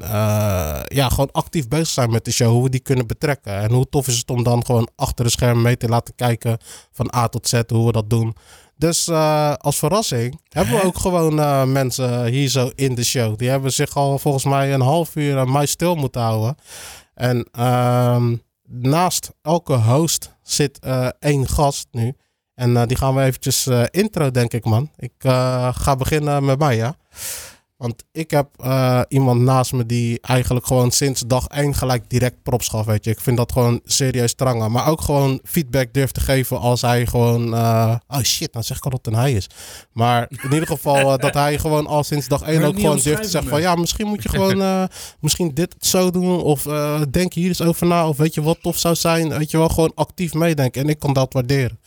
ja, 0.87 1.09
gewoon 1.09 1.33
actief 1.33 1.69
bezig 1.69 1.89
zijn 1.89 2.11
met 2.11 2.25
de 2.25 2.33
show. 2.33 2.51
Hoe 2.51 2.63
we 2.63 2.71
die 2.71 2.81
kunnen 2.81 3.07
betrekken. 3.07 3.53
En 3.53 3.73
hoe 3.73 3.89
tof 3.89 4.07
is 4.07 4.19
het 4.19 4.31
om 4.31 4.43
dan 4.43 4.65
gewoon 4.67 4.89
achter 4.97 5.25
de 5.25 5.31
schermen 5.31 5.63
mee 5.63 5.77
te 5.77 5.89
laten 5.89 6.15
kijken. 6.15 6.59
Van 6.93 7.15
A 7.15 7.29
tot 7.29 7.49
Z 7.49 7.63
hoe 7.69 7.87
we 7.87 7.93
dat 7.93 8.11
doen. 8.11 8.35
Dus 8.77 9.09
eh, 9.09 9.55
als 9.55 9.79
verrassing 9.79 10.41
hebben 10.49 10.75
we 10.75 10.85
ook 10.85 10.99
gewoon 10.99 11.41
eh, 11.41 11.65
mensen 11.65 12.25
hier 12.25 12.49
zo 12.49 12.71
in 12.75 12.95
de 12.95 13.05
show. 13.05 13.39
Die 13.39 13.49
hebben 13.49 13.73
zich 13.73 13.97
al 13.97 14.19
volgens 14.19 14.45
mij 14.45 14.75
een 14.75 14.81
half 14.81 15.17
uur 15.17 15.39
aan 15.39 15.53
mij 15.53 15.67
stil 15.67 15.95
moeten 15.95 16.21
houden. 16.21 16.57
En 17.15 17.49
ehm, 17.53 18.37
naast 18.69 19.31
elke 19.43 19.75
host 19.75 20.37
zit 20.43 20.79
eh, 20.79 21.09
één 21.19 21.49
gast 21.49 21.87
nu. 21.91 22.15
En 22.55 22.87
die 22.89 22.97
gaan 22.97 23.15
we 23.15 23.23
eventjes 23.23 23.69
intro, 23.91 24.31
denk 24.31 24.53
ik, 24.53 24.65
man. 24.65 24.91
Ik 24.97 25.13
ga 25.73 25.97
beginnen 25.99 26.45
met 26.45 26.59
mij, 26.59 26.77
ja. 26.77 26.97
Want 27.77 28.05
ik 28.13 28.31
heb 28.31 28.49
eh, 28.57 29.01
iemand 29.09 29.41
naast 29.41 29.73
me 29.73 29.87
die 29.87 30.19
eigenlijk 30.21 30.67
gewoon 30.67 30.91
sinds 30.91 31.21
dag 31.27 31.47
één 31.47 31.75
gelijk 31.75 32.11
direct 32.11 32.43
props 32.43 32.69
gaf, 32.69 32.87
weet 32.87 33.05
je. 33.05 33.11
Ik 33.11 33.21
vind 33.21 33.37
dat 33.37 33.53
gewoon 33.53 33.81
serieus 33.85 34.31
strangen. 34.31 34.71
Maar 34.73 34.89
ook 34.89 35.01
gewoon 35.01 35.41
feedback 35.45 35.93
durft 35.93 36.15
te 36.15 36.21
geven 36.21 36.59
als 36.59 36.81
hij 36.81 37.07
gewoon... 37.07 37.55
eh, 37.55 37.95
oh 38.09 38.21
shit, 38.21 38.53
dan 38.53 38.65
zeg 38.65 38.77
ik 38.77 38.85
al 38.85 38.91
dat 38.91 39.05
het 39.05 39.15
een 39.15 39.21
hij 39.21 39.33
is. 39.33 39.47
Maar 39.93 40.27
in 40.43 40.53
ieder 40.53 40.67
geval 40.67 41.13
eh, 41.13 41.19
dat 41.19 41.35
hij 41.35 41.59
gewoon 41.59 41.87
al 41.87 42.05
sinds 42.05 42.29
dag 42.29 42.43
één 42.43 42.63
ook 42.63 42.75
gewoon 42.75 42.99
durft 42.99 43.23
te 43.23 43.29
zeggen 43.29 43.51
van... 43.51 43.61
Ja, 43.61 43.75
misschien 43.75 44.07
moet 44.07 44.23
je 44.23 44.29
gewoon 44.29 44.89
misschien 45.21 45.55
dit 45.55 45.75
zo 45.79 46.11
doen. 46.11 46.43
Of 46.43 46.63
denk 47.11 47.33
hier 47.33 47.49
eens 47.49 47.63
over 47.63 47.87
na. 47.87 48.09
Of 48.09 48.17
weet 48.17 48.35
je 48.35 48.43
wat 48.43 48.63
tof 48.63 48.79
zou 48.79 48.95
zijn. 48.95 49.29
Weet 49.29 49.51
je 49.51 49.59
wel, 49.59 49.69
gewoon 49.69 49.93
actief 49.95 50.35
meedenken. 50.35 50.83
En 50.83 50.89
ik 50.89 50.99
kan 50.99 51.13
dat 51.13 51.33
waarderen. 51.33 51.81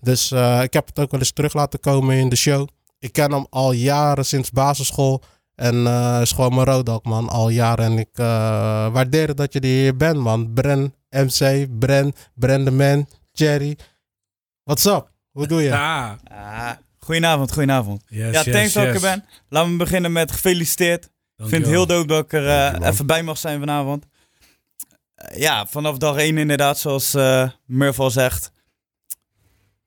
Dus 0.00 0.32
ik 0.62 0.72
heb 0.72 0.86
het 0.86 0.98
ook 0.98 1.10
wel 1.10 1.20
eens 1.20 1.32
terug 1.32 1.54
laten 1.54 1.80
komen 1.80 2.16
in 2.16 2.28
de 2.28 2.36
show. 2.36 2.68
Ik 3.02 3.12
ken 3.12 3.32
hem 3.32 3.46
al 3.50 3.72
jaren 3.72 4.24
sinds 4.24 4.50
basisschool. 4.50 5.22
En 5.54 5.86
eh 5.86 6.18
is 6.20 6.32
gewoon 6.32 6.54
mijn 6.54 6.66
roodok, 6.66 7.04
man. 7.04 7.28
Al 7.28 7.48
jaren. 7.48 7.84
En 7.84 7.98
ik 7.98 8.08
eh, 8.12 8.26
waardeer 8.92 9.34
dat 9.34 9.52
je 9.52 9.60
er 9.60 9.66
hier 9.66 9.96
bent, 9.96 10.16
man. 10.16 10.52
Bren, 10.52 10.94
MC, 11.10 11.66
Bren, 11.78 12.12
Bren 12.34 12.64
de 12.64 12.70
Man, 12.70 13.06
Jerry. 13.32 13.78
What's 14.62 14.84
up? 14.84 15.10
Hoe 15.30 15.46
doe 15.46 15.62
je? 15.62 15.68
Ja. 15.68 16.18
Ah, 16.24 16.70
goedenavond, 16.98 17.52
goedenavond. 17.52 18.02
Yes, 18.08 18.32
ja, 18.32 18.42
yes, 18.42 18.54
thanks 18.54 18.72
dat 18.72 18.86
ik 18.86 18.94
er 18.94 19.00
ben. 19.00 19.24
Laten 19.48 19.70
we 19.70 19.76
beginnen 19.76 20.12
met 20.12 20.32
gefeliciteerd. 20.32 21.04
Ik 21.36 21.48
vind 21.48 21.62
het 21.62 21.74
heel 21.74 21.86
dope 21.86 22.06
dat 22.06 22.24
ik 22.24 22.32
er 22.32 22.48
eh, 22.48 22.88
even 22.88 23.06
bij 23.06 23.22
mag 23.22 23.38
zijn 23.38 23.58
vanavond. 23.58 24.06
Ja, 25.34 25.66
vanaf 25.66 25.96
dag 25.98 26.16
1 26.16 26.38
inderdaad, 26.38 26.78
zoals 26.78 27.14
eh 27.14 27.50
Murph 27.66 28.00
al 28.00 28.10
zegt. 28.10 28.52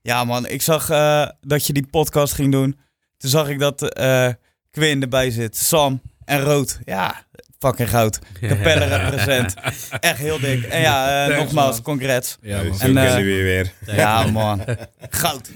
Ja 0.01 0.23
man, 0.23 0.47
ik 0.47 0.61
zag 0.61 0.89
eh, 0.89 1.29
dat 1.41 1.67
je 1.67 1.73
die 1.73 1.87
podcast 1.87 2.33
ging 2.33 2.51
doen. 2.51 2.83
Toen 3.17 3.29
zag 3.29 3.49
ik 3.49 3.59
dat 3.59 3.93
eh 3.93 4.29
Quinn 4.71 5.01
erbij 5.01 5.31
zit, 5.31 5.57
Sam 5.57 6.01
en 6.25 6.41
Rood. 6.41 6.79
Ja, 6.85 7.25
fucking 7.59 7.89
goud. 7.89 8.19
Capelle 8.41 8.85
represent. 8.85 9.53
Echt 9.99 10.17
heel 10.19 10.39
dik. 10.39 10.63
En 10.63 10.81
ja, 10.81 11.23
eh, 11.23 11.27
Thanks, 11.29 11.43
nogmaals, 11.43 11.75
man. 11.75 11.83
congrats. 11.83 12.37
Ja, 12.41 12.57
man. 12.57 12.65
En, 12.71 12.77
kennen 12.77 13.07
eh, 13.07 13.15
we 13.15 13.21
je 13.21 13.43
weer. 13.43 13.73
Ja 13.95 14.27
man, 14.27 14.61
goud. 15.09 15.49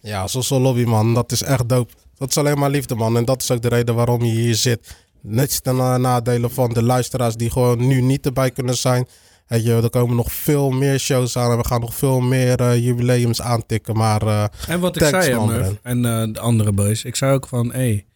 Ja, 0.00 0.26
zoals 0.26 0.50
een 0.50 0.60
lobby, 0.60 0.84
man. 0.84 1.14
Dat 1.14 1.32
is 1.32 1.42
echt 1.42 1.68
dope. 1.68 1.92
Dat 2.18 2.28
is 2.28 2.36
alleen 2.36 2.58
maar 2.58 2.70
liefde, 2.70 2.94
man. 2.94 3.16
En 3.16 3.24
dat 3.24 3.42
is 3.42 3.50
ook 3.50 3.62
de 3.62 3.68
reden 3.68 3.94
waarom 3.94 4.24
je 4.24 4.30
hier 4.32 4.54
zit. 4.54 4.96
Net 5.20 5.62
ten 5.62 5.76
na- 5.76 5.96
nadelen 5.96 6.50
van 6.50 6.72
de 6.72 6.82
luisteraars 6.82 7.34
die 7.36 7.50
gewoon 7.50 7.86
nu 7.86 8.00
niet 8.00 8.26
erbij 8.26 8.50
kunnen 8.50 8.76
zijn. 8.76 9.08
Weet 9.46 9.64
je, 9.64 9.72
er 9.72 9.90
komen 9.90 10.16
nog 10.16 10.32
veel 10.32 10.70
meer 10.70 10.98
shows 10.98 11.36
aan 11.36 11.50
en 11.50 11.56
we 11.56 11.66
gaan 11.66 11.80
nog 11.80 11.94
veel 11.94 12.20
meer 12.20 12.60
eh, 12.60 12.84
jubileums 12.84 13.42
aantikken. 13.42 13.96
Maar 13.96 14.22
eh, 14.22 14.44
En 14.68 14.80
wat 14.80 14.96
ik 14.96 15.02
zei, 15.04 15.46
Murph, 15.46 15.78
en 15.82 16.04
eh, 16.04 16.32
de 16.32 16.40
andere 16.40 16.72
boys. 16.72 17.04
Ik 17.04 17.16
zei 17.16 17.32
ook 17.32 17.46
van, 17.46 17.72
hey, 17.72 18.06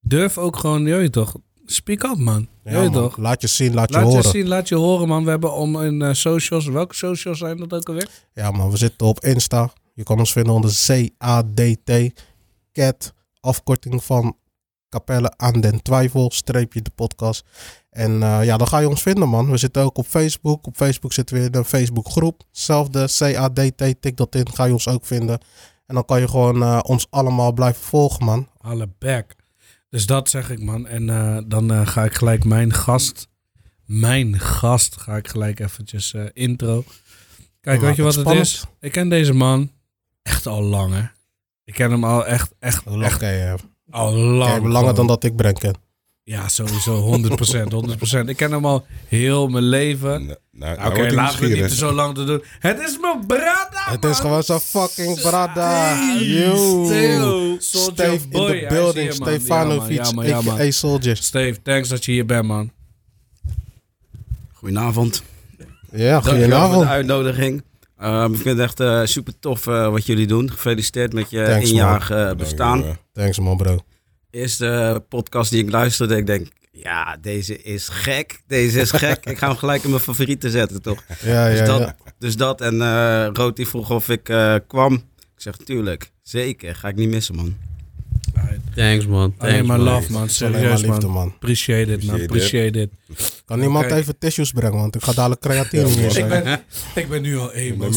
durf 0.00 0.38
ook 0.38 0.56
gewoon, 0.56 0.86
je 0.86 1.10
toch, 1.10 1.34
speak 1.66 2.02
up, 2.02 2.16
man. 2.18 2.48
Ja, 2.64 2.82
man, 2.82 2.92
toch. 2.92 3.16
laat 3.16 3.40
je 3.40 3.46
zien, 3.46 3.74
laat 3.74 3.88
je 3.88 3.94
Laat 3.94 4.04
je 4.06 4.08
horen. 4.16 4.30
zien, 4.30 4.48
laat 4.48 4.68
je 4.68 4.74
horen, 4.74 5.08
man. 5.08 5.24
We 5.24 5.30
hebben 5.30 5.52
om 5.52 5.82
in 5.82 6.16
socials, 6.16 6.66
welke 6.66 6.94
socials 6.94 7.38
zijn 7.38 7.56
dat 7.56 7.72
ook 7.72 7.88
alweer? 7.88 8.08
Ja, 8.34 8.50
man, 8.50 8.70
we 8.70 8.76
zitten 8.76 9.06
op 9.06 9.20
Insta. 9.20 9.72
Je 9.94 10.02
kan 10.02 10.18
ons 10.18 10.32
vinden 10.32 10.52
onder 10.52 10.70
CADT. 11.18 12.12
CAT, 12.72 13.12
afkorting 13.40 14.04
van 14.04 14.36
Capelle 14.88 15.32
aan 15.36 15.60
den 15.60 15.82
Twijfel, 15.82 16.30
streepje 16.30 16.82
de 16.82 16.90
podcast. 16.90 17.44
En 17.90 18.22
eh, 18.22 18.44
ja, 18.44 18.56
dan 18.56 18.66
ga 18.66 18.78
je 18.78 18.88
ons 18.88 19.02
vinden, 19.02 19.28
man. 19.28 19.50
We 19.50 19.56
zitten 19.56 19.82
ook 19.82 19.98
op 19.98 20.06
Facebook. 20.06 20.66
Op 20.66 20.76
Facebook 20.76 21.12
zitten 21.12 21.36
we 21.36 21.44
in 21.44 21.54
een 21.54 21.64
Facebookgroep. 21.64 22.42
Zelfde 22.50 23.08
CADT, 23.18 23.94
tik 24.00 24.16
dat 24.16 24.34
in, 24.34 24.50
ga 24.52 24.64
je 24.64 24.72
ons 24.72 24.88
ook 24.88 25.06
vinden. 25.06 25.40
En 25.86 25.94
dan 25.94 26.04
kan 26.04 26.20
je 26.20 26.28
gewoon 26.28 26.62
eh, 26.62 26.78
ons 26.82 27.06
allemaal 27.10 27.52
blijven 27.52 27.82
volgen, 27.82 28.24
man. 28.24 28.48
Alle 28.58 28.88
back. 28.98 29.34
Dus 29.88 30.06
dat 30.06 30.28
zeg 30.28 30.50
ik, 30.50 30.62
man. 30.62 30.86
En 30.86 31.10
eh, 31.10 31.38
dan 31.46 31.86
ga 31.86 32.04
ik 32.04 32.14
gelijk 32.14 32.44
mijn 32.44 32.72
gast, 32.72 33.28
mijn 33.84 34.40
gast, 34.40 35.00
ga 35.00 35.16
ik 35.16 35.28
gelijk 35.28 35.60
eventjes 35.60 36.14
intro. 36.32 36.84
Kijk, 37.60 37.76
Maak 37.76 37.86
weet 37.86 37.96
je 37.96 38.02
wat 38.02 38.14
het 38.14 38.28
het 38.28 38.38
is? 38.38 38.64
Ik 38.80 38.92
ken 38.92 39.08
deze 39.08 39.32
man 39.32 39.72
echt 40.22 40.46
al 40.46 40.62
lang, 40.62 40.94
hè. 40.94 41.02
Ik 41.64 41.74
ken 41.74 41.90
hem 41.90 42.04
al 42.04 42.26
echt, 42.26 42.54
echt, 42.58 42.86
Oké, 42.86 43.04
echt 43.04 43.22
al 43.90 44.12
lang. 44.14 44.50
kijk, 44.50 44.64
langer 44.72 44.94
dan 44.94 45.06
dat 45.06 45.24
ik 45.24 45.36
Brenk 45.36 45.58
ken. 45.58 45.74
Ja, 46.24 46.48
sowieso, 46.48 47.18
100%, 47.18 47.72
100%. 48.24 48.28
Ik 48.28 48.36
ken 48.36 48.52
hem 48.52 48.66
al 48.66 48.86
heel 49.06 49.48
mijn 49.48 49.64
leven. 49.64 50.26
Nou, 50.26 50.36
nou, 50.52 50.72
Oké, 50.72 50.80
nou 50.82 50.94
wordt 50.94 51.06
hij 51.06 51.14
laten 51.14 51.40
we 51.40 51.48
het 51.48 51.60
niet 51.60 51.72
zo 51.78 51.92
lang 51.92 52.14
te 52.14 52.24
doen. 52.24 52.42
Het 52.58 52.78
is 52.80 52.98
mijn 53.00 53.26
brada, 53.26 53.90
Het 53.90 54.04
is 54.04 54.18
gewoon 54.18 54.42
zo 54.42 54.58
fucking 54.58 55.20
brada. 55.20 55.96
Steve. 55.96 56.24
Yo. 56.24 56.88
In 56.88 58.28
boy, 58.30 58.60
the 58.60 58.66
building. 58.68 59.12
Stefanovic, 59.12 60.04
Ja, 60.04 60.10
man, 60.12 60.26
ja, 60.26 60.38
a.k.a. 60.38 60.70
Soldier. 60.70 61.16
Steve, 61.16 61.62
thanks 61.62 61.88
dat 61.88 62.04
je 62.04 62.12
hier 62.12 62.26
bent, 62.26 62.44
man. 62.46 62.70
Goedenavond. 64.52 65.22
Ja, 65.92 66.20
Dankjewel 66.20 66.20
voor 66.22 66.30
goedenavond. 66.32 66.82
de 66.82 66.88
uitnodiging. 66.88 67.62
Ehm, 67.98 68.32
ik 68.32 68.40
vind 68.40 68.58
het 68.58 68.58
echt 68.58 68.80
eh, 68.80 69.04
super 69.04 69.38
tof 69.38 69.66
eh, 69.66 69.90
wat 69.90 70.06
jullie 70.06 70.26
doen. 70.26 70.50
Gefeliciteerd 70.50 71.12
met 71.12 71.30
je 71.30 71.44
Thanks, 71.44 71.70
eenjarig 71.70 72.10
eh, 72.10 72.32
bestaan. 72.32 72.80
Dank 72.80 72.92
je, 72.92 73.20
Thanks 73.20 73.38
man 73.38 73.56
bro. 73.56 73.78
Eerste 74.30 75.04
podcast 75.08 75.50
die 75.50 75.62
ik 75.64 75.70
luisterde, 75.70 76.16
ik 76.16 76.26
denk, 76.26 76.46
ja, 76.70 77.16
deze 77.20 77.62
is 77.62 77.88
gek. 77.88 78.40
Deze 78.46 78.80
is 78.80 78.90
gek. 78.90 79.24
ik 79.24 79.38
ga 79.38 79.48
hem 79.48 79.56
gelijk 79.56 79.82
in 79.84 79.90
mijn 79.90 80.02
favorieten 80.02 80.50
zetten, 80.50 80.82
toch? 80.82 81.04
Ja, 81.22 81.48
Dus 81.48 81.58
ja, 81.58 81.64
dat, 81.64 81.78
ja. 81.78 81.96
dus 82.18 82.36
dat 82.36 82.60
en 82.60 82.78
Rood 83.34 83.56
die 83.56 83.68
vroeg 83.68 83.90
of 83.90 84.08
ik 84.08 84.22
kwam. 84.66 84.92
Ik 84.94 85.44
zeg, 85.44 85.56
tuurlijk, 85.56 86.10
zeker. 86.22 86.74
Ga 86.74 86.88
ik 86.88 86.96
niet 86.96 87.08
missen, 87.08 87.34
man. 87.34 87.56
Thanks 88.78 89.06
man. 89.06 89.34
Alleen 89.38 89.52
Thanks, 89.52 89.66
maar 89.68 89.78
man. 89.80 89.86
love, 89.94 90.12
man. 90.12 90.20
Alleen 90.22 90.50
maar 90.52 90.60
Serieus, 90.60 90.80
liefde 90.82 91.06
man. 91.06 91.14
man. 91.14 91.28
Appreciate 91.34 91.92
it, 91.92 92.04
man. 92.04 92.20
Appreciate 92.20 92.80
it. 92.80 92.90
Kan 93.44 93.58
niemand 93.60 93.84
Oké. 93.84 93.94
even 93.94 94.18
tissues 94.18 94.50
brengen, 94.52 94.78
want 94.78 94.94
ik 94.94 95.02
ga 95.02 95.12
dadelijk 95.12 95.40
creatine 95.40 95.82
Ja, 95.82 95.88
hier 95.88 96.02
man. 96.02 96.10
zijn. 96.10 96.32
Ik 96.32 96.44
ben, 96.44 96.60
ik 96.94 97.08
ben 97.08 97.22
nu 97.22 97.38
al 97.38 97.52
één, 97.52 97.76
man. 97.76 97.92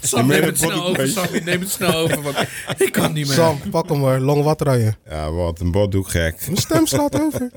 Sam, 0.00 0.26
neem 0.26 0.38
Sam, 0.40 0.48
het 0.48 0.58
snel 0.58 0.84
over. 0.86 1.08
Sam, 1.08 1.26
neem 1.44 1.60
het 1.60 1.70
snel 1.70 1.94
over, 1.94 2.22
want 2.22 2.36
ik 2.86 2.92
kan 2.92 3.12
niet 3.12 3.26
meer. 3.26 3.36
Sam, 3.36 3.60
pak 3.70 3.88
hem 3.88 3.98
hoor. 3.98 4.18
Long 4.18 4.42
wat 4.42 4.62
rijden. 4.62 4.96
Ja, 5.08 5.30
wat 5.32 5.60
een 5.60 5.70
boddoek 5.70 6.08
gek. 6.08 6.42
Mijn 6.46 6.56
stem 6.56 6.86
slaat 6.86 7.20
over. 7.20 7.50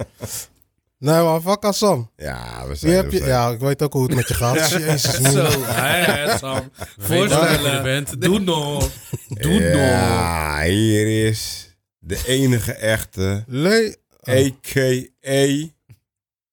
Nee 0.99 1.21
man, 1.21 1.41
fuck 1.41 1.63
aan 1.63 1.73
Sam. 1.73 2.11
Ja, 2.15 2.67
we 2.67 2.75
zijn 2.75 2.93
heb 2.93 3.05
we 3.05 3.11
je? 3.11 3.17
zijn- 3.17 3.29
Ja, 3.29 3.49
ik 3.49 3.59
weet 3.59 3.81
ook 3.83 3.93
hoe 3.93 4.03
het 4.03 4.15
met 4.15 4.27
je 4.27 4.33
gaat. 4.43 4.69
Jezus, 4.69 5.01
Zo, 5.31 5.43
man. 5.43 5.63
hè, 5.65 6.37
Sam. 6.37 6.59
Voorstellen. 6.97 7.83
bent. 7.83 8.21
Doe 8.21 8.39
nog. 8.39 8.89
Doe 9.27 9.59
nog. 9.59 9.79
Ja, 9.81 10.61
hier 10.63 11.27
is 11.27 11.66
de 12.07 12.23
enige 12.27 12.73
echte, 12.73 13.43
Le 13.47 13.97
a.k.a. 14.29 15.67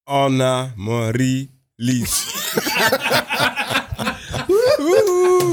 Anna 0.04 0.72
Marie 0.76 1.50
Lies. 1.76 2.24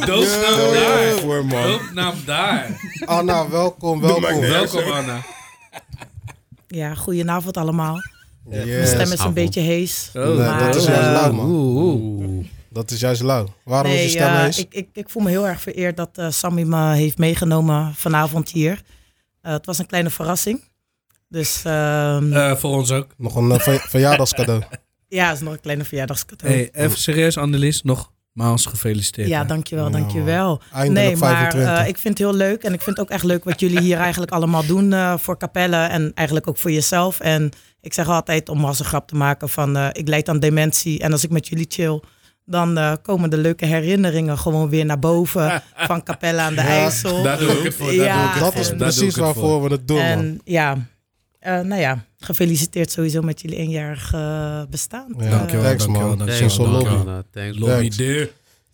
Doopnaam 0.06 0.74
je 0.74 1.14
daar. 1.14 1.20
voor, 1.22 1.46
man. 1.46 1.68
Doopnaam 1.68 2.16
daar. 2.26 2.80
Anna, 3.06 3.50
welkom, 3.50 4.02
welkom. 4.02 4.40
Welkom, 4.40 4.92
Anna. 4.92 5.22
Ja, 6.68 6.94
goedenavond 6.96 7.58
allemaal. 7.58 7.98
Mijn 8.44 8.88
stem 8.88 9.02
is 9.02 9.10
een 9.12 9.20
avond. 9.20 9.34
beetje 9.34 9.62
hees. 9.62 10.10
Oh, 10.14 10.24
Nee, 10.24 10.66
dat 10.66 10.76
is 10.76 10.86
eh, 10.86 10.94
juist 10.96 11.10
lauw 11.22 11.32
man. 11.32 11.50
Oeh. 11.52 12.46
Dat 12.70 12.92
is 12.92 13.00
juist 13.00 13.22
lauw. 13.22 13.48
Waarom 13.64 13.92
is 13.92 14.02
je 14.04 14.10
stem 14.10 14.34
hees? 14.34 14.58
ik, 14.58 14.74
ik, 14.74 14.88
ik 14.94 15.10
voel 15.10 15.24
me 15.24 15.30
heel 15.30 15.48
erg 15.48 15.62
vereerd 15.62 15.98
dat 15.98 16.10
eh, 16.18 16.30
Sammy 16.30 16.64
me 16.64 16.94
heeft 16.94 17.18
meegenomen 17.18 17.94
vanavond 17.96 18.50
hier. 18.50 18.82
Eh, 19.42 19.52
het 19.52 19.66
was 19.66 19.78
een 19.78 19.86
kleine 19.86 20.10
verrassing. 20.10 20.64
Dus 21.30 21.62
ehm, 21.66 22.34
Eh, 22.34 22.56
voor 22.56 22.72
ons 22.72 22.92
ook. 22.92 23.08
Nog 23.18 23.36
een 23.36 23.52
eh, 23.52 23.60
ver- 23.60 23.86
verjaardagscadeau. 23.90 24.62
ja, 25.08 25.28
het 25.28 25.36
is 25.36 25.42
nog 25.44 25.54
een 25.54 25.60
kleine 25.60 25.84
verjaardagscadeau. 25.84 26.54
Hey, 26.54 26.70
even 26.72 26.98
serieus, 26.98 27.38
Annelies. 27.38 27.82
Nogmaals 27.84 28.66
gefeliciteerd. 28.66 29.28
ja, 29.28 29.42
hè. 29.42 29.46
dankjewel, 29.48 29.86
Ja, 29.86 29.92
dankjewel. 29.92 30.62
Eindelijk 30.74 31.06
nee, 31.08 31.16
maar 31.18 31.36
25. 31.36 31.78
eh, 31.80 31.88
ik 31.88 31.98
vind 31.98 32.18
het 32.18 32.28
heel 32.28 32.38
leuk. 32.38 32.64
En 32.64 32.74
ik 32.74 32.82
vind 32.82 32.98
het 32.98 33.06
ook 33.06 33.12
echt 33.12 33.24
leuk 33.24 33.44
wat 33.44 33.60
jullie 33.60 33.80
hier 33.82 33.98
eigenlijk 33.98 34.32
allemaal 34.32 34.66
doen 34.66 34.94
eh, 34.94 35.18
voor 35.18 35.38
Capelle. 35.38 35.76
En 35.86 36.12
eigenlijk 36.14 36.48
ook 36.48 36.58
voor 36.58 36.72
jezelf. 36.72 37.20
En 37.20 37.50
ik 37.82 37.94
zeg 37.94 38.08
altijd 38.08 38.50
om 38.50 38.66
als 38.66 38.80
een 38.80 38.86
grap 38.86 39.08
te 39.08 39.16
maken 39.16 39.50
van 39.50 39.78
eh, 39.78 39.88
ik 39.92 40.08
leid 40.08 40.30
aan 40.30 40.40
dementie. 40.40 41.00
En 41.00 41.12
als 41.12 41.24
ik 41.24 41.30
met 41.30 41.48
jullie 41.48 41.66
chill, 41.70 42.00
dan 42.46 42.78
eh, 42.78 42.94
komen 43.02 43.30
de 43.30 43.38
leuke 43.38 43.66
herinneringen 43.66 44.38
gewoon 44.38 44.70
weer 44.70 44.86
naar 44.86 45.00
boven. 45.00 45.64
van 45.76 46.04
Capelle 46.04 46.42
aan 46.42 46.56
de 46.56 46.62
Ja, 46.62 46.68
IJssel. 46.68 47.24
Daar 47.24 47.38
doe 47.38 47.50
ik 47.52 47.64
het 47.64 47.74
voor. 47.76 47.94
Ja, 47.94 48.32
het 48.32 48.40
dat 48.40 48.52
voor. 48.52 48.62
is 48.62 48.68
Daar 48.68 48.78
precies 48.78 49.16
waarvoor 49.16 49.64
we 49.64 49.70
het 49.70 49.88
doen 49.88 49.98
man. 49.98 50.06
En 50.06 50.42
ja, 50.44 50.78
eh, 51.40 51.60
nou 51.60 51.82
ja, 51.82 52.04
gefeliciteerd 52.20 52.92
sowieso 52.92 53.22
met 53.22 53.42
jullie 53.42 53.58
eenjarig 53.58 54.14
eh, 54.14 54.62
bestaan. 54.70 55.14
Ja, 55.18 55.30
Dankjewel, 55.30 55.66
Thanks, 55.66 55.84
dankjewel, 55.86 56.16
man. 56.16 56.18
dankjewel. 56.18 56.50
Thanks, 56.50 57.06
man. 57.06 57.24
Thanks. 57.32 57.58
Lobby 57.58 57.90
Thanks. 57.90 57.98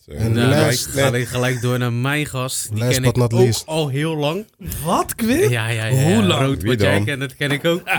Zo, 0.08 0.14
En 0.14 0.32
nou, 0.32 0.50
last- 0.50 0.88
Ik 0.88 0.94
ga 0.94 1.14
ik 1.16 1.28
gelijk 1.28 1.62
door 1.62 1.78
naar 1.80 1.94
mijn 1.94 2.26
gast. 2.26 2.76
Die 2.76 2.88
ken 2.88 3.04
ik 3.04 3.18
ook 3.22 3.32
least. 3.32 3.66
al 3.66 3.88
heel 3.88 4.16
lang. 4.16 4.46
Wat, 4.84 5.16
Quinn? 5.16 5.50
Ja, 5.50 5.68
ja, 5.68 5.86
ja. 5.86 6.04
Hoe 6.14 6.24
lang? 6.24 6.42
Rood, 6.46 6.64
wat 6.64 6.82
jij 6.82 7.04
kent, 7.04 7.20
dat 7.20 7.36
ken 7.36 7.52
ik 7.52 7.66
ook. 7.66 7.82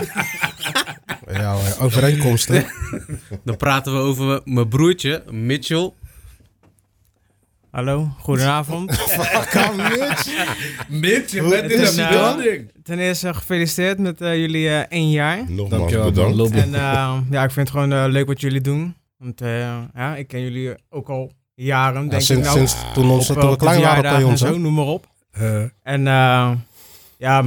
Ja, 1.31 1.53
hoor, 1.53 1.75
overeenkomsten. 1.85 2.65
Dan 3.45 3.57
praten 3.57 3.93
we 3.93 3.99
over 3.99 4.41
mijn 4.45 4.67
broertje, 4.67 5.23
Mitchell. 5.31 5.91
hallo, 7.71 8.11
goedenavond. 8.19 8.95
Fuck, 9.01 9.75
Mitch. 9.75 10.47
Mitch, 10.87 11.31
je 11.31 11.47
bent 11.49 11.71
in 11.71 11.79
is 11.81 11.95
de 11.95 12.07
building. 12.09 12.71
Ten 12.83 12.99
eerste 12.99 13.33
gefeliciteerd 13.33 13.99
met 13.99 14.21
eh, 14.21 14.35
jullie 14.35 14.69
eh, 14.69 14.79
één 14.89 15.09
jaar. 15.11 15.37
Nogmaals 15.37 15.69
Dankjewel, 15.91 16.31
bedankt. 16.35 16.55
En 16.55 16.73
eh, 16.75 17.17
ja, 17.31 17.43
ik 17.43 17.51
vind 17.51 17.67
het 17.67 17.69
gewoon 17.69 17.93
eh, 17.93 18.05
leuk 18.07 18.27
wat 18.27 18.41
jullie 18.41 18.61
doen. 18.61 18.95
Want 19.17 19.41
eh, 19.41 19.59
ja, 19.95 20.15
ik 20.15 20.27
ken 20.27 20.41
jullie 20.41 20.73
ook 20.89 21.09
al 21.09 21.31
jaren, 21.65 22.03
Ja, 22.03 22.09
denk 22.09 22.21
sinds, 22.21 22.47
ik 22.47 22.53
nou. 22.53 22.57
sinds 22.57 22.75
toen, 22.93 23.09
ons, 23.09 23.29
op, 23.29 23.35
toen 23.35 23.43
eh, 23.43 23.47
we 23.47 23.53
op 23.53 23.59
de 23.59 23.65
klein 23.65 23.81
waren 23.81 24.01
bij 24.01 24.23
ons. 24.23 24.39
zo, 24.41 24.57
noem 24.57 24.73
maar 24.73 24.85
op. 24.85 25.07
Eh, 25.31 25.61
En 25.83 26.07
eh, 26.07 26.51
ja, 27.17 27.43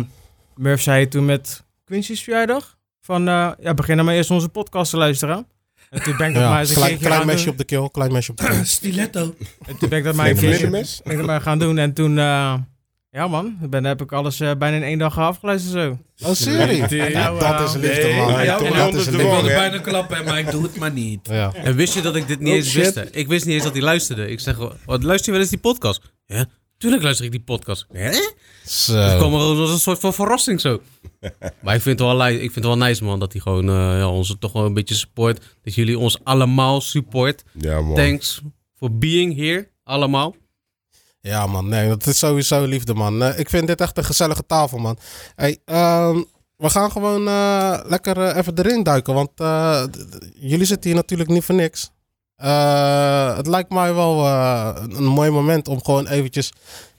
Murph 0.56 0.82
zei 0.82 1.08
toen 1.08 1.24
met 1.24 1.62
Quincy's 1.84 2.22
verjaardag 2.22 2.76
van 3.00 3.28
eh, 3.28 3.50
ja, 3.60 3.74
begin 3.74 3.96
dan 3.96 4.04
maar 4.04 4.14
eerst 4.14 4.30
onze 4.30 4.48
podcast 4.48 4.90
te 4.90 4.96
luisteren. 4.96 5.46
En 5.90 6.02
toen 6.02 6.16
ben 6.16 6.28
ik 6.28 6.34
dat 6.34 6.42
maar 6.42 6.52
Ja, 6.52 6.58
eens 6.60 6.68
een 6.70 6.74
klein, 6.76 6.98
klein 6.98 7.26
mesje 7.26 7.42
doen. 7.44 7.52
op 7.52 7.58
de 7.58 7.64
keel, 7.64 7.90
klein 7.90 8.12
mesje 8.12 8.30
op 8.30 8.36
de 8.36 8.46
keel. 8.48 8.64
stiletto. 8.64 9.34
En 9.68 9.78
toen 9.78 9.88
ben 9.88 9.98
ik 9.98 10.04
dat 10.04 10.14
maar 10.14 10.28
een 10.30 10.36
ben 10.70 10.84
ik 11.04 11.16
dat 11.16 11.26
maar 11.26 11.40
gaan 11.40 11.58
doen. 11.58 11.78
En 11.78 11.92
toen, 11.92 12.18
eh, 12.18 12.54
ja 13.12 13.28
man, 13.28 13.56
dan 13.70 13.84
heb 13.84 14.00
ik 14.02 14.12
alles 14.12 14.40
eh, 14.40 14.50
bijna 14.58 14.76
in 14.76 14.82
één 14.82 14.98
dag 14.98 15.18
afgeluisterd 15.18 15.72
zo. 15.72 15.98
Oh, 16.28 16.34
serie? 16.34 16.80
Dat 16.80 16.90
is 16.90 16.96
liefde, 16.96 16.96
nee, 16.96 18.16
man. 18.16 18.44
ja, 18.44 18.58
Dat 18.58 18.94
is 18.94 19.06
Ik 19.06 19.12
Ik 19.12 19.18
liefde. 19.18 19.30
wilde 19.30 19.48
bijna 19.48 19.78
klappen, 19.78 20.24
maar 20.24 20.38
ik 20.38 20.50
doe 20.50 20.62
het 20.62 20.76
maar 20.76 20.92
niet. 20.92 21.28
Ja. 21.28 21.52
En 21.54 21.74
wist 21.74 21.94
je 21.94 22.00
dat 22.00 22.16
ik 22.16 22.26
dit 22.26 22.40
niet 22.40 22.48
Oh, 22.48 22.54
eens 22.54 22.70
shit. 22.70 22.94
wist? 22.94 23.08
Ik 23.12 23.28
wist 23.28 23.44
niet 23.44 23.54
eens 23.54 23.64
dat 23.64 23.72
hij 23.72 23.82
luisterde. 23.82 24.28
Ik 24.30 24.40
zeg, 24.40 24.56
wat, 24.84 25.02
luister 25.02 25.26
je 25.26 25.30
wel 25.32 25.40
eens 25.40 25.50
die 25.50 25.58
podcast? 25.58 26.12
Ja, 26.26 26.44
tuurlijk 26.78 27.02
luister 27.02 27.24
ik 27.24 27.30
die 27.30 27.40
podcast. 27.40 27.86
Hè? 27.92 28.04
Het 28.04 28.34
Zo. 28.64 29.16
kwam 29.16 29.34
als 29.34 29.70
een 29.70 29.78
soort 29.78 29.98
van 30.00 30.14
verrassing 30.14 30.60
zo. 30.60 30.80
maar 31.62 31.74
ik 31.74 31.82
vind, 31.82 31.98
het 31.98 32.08
wel, 32.08 32.28
ik 32.28 32.38
vind 32.38 32.54
het 32.54 32.64
wel 32.64 32.76
nice, 32.76 33.04
man, 33.04 33.18
dat 33.18 33.32
hij 33.32 33.40
gewoon 33.40 33.68
eh, 33.68 33.74
ja, 33.74 34.08
ons 34.08 34.36
toch 34.38 34.52
wel 34.52 34.64
een 34.64 34.74
beetje 34.74 34.94
support. 34.94 35.56
Dat 35.62 35.74
jullie 35.74 35.98
ons 35.98 36.18
allemaal 36.24 36.80
support. 36.80 37.42
Ja, 37.52 37.80
man. 37.80 37.94
Thanks 37.94 38.40
for 38.76 38.98
being 38.98 39.36
here, 39.36 39.68
allemaal. 39.84 40.34
Ja, 41.22 41.46
man. 41.46 41.68
Nee, 41.68 41.88
dat 41.88 42.06
is 42.06 42.18
sowieso 42.18 42.64
liefde, 42.64 42.94
man. 42.94 43.22
Eh, 43.22 43.38
ik 43.38 43.50
vind 43.50 43.66
dit 43.66 43.80
echt 43.80 43.98
een 43.98 44.04
gezellige 44.04 44.46
tafel, 44.46 44.78
man. 44.78 44.98
Hey, 45.36 45.58
ehm, 45.64 46.22
we 46.56 46.70
gaan 46.70 46.90
gewoon 46.90 47.28
eh, 47.28 47.78
lekker 47.84 48.18
eh, 48.18 48.36
even 48.36 48.58
erin 48.58 48.82
duiken. 48.82 49.14
Want 49.14 49.30
jullie 50.34 50.66
zitten 50.66 50.90
hier 50.90 50.94
natuurlijk 50.98 51.30
niet 51.30 51.44
voor 51.44 51.54
niks. 51.54 51.90
Het 53.36 53.46
lijkt 53.46 53.70
mij 53.70 53.94
wel 53.94 54.26
een 54.26 55.04
mooi 55.04 55.30
moment 55.30 55.68
om 55.68 55.84
gewoon 55.84 56.06
eventjes 56.06 56.52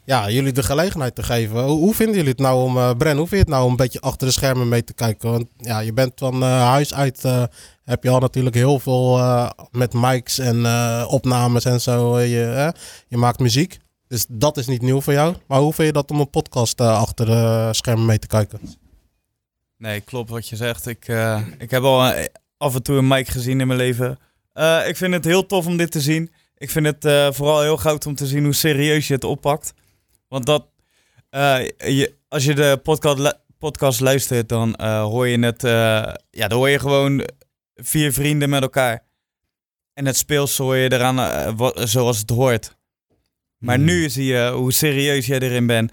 ja, 0.06 0.30
jullie 0.30 0.52
de 0.52 0.64
gelegenheid 0.64 1.16
te 1.16 1.24
geven. 1.24 1.64
Hoe, 1.64 1.80
hoe 1.80 1.94
vinden 1.94 2.16
jullie 2.16 2.32
het 2.32 2.40
nou 2.40 2.64
om, 2.64 2.98
Bren, 2.98 3.18
hoe 3.18 3.28
vind 3.28 3.30
je 3.30 3.38
het 3.38 3.48
nou 3.48 3.64
om 3.64 3.72
een 3.72 3.76
beetje 3.76 4.02
achter 4.02 4.28
de 4.28 4.34
schermen 4.34 4.68
mee 4.68 4.84
te 4.84 4.94
kijken? 4.94 5.32
Want 5.32 5.46
ja, 5.58 5.80
je 5.80 5.94
bent 5.94 6.12
van 6.16 6.42
huis 6.44 6.94
uit, 6.94 7.22
heb 7.84 8.04
je 8.04 8.10
al 8.10 8.20
natuurlijk 8.20 8.56
heel 8.56 8.80
veel 8.80 9.20
met 9.72 9.94
mics 9.94 10.40
en 10.40 10.66
opnames 11.08 11.66
en 11.66 11.82
zo. 11.82 12.20
je 12.20 12.74
maakt 13.10 13.40
muziek. 13.40 13.82
Dus 14.14 14.26
dat 14.30 14.58
is 14.58 14.68
niet 14.68 14.82
nieuw 14.82 15.02
voor 15.02 15.14
jou. 15.14 15.36
Maar 15.48 15.60
hoe 15.60 15.74
vind 15.74 15.88
je 15.88 15.94
dat 15.94 16.12
om 16.12 16.20
een 16.20 16.30
podcast 16.30 16.80
eh, 16.80 17.00
achter 17.00 17.26
de 17.26 17.70
schermen 17.72 18.06
mee 18.06 18.20
te 18.20 18.28
kijken? 18.28 18.60
Nee, 19.78 20.02
klopt 20.02 20.30
wat 20.30 20.48
je 20.48 20.56
zegt. 20.56 20.88
Ik, 20.88 21.08
eh, 21.08 21.42
ik 21.58 21.72
heb 21.72 21.84
al 21.84 22.06
eh, 22.06 22.26
af 22.58 22.76
en 22.76 22.84
toe 22.84 22.98
een 22.98 23.08
mic 23.08 23.28
gezien 23.28 23.60
in 23.60 23.68
mijn 23.68 23.80
leven. 23.80 24.20
Ik 24.88 24.98
vind 24.98 25.14
het 25.14 25.26
heel 25.26 25.46
tof 25.46 25.66
om 25.66 25.78
dit 25.78 25.92
te 25.92 26.02
zien. 26.02 26.32
Ik 26.58 26.70
vind 26.70 26.86
het 26.86 27.36
vooral 27.36 27.62
heel 27.62 27.78
goud 27.78 28.06
om 28.06 28.16
te 28.16 28.28
zien 28.28 28.44
hoe 28.44 28.54
serieus 28.54 29.08
je 29.08 29.14
het 29.14 29.24
oppakt. 29.24 29.74
Want 30.28 30.46
dat, 30.46 30.66
je, 31.78 32.16
als 32.28 32.46
je 32.46 32.54
de 32.56 32.80
podcast, 32.84 33.38
podcast 33.58 34.00
luistert, 34.00 34.50
dan 34.50 34.82
hoor 34.82 35.28
je 35.28 35.40
het. 35.40 35.62
ja, 36.30 36.48
dan 36.48 36.58
hoor 36.58 36.70
je 36.70 36.80
gewoon 36.80 37.30
vier 37.76 38.14
vrienden 38.14 38.50
met 38.50 38.62
elkaar. 38.62 39.06
En 39.94 40.06
het 40.06 40.18
speels 40.18 40.58
hoor 40.58 40.76
je 40.76 40.92
eraan 40.92 41.58
zoals 41.88 42.18
het 42.18 42.30
hoort. 42.30 42.76
Maar 43.64 43.76
Hmm. 43.76 43.86
nu 43.86 44.10
zie 44.10 44.26
je 44.26 44.52
hoe 44.56 44.72
serieus 44.74 45.26
jij 45.26 45.40
erin 45.40 45.68
bent. 45.68 45.92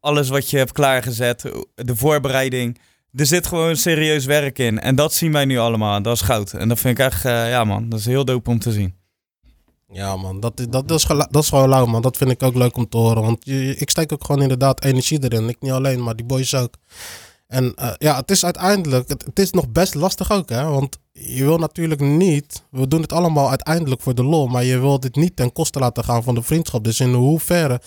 Alles 0.00 0.28
wat 0.28 0.50
je 0.50 0.56
hebt 0.56 0.72
klaargezet, 0.72 1.42
de 1.74 1.96
voorbereiding. 1.96 2.78
Er 3.14 3.26
zit 3.26 3.46
gewoon 3.46 3.76
serieus 3.76 4.24
werk 4.24 4.58
in. 4.58 4.80
En 4.80 4.94
dat 4.94 5.12
zien 5.14 5.32
wij 5.32 5.44
nu 5.44 5.58
allemaal. 5.58 6.02
Dat 6.02 6.14
is 6.14 6.20
goud. 6.22 6.52
En 6.52 6.68
dat 6.68 6.78
vind 6.78 6.98
ik 6.98 7.04
echt, 7.04 7.24
eh, 7.24 7.48
ja 7.48 7.64
man, 7.64 7.88
dat 7.88 7.98
is 7.98 8.06
heel 8.06 8.24
dope 8.24 8.50
om 8.50 8.58
te 8.58 8.72
zien. 8.72 8.94
Ja, 9.92 10.16
man, 10.16 10.40
dat, 10.40 10.60
is- 10.60 10.66
dat, 10.68 10.88
dat, 10.88 10.98
is, 10.98 11.06
dat 11.06 11.42
is 11.42 11.48
gewoon 11.48 11.68
lauw, 11.68 11.86
man. 11.86 12.02
Dat 12.02 12.16
vind 12.16 12.30
ik 12.30 12.42
ook 12.42 12.54
leuk 12.54 12.76
om 12.76 12.88
te 12.88 12.96
horen. 12.96 13.22
Want 13.22 13.44
je- 13.44 13.76
ik 13.76 13.90
steek 13.90 14.12
ook 14.12 14.24
gewoon 14.24 14.42
inderdaad 14.42 14.84
energie 14.84 15.24
erin. 15.24 15.48
Ik 15.48 15.56
niet 15.60 15.70
alleen, 15.72 16.02
maar 16.02 16.16
die 16.16 16.26
boys 16.26 16.54
ook. 16.54 16.74
En 17.50 17.74
eh, 17.74 17.90
ja, 17.98 18.16
het 18.16 18.30
is 18.30 18.44
uiteindelijk, 18.44 19.08
het, 19.08 19.24
het 19.24 19.38
is 19.38 19.50
nog 19.50 19.68
best 19.68 19.94
lastig 19.94 20.32
ook, 20.32 20.48
hè. 20.48 20.64
Want 20.64 20.98
je 21.12 21.44
wil 21.44 21.58
natuurlijk 21.58 22.00
niet, 22.00 22.62
we 22.70 22.88
doen 22.88 23.02
het 23.02 23.12
allemaal 23.12 23.48
uiteindelijk 23.48 24.00
voor 24.02 24.14
de 24.14 24.24
lol, 24.24 24.46
maar 24.46 24.64
je 24.64 24.78
wil 24.78 25.00
dit 25.00 25.16
niet 25.16 25.36
ten 25.36 25.52
koste 25.52 25.78
laten 25.78 26.04
gaan 26.04 26.22
van 26.22 26.34
de 26.34 26.42
vriendschap. 26.42 26.84
Dus 26.84 27.00
in 27.00 27.12
hoeverre 27.12 27.80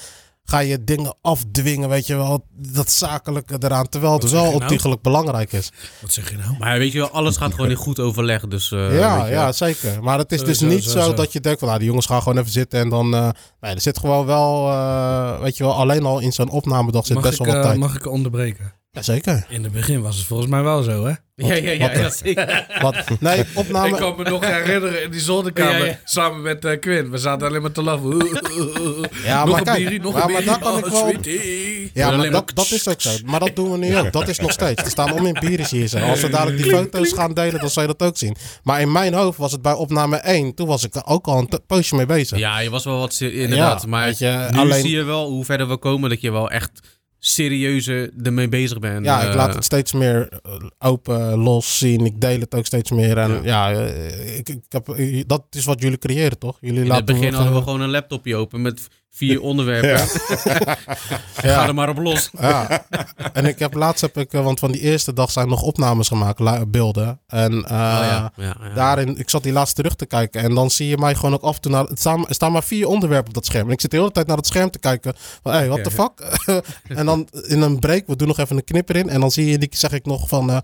ga 0.44 0.60
je 0.60 0.84
dingen 0.84 1.16
afdwingen, 1.22 1.90
weet 1.90 2.08
je 2.08 2.16
wel, 2.16 2.46
dat 2.56 2.92
zakelijke 2.92 3.56
eraan, 3.60 3.90
terwijl 3.90 4.14
het 4.14 4.30
wel 4.30 4.44
je 4.44 4.50
nou? 4.50 4.62
ontiegelijk 4.62 5.02
belangrijk 5.02 5.52
is. 5.52 5.72
Wat 6.02 6.12
zeg 6.12 6.30
je 6.30 6.38
nou? 6.38 6.58
Maar 6.60 6.78
weet 6.78 6.92
je 6.92 7.00
wel, 7.00 7.10
alles 7.10 7.38
gaat 7.38 7.54
gewoon 7.54 7.70
in 7.70 7.76
goed 7.76 8.00
overleg. 8.00 8.48
Dus, 8.48 8.72
eh, 8.72 8.98
ja, 8.98 9.26
ja, 9.26 9.52
zeker. 9.52 10.04
Maar 10.04 10.18
het 10.18 10.32
is 10.32 10.44
dus 10.44 10.60
niet 10.60 10.84
zo 10.84 11.14
dat 11.14 11.34
je 11.34 11.40
denkt 11.40 11.60
van, 11.60 11.68
nou, 11.68 11.80
die 11.80 11.88
jongens 11.88 12.06
gaan 12.06 12.22
gewoon 12.22 12.38
even 12.38 12.52
zitten 12.52 12.80
en 12.80 12.90
dan... 12.90 13.14
eh, 13.16 13.30
nee, 13.60 13.74
er 13.74 13.82
zit 13.82 14.00
gewoon 14.00 14.26
wel, 14.26 14.66
weet 15.42 15.58
je 15.58 15.64
wel, 15.64 15.74
alleen 15.74 16.04
al 16.06 16.20
in 16.20 16.32
zo'n 16.32 16.50
opnamedag 16.50 17.06
zit 17.06 17.16
Mag 17.16 17.24
best 17.24 17.40
ik, 17.40 17.46
wel 17.46 17.56
wat 17.56 17.64
tijd. 17.64 17.78
mag 17.80 17.96
ik 17.96 18.08
onderbreken? 18.08 18.82
Jazeker. 19.04 19.46
In 19.50 19.64
het 19.64 19.72
begin 19.72 20.02
was 20.02 20.18
het 20.18 20.26
volgens 20.26 20.50
mij 20.50 20.64
wel 20.64 20.84
zo, 20.84 21.06
hè? 21.06 21.14
Ja, 21.36 21.54
ja, 21.54 21.72
ja, 21.72 21.80
wat- 21.88 21.96
ja, 21.98 22.10
zeker. 22.10 22.66
Wat? 22.82 22.96
Nee, 23.20 23.38
Ik 23.40 23.48
opname... 23.54 23.98
kan 23.98 24.14
me 24.18 24.24
nog 24.24 24.46
herinneren 24.46 25.04
in 25.04 25.12
die 25.12 25.20
zolderkamer 25.20 25.78
Ja, 25.80 25.86
ja. 25.86 26.00
samen 26.04 26.42
met 26.42 26.66
eh, 26.66 26.80
Quinn. 26.80 27.10
We 27.12 27.18
zaten 27.18 27.48
alleen 27.48 27.62
maar 27.62 27.72
te 27.72 27.84
lachen. 27.84 28.18
Ja, 29.24 29.40
nog 29.46 29.50
maar 29.50 29.58
een 29.60 29.64
kijk, 29.64 29.78
bierie, 29.78 30.02
nog 30.02 30.16
ja, 30.18 30.24
een 30.26 30.32
maar 30.32 30.42
bierie. 30.42 30.46
daar 30.46 30.60
kan 30.60 30.72
Oh, 30.72 30.78
ik 30.78 30.86
wel- 30.86 31.08
sweetie. 31.10 31.92
Ja, 31.94 32.08
maar 32.10 32.18
maar- 32.18 32.30
dat, 32.32 32.52
dat 32.54 32.72
is 32.72 32.88
ook 32.88 33.02
zo. 33.02 33.10
Maar 33.26 33.40
dat 33.40 33.56
doen 33.56 33.72
we 33.72 33.78
nu 33.78 33.98
ook. 33.98 34.12
Dat 34.12 34.28
is 34.28 34.40
nog 34.40 34.52
steeds. 34.52 34.84
Er 34.84 34.90
staan 34.90 35.12
om 35.12 35.26
in 35.26 35.38
bieris 35.40 35.72
hier. 35.72 35.88
Zo. 35.88 35.98
Als 35.98 36.22
we 36.22 36.30
dadelijk 36.30 36.58
die 36.64 36.72
foto's 36.72 37.12
gaan 37.12 37.34
delen, 37.34 37.60
dan 37.60 37.70
zal 37.70 37.82
je 37.82 37.88
dat 37.98 38.02
ook 38.08 38.18
zien. 38.18 38.36
Maar 38.64 38.82
in 38.82 38.92
mijn 38.92 39.14
hoofd 39.14 39.38
was 39.38 39.52
het 39.52 39.62
bij 39.62 39.74
opname 39.74 40.18
1. 40.18 40.54
Toen 40.56 40.68
was 40.68 40.84
ik 40.84 40.96
er 40.96 41.06
ook 41.06 41.26
al 41.28 41.38
een 41.38 41.50
poosje 41.68 41.96
mee 41.96 42.06
bezig. 42.06 42.38
Ja, 42.38 42.60
je 42.60 42.70
was 42.70 42.84
wel 42.84 43.00
wat 43.00 43.20
inderdaad. 43.20 43.82
Ja, 43.82 43.88
maar 43.88 44.06
weet 44.06 44.18
je, 44.18 44.48
nu 44.52 44.58
alleen- 44.58 44.82
zie 44.82 44.96
je 44.96 45.04
wel 45.04 45.30
hoe 45.30 45.46
verder 45.46 45.68
we 45.68 45.78
komen 45.78 46.10
dat 46.10 46.22
je 46.22 46.32
wel 46.32 46.50
echt 46.50 46.72
serieuzer 47.26 48.10
ermee 48.24 48.50
bezig 48.50 48.80
bent. 48.80 49.06
Ja, 49.06 49.22
ik 49.22 49.30
Eh, 49.30 49.36
laat 49.36 49.54
het 49.54 49.64
steeds 49.64 49.94
meer 49.94 50.28
eh, 50.44 50.52
open, 50.80 51.38
los 51.38 51.78
zien. 51.78 52.06
Ik 52.06 52.22
deel 52.22 52.40
het 52.40 52.56
ook 52.56 52.66
steeds 52.66 52.92
meer. 52.92 53.18
En 53.18 53.40
ja, 53.44 53.72
eh, 53.72 54.38
ik, 54.38 54.50
ik 54.50 54.60
heb, 54.70 54.90
eh, 54.90 55.24
dat 55.28 55.44
is 55.50 55.66
wat 55.66 55.82
jullie 55.82 55.98
creëren, 55.98 56.38
toch? 56.38 56.58
Jullie 56.60 56.76
in 56.76 56.82
het 56.82 56.90
laten 56.90 57.06
begin 57.06 57.20
me 57.22 57.26
hadden 57.36 57.44
we 57.46 57.60
gewoon- 57.60 57.64
gewoon 57.64 57.82
een 57.82 57.90
laptopje 57.94 58.36
open 58.36 58.62
met 58.62 58.88
vier 59.16 59.42
onderwerpen. 59.42 60.08
Ga 61.36 61.68
er 61.68 61.74
maar 61.74 61.90
op 61.90 61.98
los. 61.98 62.30
Ja. 62.40 62.86
En 63.34 63.46
ik 63.46 63.60
heb 63.60 63.74
laatst 63.74 64.02
heb 64.02 64.18
ik, 64.18 64.34
eh, 64.34 64.44
want 64.44 64.60
van 64.60 64.72
die 64.72 64.82
eerste 64.82 65.14
dag 65.14 65.32
zijn 65.32 65.48
nog 65.48 65.62
opnames 65.62 66.08
gemaakt, 66.08 66.72
beelden. 66.72 67.20
En 67.28 67.52
eh, 67.52 67.60
Oh 67.60 67.68
ja, 67.70 68.32
ja, 68.36 68.56
ja. 68.62 68.74
daarin, 68.76 69.18
ik 69.18 69.30
zat 69.30 69.44
die 69.44 69.52
laatst 69.52 69.76
terug 69.76 69.96
te 69.96 70.06
kijken. 70.06 70.42
En 70.42 70.56
dan 70.56 70.72
zie 70.72 70.88
je 70.88 70.98
mij 70.98 71.16
gewoon 71.16 71.34
ook 71.34 71.42
af 71.42 71.56
en 71.56 71.62
toe 71.62 71.72
naar. 71.72 71.84
Het 71.84 72.00
staan, 72.00 72.28
er 72.28 72.34
staan 72.36 72.52
maar 72.52 72.64
vier 72.64 72.88
onderwerpen 72.88 73.28
op 73.28 73.34
dat 73.34 73.46
scherm. 73.46 73.68
En 73.68 73.74
ik 73.74 73.82
zit 73.82 73.92
de 73.92 73.98
hele 73.98 74.12
tijd 74.12 74.28
naar 74.28 74.38
het 74.38 74.48
scherm 74.48 74.70
te 74.72 74.80
kijken. 74.80 75.14
Van, 75.44 75.52
hé, 75.52 75.58
hey, 75.58 75.68
what 75.70 75.84
the 75.84 75.92
fuck? 75.92 76.12
en 77.00 77.06
dan 77.06 77.28
in 77.48 77.62
een 77.62 77.80
break, 77.80 78.04
we 78.08 78.16
doen 78.16 78.28
nog 78.28 78.38
even 78.40 78.58
een 78.58 78.64
knipper 78.64 78.96
in. 78.96 79.10
En 79.10 79.20
dan 79.20 79.32
zie 79.32 79.46
je, 79.46 79.58
die 79.58 79.70
zeg 79.72 79.92
ik 79.92 80.06
nog 80.06 80.28
van. 80.28 80.50
eh, 80.52 80.58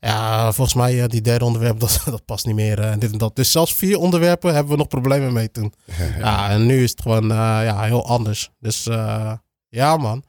ja, 0.00 0.52
volgens 0.52 0.76
mij 0.76 1.02
eh, 1.02 1.08
die 1.08 1.20
derde 1.20 1.44
onderwerp, 1.44 1.80
dat, 1.84 2.02
dat 2.04 2.24
past 2.24 2.46
niet 2.46 2.54
meer. 2.54 2.78
eh, 2.80 2.90
en 2.90 2.98
dit 2.98 3.12
en 3.12 3.18
dat. 3.18 3.36
Dus 3.36 3.50
zelfs 3.50 3.74
vier 3.74 3.98
onderwerpen 3.98 4.54
hebben 4.54 4.72
we 4.72 4.78
nog 4.78 4.88
problemen 4.88 5.32
mee 5.32 5.50
toen. 5.50 5.72
ja, 6.18 6.50
en 6.50 6.66
nu 6.66 6.82
is 6.82 6.90
het 6.90 7.02
gewoon 7.02 7.30
eh, 7.30 7.36
ja, 7.38 7.82
heel 7.82 8.06
anders. 8.06 8.50
Dus 8.58 8.86
eh, 8.86 9.32
ja, 9.68 9.96
man. 9.96 10.24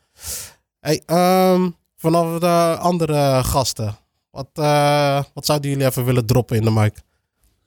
Hey, 0.79 1.01
ehm, 1.05 1.69
vanaf 1.95 2.39
de 2.39 2.77
andere 2.79 3.43
gasten. 3.43 3.97
Wat, 4.31 4.47
eh, 4.53 5.23
wat 5.34 5.45
zouden 5.45 5.69
jullie 5.69 5.86
even 5.86 6.05
willen 6.05 6.25
droppen 6.25 6.57
in 6.57 6.63
de 6.63 6.71
mic? 6.71 6.93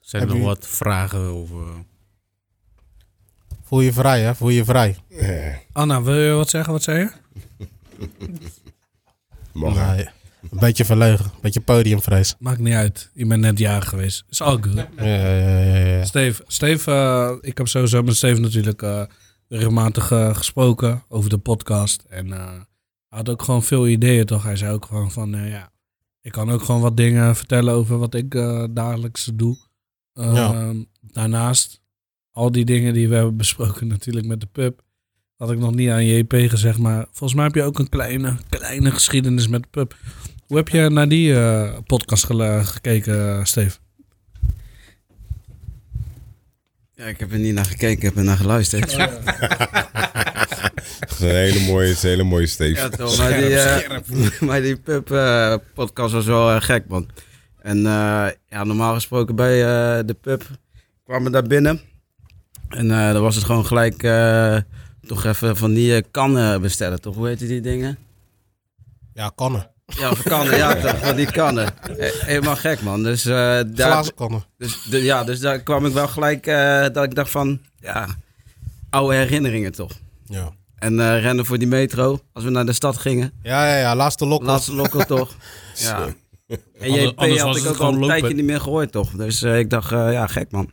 Zijn 0.00 0.22
er 0.22 0.34
nog 0.36 0.44
wat 0.44 0.66
vragen 0.66 1.20
over? 1.20 1.66
Voel 3.62 3.80
je 3.80 3.92
vrij, 3.92 4.20
hè? 4.20 4.34
Voel 4.34 4.48
je 4.48 4.64
vrij. 4.64 4.96
Anna, 5.72 6.02
wil 6.02 6.14
je 6.14 6.32
wat 6.32 6.48
zeggen? 6.50 6.72
Wat 6.72 6.82
zei 6.82 6.98
je? 6.98 7.10
Mag? 9.52 9.74
Nee, 9.96 10.08
een 10.50 10.58
beetje 10.58 10.84
verlegen. 10.84 11.24
Een 11.24 11.30
beetje 11.40 11.60
podiumvrees. 11.60 12.34
Maakt 12.38 12.58
niet 12.58 12.74
uit. 12.74 13.10
Je 13.14 13.26
bent 13.26 13.40
net 13.40 13.58
jarig 13.58 13.88
geweest. 13.88 14.24
Is 14.30 14.40
all 14.40 14.58
good. 14.60 14.74
Ja, 14.74 15.04
ja, 15.04 15.36
ja, 15.36 15.76
ja. 15.86 16.04
Steve, 16.04 16.42
Steve 16.46 16.90
eh, 16.90 17.32
ik 17.40 17.58
heb 17.58 17.68
sowieso 17.68 18.02
met 18.02 18.16
Steve 18.16 18.40
natuurlijk 18.40 18.82
eh, 18.82 19.02
regelmatig 19.48 20.10
eh, 20.10 20.34
gesproken 20.34 21.02
over 21.08 21.30
de 21.30 21.38
podcast. 21.38 22.04
En 22.08 22.32
eh, 22.32 22.38
hij 23.08 23.18
had 23.18 23.28
ook 23.28 23.42
gewoon 23.42 23.62
veel 23.62 23.88
ideeën, 23.88 24.24
toch? 24.26 24.42
Hij 24.42 24.56
zei 24.56 24.72
ook 24.72 24.84
gewoon 24.86 25.10
van, 25.12 25.34
eh, 25.34 25.50
ja, 25.50 25.72
ik 26.20 26.32
kan 26.32 26.50
ook 26.50 26.62
gewoon 26.62 26.80
wat 26.80 26.96
dingen 26.96 27.36
vertellen 27.36 27.74
over 27.74 27.98
wat 27.98 28.14
ik 28.14 28.34
eh, 28.34 28.64
dagelijks 28.70 29.30
doe. 29.34 29.56
Eh, 30.12 30.34
Ja. 30.34 30.72
Daarnaast, 31.00 31.80
al 32.30 32.52
die 32.52 32.64
dingen 32.64 32.92
die 32.94 33.08
we 33.08 33.14
hebben 33.14 33.36
besproken 33.36 33.86
natuurlijk 33.94 34.26
met 34.26 34.40
de 34.40 34.46
pub, 34.46 34.82
had 35.36 35.50
ik 35.50 35.58
nog 35.58 35.74
niet 35.74 35.88
aan 35.90 36.06
JP 36.06 36.32
gezegd. 36.32 36.78
Maar 36.78 37.06
volgens 37.10 37.34
mij 37.34 37.44
heb 37.44 37.54
je 37.54 37.62
ook 37.62 37.78
een 37.78 37.88
kleine, 37.88 38.36
kleine 38.48 38.90
geschiedenis 38.90 39.48
met 39.48 39.62
de 39.62 39.68
pub. 39.70 39.96
Hoe 40.46 40.56
heb 40.56 40.68
je 40.68 40.90
naar 40.90 41.08
die 41.08 41.34
eh, 41.40 41.78
podcast 41.86 42.24
gekeken, 42.24 43.46
Steve? 43.46 43.76
Ja, 46.94 47.04
ik 47.04 47.20
heb 47.20 47.32
er 47.32 47.38
niet 47.38 47.54
naar 47.54 47.64
gekeken, 47.64 47.96
ik 47.96 48.02
heb 48.02 48.16
er 48.16 48.24
naar 48.24 48.36
geluisterd. 48.36 48.96
Dat 51.00 51.10
is 51.10 51.20
een 51.20 51.28
hele 51.28 51.60
mooie, 51.70 51.88
het 51.88 51.96
is 51.96 52.02
een 52.02 52.08
hele 52.08 52.22
mooie 52.22 52.46
Steve. 52.46 52.80
Ja, 52.80 52.88
toch, 52.88 53.18
maar 53.18 53.36
die, 53.36 53.56
eh, 53.58 54.40
maar 54.48 54.60
die 54.60 54.76
pub 54.76 55.10
eh, 55.10 55.54
podcast 55.74 56.12
was 56.12 56.26
wel 56.26 56.60
gek, 56.60 56.88
man. 56.88 57.08
En 57.60 57.76
eh, 57.76 58.26
ja, 58.48 58.64
normaal 58.64 58.94
gesproken 58.94 59.36
bij 59.36 59.60
eh, 59.60 60.06
de 60.06 60.14
pub 60.20 60.44
kwamen 61.04 61.24
we 61.24 61.30
daar 61.30 61.42
binnen. 61.42 61.80
En 62.68 62.90
eh 62.90 63.12
dan 63.12 63.22
was 63.22 63.34
het 63.34 63.44
gewoon 63.44 63.66
gelijk 63.66 64.02
eh, 64.02 64.56
toch 65.06 65.24
even 65.24 65.56
van 65.56 65.74
die 65.74 65.96
eh, 65.96 66.02
kannen 66.10 66.60
bestellen, 66.60 67.00
toch? 67.00 67.14
Hoe 67.14 67.26
heet 67.26 67.38
die 67.38 67.60
dingen? 67.60 67.98
Ja, 69.14 69.32
kannen. 69.34 69.70
Ja, 69.86 70.14
van 70.14 70.24
kannen, 70.24 70.56
ja, 70.56 70.74
toch, 70.74 70.98
van 71.04 71.16
die 71.16 71.30
kannen. 71.30 71.68
Helemaal 72.24 72.56
gek, 72.56 72.82
man. 72.82 73.02
Dus, 73.02 73.24
eh, 73.24 73.32
daar, 73.32 73.64
Glazen 73.74 74.14
kannen. 74.14 74.44
dus, 74.58 74.82
de- 74.82 75.02
ja, 75.02 75.24
dus 75.24 75.40
daar 75.40 75.58
kwam 75.60 75.86
ik 75.86 75.92
wel 75.92 76.08
gelijk 76.08 76.46
eh, 76.46 76.80
dat 76.92 77.04
ik 77.04 77.14
dacht 77.14 77.30
van, 77.30 77.60
ja, 77.80 78.06
oude 78.90 79.16
herinneringen 79.16 79.72
toch. 79.72 79.92
Ja. 80.24 80.50
En 80.78 81.00
eh, 81.00 81.20
rennen 81.20 81.46
voor 81.46 81.58
die 81.58 81.68
metro, 81.68 82.20
als 82.32 82.44
we 82.44 82.50
naar 82.50 82.66
de 82.66 82.72
stad 82.72 82.96
gingen. 82.98 83.32
Ja, 83.42 83.68
ja, 83.68 83.78
ja, 83.78 83.96
laatste 83.96 84.26
lok. 84.26 84.42
Laatste 84.42 84.74
lokkel 84.74 85.04
toch. 85.04 85.34
Ja. 85.74 86.06
En 86.46 86.90
Anders- 86.90 87.02
JP 87.10 87.18
anders 87.18 87.40
had 87.40 87.48
was 87.48 87.56
ik 87.56 87.62
het 87.64 87.72
ook 87.72 87.78
al 87.80 87.88
een 87.88 87.94
lopen. 87.98 88.08
tijdje 88.08 88.34
niet 88.36 88.44
meer 88.44 88.60
gehoord 88.60 88.92
toch. 88.92 89.10
Dus 89.10 89.42
eh, 89.42 89.58
ik 89.58 89.70
dacht, 89.70 89.92
eh, 89.92 90.12
ja, 90.12 90.26
gek 90.26 90.50
man. 90.50 90.68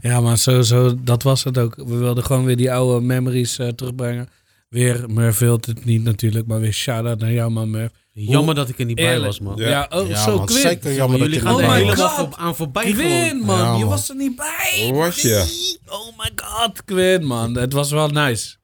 Ja, 0.00 0.20
maar 0.20 0.38
sowieso, 0.38 0.94
dat 1.02 1.22
was 1.22 1.44
het 1.44 1.58
ook. 1.58 1.74
We 1.76 1.96
wilden 1.96 2.24
gewoon 2.24 2.44
weer 2.44 2.56
die 2.56 2.72
oude 2.72 3.06
memories 3.06 3.58
eh, 3.58 3.68
terugbrengen. 3.68 4.28
Weer, 4.68 5.04
Murph 5.10 5.38
wil 5.38 5.52
het 5.66 5.84
niet 5.84 6.02
natuurlijk, 6.04 6.46
maar 6.46 6.60
weer 6.60 6.72
shout-out 6.72 7.18
naar 7.18 7.32
jou 7.32 7.50
man, 7.50 7.70
Murph. 7.70 7.92
Jammer 8.12 8.54
dat 8.54 8.68
ik 8.68 8.78
er 8.78 8.84
niet 8.84 8.96
bij 8.96 9.04
Eerlijk. 9.04 9.24
was, 9.24 9.40
man. 9.40 9.56
Ja, 9.56 9.86
oh, 9.90 10.08
Ja, 10.08 10.24
zo, 10.24 10.36
man, 10.36 10.46
Quinn. 10.46 10.60
zeker 10.60 10.94
jammer 10.94 11.18
dat 11.18 11.26
Jullie 11.28 11.42
je 11.42 11.48
gaan 11.50 11.60
er 11.60 11.72
helemaal 11.74 12.36
aan 12.36 12.56
voorbij 12.56 12.92
Quinn, 12.92 13.28
gewoon. 13.28 13.46
man, 13.46 13.58
Ja, 13.58 13.72
je 13.72 13.78
man. 13.78 13.88
was 13.88 14.08
er 14.08 14.16
niet 14.16 14.36
bij. 14.36 14.82
Hoe 14.84 14.94
was 14.94 15.22
je? 15.22 15.78
Oh 15.86 16.18
my 16.18 16.30
god, 16.36 16.84
Quinn, 16.84 17.24
man. 17.26 17.56
Het 17.56 17.72
was 17.72 17.90
wel 17.90 18.08
nice. 18.08 18.55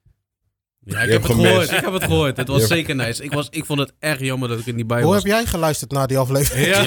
Ja, 0.84 1.00
ik 1.00 1.10
heb 1.12 1.22
het 1.22 1.32
gehoord. 1.32 1.70
Ik 1.70 1.80
heb 1.84 1.92
het 1.92 2.04
gehoord. 2.04 2.36
Het 2.36 2.48
was 2.48 2.66
zeker 2.66 2.94
nice. 2.94 3.22
Ik, 3.24 3.32
was, 3.32 3.46
ik 3.50 3.64
vond 3.64 3.78
het 3.78 3.92
erg 3.98 4.20
jammer 4.20 4.48
dat 4.48 4.58
ik 4.58 4.66
er 4.66 4.72
niet 4.74 4.86
bij 4.86 5.02
Hoe 5.02 5.12
was. 5.12 5.22
heb 5.22 5.32
jij 5.32 5.46
geluisterd 5.46 5.90
naar 5.92 6.06
die 6.06 6.18
aflevering? 6.18 6.66
Ja, 6.66 6.84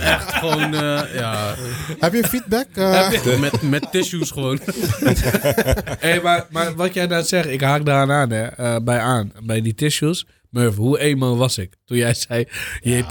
echt 0.00 0.32
gewoon, 0.32 0.74
eh, 0.74 1.00
ja, 1.14 1.54
Heb 1.98 2.12
je 2.12 2.24
feedback? 2.24 2.66
eh? 2.74 3.38
met, 3.38 3.62
met 3.62 3.86
tissues 3.92 4.30
gewoon. 4.30 4.60
hey, 5.98 6.20
maar, 6.20 6.46
maar 6.50 6.74
wat 6.74 6.94
jij 6.94 7.06
net 7.06 7.28
zegt, 7.28 7.48
ik 7.48 7.60
haak 7.60 7.84
daar 7.84 8.10
aan, 8.10 8.30
hè, 8.30 8.44
eh, 8.46 8.76
bij 8.82 8.98
aan. 8.98 9.32
Bij 9.42 9.60
die 9.60 9.74
tissues. 9.74 10.26
Murph, 10.50 10.76
hoe 10.76 10.98
emo 10.98 11.36
was 11.36 11.58
ik 11.58 11.74
toen 11.86 11.96
jij 11.96 12.14
zei 12.14 12.44
JP? 12.80 13.10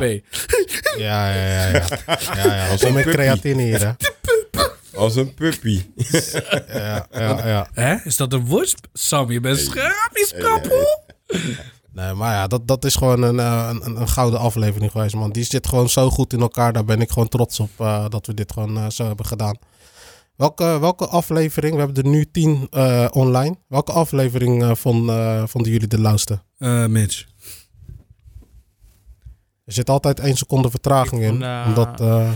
Ja, 0.97 1.33
ja, 1.33 1.33
ja. 1.33 1.67
Ja, 1.71 2.17
ja, 2.35 2.55
ja. 2.55 2.77
Zo 2.77 2.91
met 2.91 3.05
creatine 3.05 3.61
hier, 3.61 3.79
hè? 3.79 3.91
Als 5.01 5.15
een 5.15 5.33
puppy. 5.33 5.81
Ja, 6.67 7.07
ja, 7.11 7.47
ja. 7.47 7.67
Hè? 7.73 7.95
Is 8.03 8.17
dat 8.17 8.33
een 8.33 8.45
woord? 8.45 8.75
Sam, 8.93 9.31
je 9.31 9.39
bent 9.39 9.57
scherp, 9.59 10.09
je. 10.13 10.97
Nee, 11.93 12.13
maar 12.13 12.33
ja, 12.33 12.47
dat, 12.47 12.67
dat 12.67 12.85
is 12.85 12.95
gewoon 12.95 13.21
een, 13.21 13.39
eh, 13.39 13.69
een, 13.71 13.85
een, 13.85 14.01
een 14.01 14.07
gouden 14.07 14.39
aflevering 14.39 14.91
geweest, 14.91 15.15
man. 15.15 15.31
Die 15.31 15.43
zit 15.43 15.67
gewoon 15.67 15.89
zo 15.89 16.09
goed 16.09 16.33
in 16.33 16.39
elkaar. 16.41 16.73
Daar 16.73 16.85
ben 16.85 17.01
ik 17.01 17.11
gewoon 17.11 17.27
trots 17.27 17.59
op 17.59 17.69
eh, 17.77 18.05
dat 18.09 18.25
we 18.27 18.33
dit 18.33 18.51
gewoon 18.51 18.77
eh, 18.77 18.89
zo 18.89 19.05
hebben 19.05 19.25
gedaan. 19.25 19.57
Welke, 20.35 20.79
welke 20.79 21.07
aflevering, 21.07 21.73
we 21.73 21.79
hebben 21.81 22.03
er 22.03 22.09
nu 22.09 22.25
tien 22.31 22.67
eh, 22.69 23.07
online. 23.11 23.55
Welke 23.67 23.91
aflevering 23.91 24.63
eh, 24.63 24.75
vond, 24.75 25.09
eh, 25.09 25.43
vonden 25.47 25.71
jullie 25.71 25.87
de 25.87 26.01
lauwste? 26.01 26.41
Eh, 26.57 26.85
Mitch. 26.85 27.25
Er 29.65 29.73
zit 29.73 29.89
altijd 29.89 30.19
één 30.19 30.37
seconde 30.37 30.69
vertraging 30.69 31.21
Ik 31.21 31.27
in, 31.27 31.43
vond, 31.43 31.65
omdat 31.65 32.01
eh, 32.01 32.31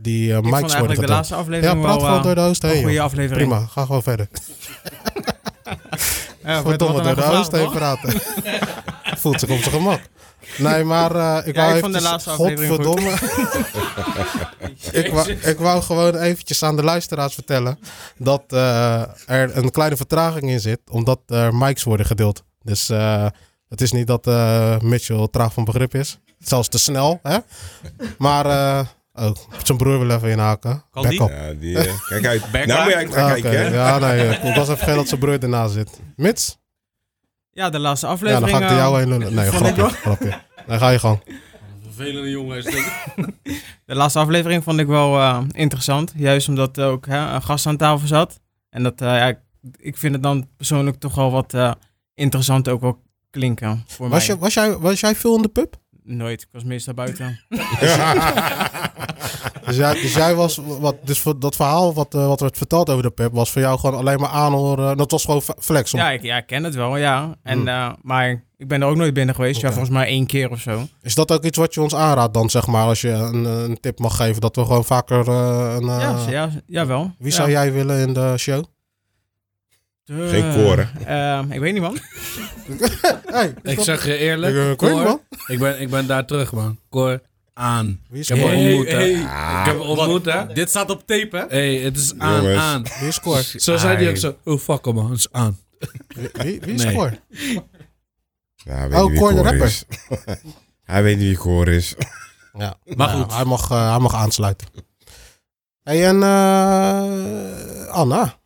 die 0.00 0.30
eh 0.32 0.36
Ik 0.36 0.42
mics 0.42 0.58
vond 0.58 0.72
worden 0.72 0.72
eigenlijk 0.72 1.00
de 1.00 1.06
laatste 1.14 1.34
Ja, 1.34 1.40
aflevering 1.40 1.80
praat 1.80 1.96
wel 1.96 2.00
gewoon 2.00 2.18
eh, 2.18 2.24
door 2.24 2.34
de 2.34 2.40
host 2.40 2.62
een 2.62 2.70
heen, 2.70 2.82
goede 2.82 3.00
aflevering. 3.00 3.48
Prima, 3.48 3.66
ga 3.66 3.84
gewoon 3.84 4.02
verder. 4.02 4.28
Ja, 6.42 6.62
Verdomme, 6.62 7.02
door 7.02 7.14
de 7.14 7.22
host 7.22 7.52
heen 7.52 7.64
toch? 7.64 7.74
praten. 7.74 8.20
Voelt 9.20 9.40
zich 9.40 9.48
op 9.48 9.58
zijn 9.58 9.70
gemak. 9.70 10.00
Nee, 10.58 10.84
maar 10.84 11.16
eh, 11.16 11.46
ik 11.46 11.54
Ja, 11.54 11.62
wou 11.62 11.76
ik 11.76 11.84
aflevering 11.84 12.34
goed. 12.34 12.36
Godverdomme. 12.36 13.10
ik, 15.02 15.12
wou, 15.12 15.30
ik 15.30 15.58
wou 15.58 15.82
gewoon 15.82 16.16
eventjes 16.16 16.62
aan 16.62 16.76
de 16.76 16.82
luisteraars 16.82 17.34
vertellen 17.34 17.78
dat 18.18 18.42
er 19.26 19.56
een 19.56 19.70
kleine 19.70 19.96
vertraging 19.96 20.50
in 20.50 20.60
zit, 20.60 20.80
omdat 20.90 21.20
er 21.26 21.54
mics 21.54 21.82
worden 21.82 22.06
gedeeld. 22.06 22.42
Dus 22.62 22.88
eh, 22.88 23.26
het 23.68 23.80
is 23.80 23.92
niet 23.92 24.06
dat 24.06 24.26
Mitchell 24.82 25.28
traag 25.30 25.52
van 25.52 25.64
begrip 25.64 25.94
is. 25.94 26.18
Zelfs 26.38 26.68
te 26.68 26.78
snel, 26.78 27.20
hè? 27.22 27.38
Maar, 28.18 28.86
eh 29.16 29.24
oh, 29.26 29.36
zijn 29.64 29.78
broer 29.78 29.98
wil 29.98 30.10
even 30.16 30.30
inhaken. 30.30 30.84
Kan 30.90 31.02
Back 31.02 31.10
die? 31.10 31.22
up. 31.22 31.28
Ja, 31.28 31.52
die, 31.52 31.78
eh, 31.78 31.94
kijk 32.08 32.26
uit. 32.26 32.50
Back 32.52 32.66
nou 32.66 32.82
moet 32.84 32.92
je 33.00 33.12
gaan 33.12 33.24
Ah, 33.32 33.40
kijken? 33.40 33.72
Ja, 33.72 33.98
nee, 33.98 34.28
ik 34.28 34.40
was 34.42 34.52
even 34.54 34.64
vergeten 34.66 34.94
dat 34.96 35.08
zijn 35.08 35.20
broer 35.20 35.42
ernaast 35.42 35.72
zit. 35.72 36.00
Mits? 36.16 36.58
Ja, 37.50 37.70
de 37.70 37.78
laatste 37.78 38.06
Ja, 38.06 38.12
aflevering. 38.12 38.50
dan 38.50 38.58
ga 38.60 38.64
ik 38.64 38.70
er 38.70 38.76
eh, 38.76 38.82
jou 38.82 38.98
heen 38.98 39.08
lullen. 39.08 39.34
Nee, 39.34 39.50
grapje, 39.60 39.82
grapje. 39.88 40.40
Dan 40.66 40.78
ga 40.78 40.88
je 40.88 40.98
gang. 40.98 41.20
Vervelende 41.82 42.30
jongen. 42.30 42.56
is 42.56 42.64
dit. 42.64 42.92
De 43.86 43.94
laatste 43.94 44.18
aflevering 44.18 44.62
vond 44.64 44.78
ik 44.80 44.86
wel 44.86 45.16
eh, 45.18 45.38
interessant. 45.50 46.12
Juist 46.16 46.48
omdat 46.48 46.76
er 46.76 46.86
ook 46.86 47.06
hè, 47.06 47.18
een 47.34 47.42
gast 47.42 47.66
aan 47.66 47.76
tafel 47.76 48.06
zat. 48.06 48.40
En 48.70 48.82
dat, 48.82 49.00
eh, 49.00 49.06
ja, 49.08 49.38
ik, 49.76 49.96
vind 49.96 50.14
het 50.14 50.22
dan 50.22 50.48
persoonlijk 50.56 50.96
toch 51.00 51.14
wel 51.14 51.30
wat 51.30 51.54
eh, 51.54 51.72
interessant 52.14 52.68
ook 52.68 52.80
wel 52.80 53.02
klinken 53.30 53.84
voor 53.86 54.08
Was, 54.08 54.26
mij. 54.26 54.36
je, 54.36 54.40
was, 54.42 54.54
jij, 54.54 54.76
was 54.78 55.00
jij 55.00 55.14
veel 55.14 55.36
in 55.36 55.42
de 55.42 55.48
pub? 55.48 55.76
Nooit, 56.08 56.42
ik 56.42 56.48
was 56.52 56.64
meestal 56.64 56.94
buiten. 56.94 57.40
dus, 59.66 59.76
jij, 59.76 59.92
dus 59.92 60.14
jij 60.14 60.34
was, 60.34 60.60
wat, 60.64 60.96
dus 61.04 61.18
voor 61.20 61.38
dat 61.38 61.56
verhaal 61.56 61.94
wat, 61.94 62.14
eh, 62.14 62.26
wat 62.26 62.40
werd 62.40 62.56
verteld 62.56 62.90
over 62.90 63.02
de 63.02 63.10
pub, 63.10 63.32
was 63.32 63.50
voor 63.52 63.62
jou 63.62 63.78
gewoon 63.78 63.98
alleen 63.98 64.20
maar 64.20 64.28
aanhoren. 64.28 64.96
Dat 64.96 65.10
was 65.10 65.24
gewoon 65.24 65.42
flex. 65.58 65.94
Om, 65.94 66.00
Ja, 66.00 66.10
ik, 66.10 66.22
ja, 66.22 66.36
ik 66.36 66.46
ken 66.46 66.64
het 66.64 66.74
wel, 66.74 66.96
ja. 66.96 67.34
En, 67.42 67.58
Hmm. 67.58 67.68
eh, 67.68 67.92
maar 68.02 68.44
ik 68.56 68.68
ben 68.68 68.82
er 68.82 68.88
ook 68.88 68.96
nooit 68.96 69.14
binnen 69.14 69.34
geweest. 69.34 69.60
Ja, 69.60 69.68
volgens 69.68 69.90
mij 69.90 70.06
één 70.06 70.26
keer 70.26 70.50
of 70.50 70.60
zo. 70.60 70.86
Is 71.02 71.14
dat 71.14 71.32
ook 71.32 71.44
iets 71.44 71.58
wat 71.58 71.74
je 71.74 71.82
ons 71.82 71.94
aanraadt 71.94 72.34
dan, 72.34 72.50
zeg 72.50 72.66
maar, 72.66 72.84
als 72.86 73.00
je 73.00 73.10
een, 73.10 73.44
een 73.44 73.80
tip 73.80 73.98
mag 73.98 74.16
geven? 74.16 74.40
Dat 74.40 74.56
we 74.56 74.64
gewoon 74.64 74.84
vaker 74.84 75.28
eh, 75.28 75.74
een... 75.80 75.88
eh, 75.88 75.98
ja, 76.00 76.16
ja, 76.30 76.50
jawel. 76.66 77.14
Wie 77.18 77.30
ja. 77.30 77.36
zou 77.36 77.50
jij 77.50 77.72
willen 77.72 78.06
in 78.08 78.12
de 78.14 78.34
show? 78.38 78.64
Eh, 80.06 80.28
Geen 80.28 80.52
koren. 80.54 80.90
eh, 81.06 81.42
ik 81.50 81.60
weet 81.60 81.72
niet, 81.72 81.82
man. 81.82 81.98
Hey, 83.26 83.54
Ik 83.62 83.80
zeg 83.80 84.04
je 84.06 84.16
eerlijk, 84.16 84.72
Ik, 84.82 84.88
eh, 84.88 84.94
man. 85.04 85.20
ik, 85.46 85.58
ben, 85.58 85.80
ik 85.80 85.90
ben 85.90 86.06
daar 86.06 86.26
terug, 86.26 86.52
man. 86.52 86.78
Cor, 86.90 87.20
aan. 87.54 88.00
Wie 88.10 88.20
is 88.20 88.30
Ik 88.30 88.36
heb 88.36 88.44
Cor? 88.46 88.54
ontmoet, 88.56 88.86
hè. 88.88 88.94
hey. 88.94 89.10
Ik 89.60 89.66
heb 89.66 89.78
hem 89.78 89.80
ontmoet, 89.80 90.24
hè. 90.24 90.46
Dit 90.52 90.68
staat 90.68 90.90
op 90.90 91.06
tape, 91.06 91.36
hè? 91.36 91.44
hey, 91.48 91.74
het 91.76 91.96
is 91.96 92.14
aan, 92.18 92.42
Jongens. 92.42 92.58
aan. 92.62 92.82
Wie 92.98 93.08
is 93.08 93.20
Cor? 93.20 93.42
Zo 93.42 93.76
zei 93.76 93.96
hij 93.96 94.08
ook 94.10 94.16
zo, 94.16 94.36
oh 94.44 94.58
fuck 94.58 94.84
hem, 94.84 94.94
man, 94.94 95.10
het 95.10 95.18
is 95.18 95.32
aan. 95.32 95.58
Wie, 96.08 96.28
wie, 96.32 96.60
wie 96.60 96.74
is 96.74 96.84
Nee. 96.84 96.94
Ja, 98.54 98.88
weet 98.88 98.98
Oh, 98.98 99.02
niet 99.02 99.10
wie 99.10 99.18
Cor 99.20 99.32
de 99.34 99.42
rapper. 99.42 99.64
is. 99.66 99.84
hij 100.84 101.02
weet 101.02 101.16
niet 101.18 101.26
wie 101.26 101.36
Cor 101.36 101.68
is. 101.68 101.94
Ja, 102.58 102.76
Maar 102.84 102.96
nou, 103.08 103.22
goed. 103.22 103.34
hij, 103.34 103.44
mag, 103.44 103.70
eh, 103.70 103.90
hij 103.90 103.98
mag 103.98 104.14
aansluiten. 104.14 104.68
Hey, 105.82 106.06
en 106.06 106.22
eh, 106.22 107.86
Anna. 107.86 108.38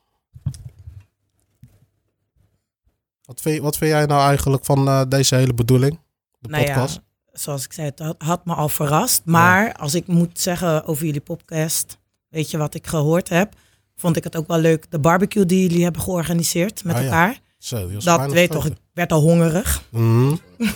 Wat 3.30 3.40
vind, 3.40 3.60
wat 3.62 3.76
vind 3.76 3.90
jij 3.90 4.06
nou 4.06 4.20
eigenlijk 4.28 4.64
van 4.64 4.88
eh, 4.88 5.02
deze 5.08 5.34
hele 5.34 5.54
bedoeling? 5.54 5.98
De 6.38 6.48
Nou 6.48 6.62
ja, 6.64 6.72
podcast? 6.72 7.00
zoals 7.32 7.64
ik 7.64 7.72
zei, 7.72 7.86
het 7.86 7.98
had, 7.98 8.14
had 8.18 8.44
me 8.44 8.54
al 8.54 8.68
verrast. 8.68 9.22
Maar 9.24 9.72
als 9.74 9.94
ik 9.94 10.06
moet 10.06 10.38
zeggen 10.40 10.84
over 10.86 11.04
jullie 11.06 11.20
podcast, 11.20 11.98
weet 12.28 12.50
je 12.50 12.58
wat 12.58 12.74
ik 12.74 12.86
gehoord 12.86 13.28
heb, 13.28 13.54
vond 13.96 14.16
ik 14.16 14.24
het 14.24 14.36
ook 14.36 14.46
wel 14.46 14.58
leuk. 14.58 14.90
De 14.90 14.98
barbecue 14.98 15.46
die 15.46 15.62
jullie 15.62 15.82
hebben 15.82 16.02
georganiseerd 16.02 16.84
met 16.84 16.94
Ah, 16.94 17.00
ja. 17.00 17.06
elkaar. 17.06 17.40
Zo, 17.58 17.86
die 17.86 17.94
was 17.94 18.04
Dat 18.04 18.32
weet 18.32 18.50
toch, 18.50 18.66
ik 18.66 18.76
werd 18.92 19.12
al 19.12 19.20
hongerig. 19.20 19.82
Mhm. 19.90 20.36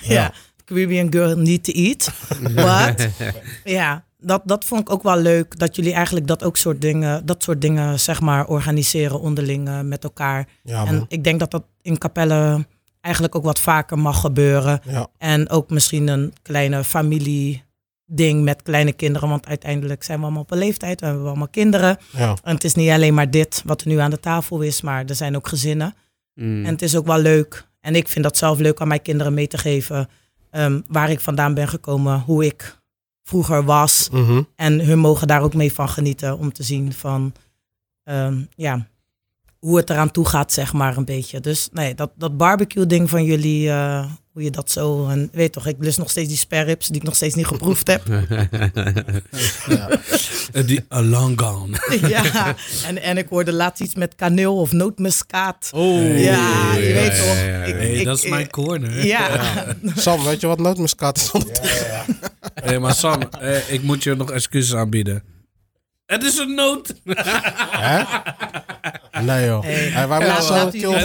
ja. 0.00 0.32
Caribbean 0.64 1.12
girl 1.12 1.36
need 1.36 1.64
to 1.64 1.72
eat. 1.72 2.10
But, 2.54 3.08
ja, 3.64 4.03
dat, 4.24 4.42
dat 4.44 4.64
vond 4.64 4.80
ik 4.80 4.90
ook 4.90 5.02
wel 5.02 5.16
leuk. 5.16 5.58
Dat 5.58 5.76
jullie 5.76 5.92
eigenlijk 5.92 6.26
dat 6.26 6.44
ook 6.44 6.56
soort 6.56 6.80
dingen, 6.80 7.26
dat 7.26 7.42
soort 7.42 7.60
dingen 7.60 8.00
zeg 8.00 8.20
maar 8.20 8.46
organiseren 8.46 9.20
onderling 9.20 9.68
eh, 9.68 9.80
met 9.80 10.04
elkaar. 10.04 10.48
Ja, 10.62 10.86
en 10.86 11.04
ik 11.08 11.24
denk 11.24 11.40
dat 11.40 11.50
dat 11.50 11.64
in 11.82 11.98
Capelle 11.98 12.66
eigenlijk 13.00 13.34
ook 13.34 13.44
wat 13.44 13.60
vaker 13.60 13.98
mag 13.98 14.20
gebeuren. 14.20 14.80
Ja. 14.88 15.06
En 15.18 15.50
ook 15.50 15.70
misschien 15.70 16.08
een 16.08 16.32
kleine 16.42 16.84
familie 16.84 17.62
ding 18.06 18.42
met 18.42 18.62
kleine 18.62 18.92
kinderen. 18.92 19.28
Want 19.28 19.46
uiteindelijk 19.46 20.02
zijn 20.02 20.18
we 20.18 20.24
allemaal 20.24 20.42
op 20.42 20.50
een 20.50 20.58
leeftijd. 20.58 21.00
We 21.00 21.06
hebben 21.06 21.26
allemaal 21.26 21.48
kinderen. 21.48 21.98
Ja. 22.10 22.36
En 22.42 22.54
het 22.54 22.64
is 22.64 22.74
niet 22.74 22.90
alleen 22.90 23.14
maar 23.14 23.30
dit 23.30 23.62
wat 23.64 23.80
er 23.80 23.88
nu 23.88 23.98
aan 23.98 24.10
de 24.10 24.20
tafel 24.20 24.60
is. 24.60 24.80
Maar 24.80 25.04
er 25.04 25.14
zijn 25.14 25.36
ook 25.36 25.48
gezinnen. 25.48 25.94
Mm. 26.34 26.64
En 26.64 26.72
het 26.72 26.82
is 26.82 26.96
ook 26.96 27.06
wel 27.06 27.18
leuk. 27.18 27.66
En 27.80 27.94
ik 27.94 28.08
vind 28.08 28.24
dat 28.24 28.36
zelf 28.36 28.58
leuk 28.58 28.80
aan 28.80 28.88
mijn 28.88 29.02
kinderen 29.02 29.34
mee 29.34 29.46
te 29.46 29.58
geven. 29.58 30.08
ehm, 30.50 30.80
waar 30.86 31.10
ik 31.10 31.20
vandaan 31.20 31.54
ben 31.54 31.68
gekomen. 31.68 32.20
Hoe 32.20 32.44
ik 32.44 32.78
vroeger 33.24 33.64
was. 33.64 34.08
Mhm. 34.12 34.42
En 34.56 34.80
hun 34.80 34.98
mogen 34.98 35.26
daar 35.26 35.42
ook 35.42 35.54
mee 35.54 35.72
van 35.72 35.88
genieten. 35.88 36.38
Om 36.38 36.52
te 36.52 36.62
zien 36.62 36.92
van... 36.92 37.32
ehm, 38.04 38.42
ja, 38.56 38.86
hoe 39.58 39.76
het 39.76 39.90
eraan 39.90 40.10
toe 40.10 40.24
gaat, 40.26 40.52
zeg 40.52 40.72
maar, 40.72 40.96
een 40.96 41.04
beetje. 41.04 41.40
Dus 41.40 41.68
nee, 41.72 41.94
dat, 41.94 42.12
dat 42.16 42.36
barbecue 42.36 42.86
ding 42.86 43.10
van 43.10 43.24
jullie... 43.24 43.70
eh, 43.70 44.04
hoe 44.34 44.42
je 44.42 44.50
dat 44.50 44.70
zo... 44.70 45.08
En 45.08 45.28
weet 45.32 45.52
toch, 45.52 45.66
ik 45.66 45.76
lust 45.78 45.98
nog 45.98 46.10
steeds 46.10 46.28
die 46.28 46.36
sperrips 46.36 46.86
die 46.86 46.96
ik 46.96 47.02
nog 47.02 47.14
steeds 47.14 47.34
niet 47.34 47.46
geproefd 47.46 47.86
heb. 47.86 48.02
Eh, 50.52 50.66
Die 50.66 50.84
long 50.88 51.40
gone. 51.40 51.76
ja, 52.08 52.54
en, 52.86 53.02
en 53.02 53.16
ik 53.18 53.26
hoorde 53.28 53.52
laatst 53.52 53.82
iets 53.82 53.94
met 53.94 54.14
kaneel 54.14 54.56
of 54.56 54.72
nootmuskaat. 54.72 55.70
Oh. 55.74 56.18
Ja, 56.20 56.74
je 56.76 56.92
weet 56.92 57.16
toch. 57.16 57.26
ja, 57.36 57.42
ja. 57.44 57.62
ik- 57.64 57.74
Hey, 57.74 57.92
ik- 57.92 58.04
dat 58.04 58.18
is 58.24 58.28
mijn 58.30 58.50
corner. 58.50 59.04
Ja, 59.06 59.64
Sam, 59.96 60.24
weet 60.24 60.40
je 60.40 60.46
wat 60.46 60.58
nootmuskaat 60.58 61.16
is? 61.16 61.30
Hey, 62.54 62.78
maar 62.78 62.94
Sam, 62.94 63.22
eh, 63.40 63.70
ik 63.72 63.82
moet 63.82 64.02
je 64.02 64.14
nog 64.14 64.30
excuses 64.30 64.74
aanbieden. 64.74 65.22
Het 66.06 66.22
is 66.22 66.38
een 66.38 66.54
nood. 66.54 66.94
Hè? 67.04 68.02
Nee 69.24 69.46
joh. 69.46 69.62
Hey, 69.62 69.74
Hey, 69.74 70.08
wij 70.08 70.26
laat- 70.26 70.44
zo 70.44 70.68
kill 70.70 71.02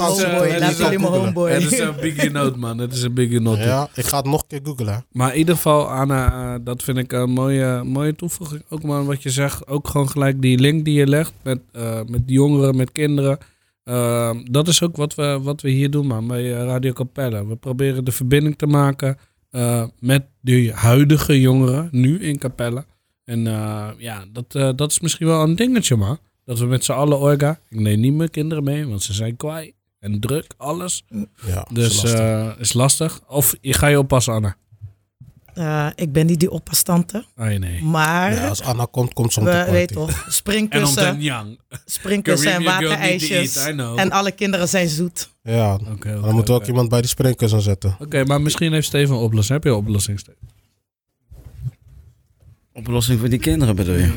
laat 0.60 0.78
jullie 0.78 1.00
mijn 1.00 1.12
homeboy. 1.12 1.52
Het 1.52 1.72
is 1.72 1.80
een 1.80 1.96
biggie 2.02 2.30
note, 2.30 2.58
man. 2.58 2.78
Het 2.78 2.94
is 2.94 3.02
een 3.02 3.14
biggie 3.14 3.40
note. 3.40 3.62
Ja, 3.62 3.90
ik 3.94 4.06
ga 4.06 4.18
het 4.18 4.26
nog 4.26 4.42
een 4.42 4.48
keer 4.48 4.60
googlen. 4.64 5.06
Maar 5.12 5.32
in 5.32 5.38
ieder 5.38 5.56
geval, 5.56 5.90
Anna, 5.90 6.54
eh, 6.54 6.60
dat 6.64 6.84
vind 6.84 6.98
ik 6.98 7.12
een 7.12 7.30
mooie, 7.30 7.84
mooie 7.84 8.16
toevoeging. 8.16 8.64
Ook 8.70 8.84
man, 8.84 9.06
wat 9.06 9.24
je 9.24 9.30
zegt, 9.30 9.68
ook 9.68 9.88
gewoon 9.88 10.10
gelijk 10.10 10.42
die 10.42 10.60
link 10.60 10.86
die 10.86 10.94
je 10.94 11.08
legt 11.08 11.34
met, 11.44 11.60
eh, 11.72 12.00
met 12.08 12.22
jongeren, 12.26 12.76
met 12.76 12.92
kinderen. 12.92 13.38
Eh, 13.84 14.32
dat 14.44 14.68
is 14.68 14.84
ook 14.84 14.96
wat 14.98 15.16
we, 15.16 15.40
wat 15.42 15.62
we 15.62 15.70
hier 15.70 15.92
doen, 15.92 16.08
man, 16.08 16.28
bij 16.28 16.50
Radio 16.50 16.94
Capella. 16.94 17.46
We 17.46 17.56
proberen 17.56 18.06
de 18.06 18.12
verbinding 18.12 18.58
te 18.58 18.68
maken 18.68 19.18
eh, 19.52 19.84
met 20.00 20.26
de 20.42 20.72
huidige 20.76 21.40
jongeren, 21.40 21.88
nu 21.92 22.20
in 22.22 22.38
Capella. 22.38 22.86
En 23.30 23.48
eh, 23.48 23.88
ja, 23.98 24.24
dat, 24.32 24.56
eh, 24.56 24.70
dat 24.76 24.92
is 24.92 25.00
misschien 25.00 25.28
wel 25.28 25.42
een 25.42 25.56
dingetje, 25.56 25.96
man. 25.96 26.18
Dat 26.46 26.60
we 26.60 26.66
met 26.66 26.84
z'n 26.86 26.92
allen 26.92 27.20
orga. 27.20 27.60
Ik 27.70 27.80
neem 27.80 28.00
niet 28.00 28.14
mijn 28.14 28.30
kinderen 28.30 28.64
mee, 28.64 28.88
want 28.88 29.04
ze 29.04 29.14
zijn 29.14 29.36
kwaai 29.38 29.74
en 30.00 30.20
druk, 30.20 30.46
alles. 30.58 31.04
Ja, 31.48 31.68
Dus 31.74 31.88
is 31.88 32.02
lastig. 32.04 32.20
eh 32.20 32.50
is 32.60 32.74
lastig. 32.74 33.20
Of 33.28 33.56
je 33.62 33.74
ga 33.74 33.88
je 33.88 34.00
oppassen, 34.00 34.34
Anna? 34.34 34.56
Eh, 35.54 35.88
ik 35.96 36.12
ben 36.12 36.26
niet 36.26 36.40
die 36.40 36.52
oppastante, 36.52 37.26
Ah, 37.36 37.60
nee. 37.60 37.84
maar 37.84 38.34
ja, 38.34 38.48
als 38.48 38.62
Anna 38.62 38.88
komt, 38.92 39.14
komt 39.14 39.34
ze 39.34 39.40
om 39.40 39.46
we 39.46 39.64
te 39.66 39.72
weten 39.72 39.96
party. 39.96 40.12
toch, 40.12 40.20
En 40.24 40.26
om 40.26 40.32
springkussen, 40.32 41.22
Yang. 41.22 41.60
springkussen 41.86 42.52
en 42.54 42.64
waterijsjes. 42.64 43.56
En 43.56 44.12
alle 44.12 44.32
kinderen 44.32 44.68
zijn 44.68 44.90
zoet. 44.90 45.30
Ja, 45.44 45.74
Oké, 45.74 45.92
oké, 45.92 46.22
dan 46.22 46.34
moet 46.36 46.48
er 46.50 46.54
ook 46.56 46.66
iemand 46.68 46.90
bij 46.90 47.00
die 47.02 47.10
springkussen 47.10 47.62
zetten. 47.62 47.96
Oké, 48.00 48.24
maar 48.26 48.42
misschien 48.42 48.74
heeft 48.74 48.88
Steven 48.88 49.16
een 49.16 49.22
oplossing. 49.22 49.54
Heb 49.54 49.64
je 49.64 49.70
een 49.70 49.86
oplossing, 49.86 50.20
Steven? 50.20 50.58
Oplossing 52.80 53.20
voor 53.20 53.30
die 53.30 53.40
kinderen 53.40 53.76
bedoel 53.76 53.96
je? 53.96 54.12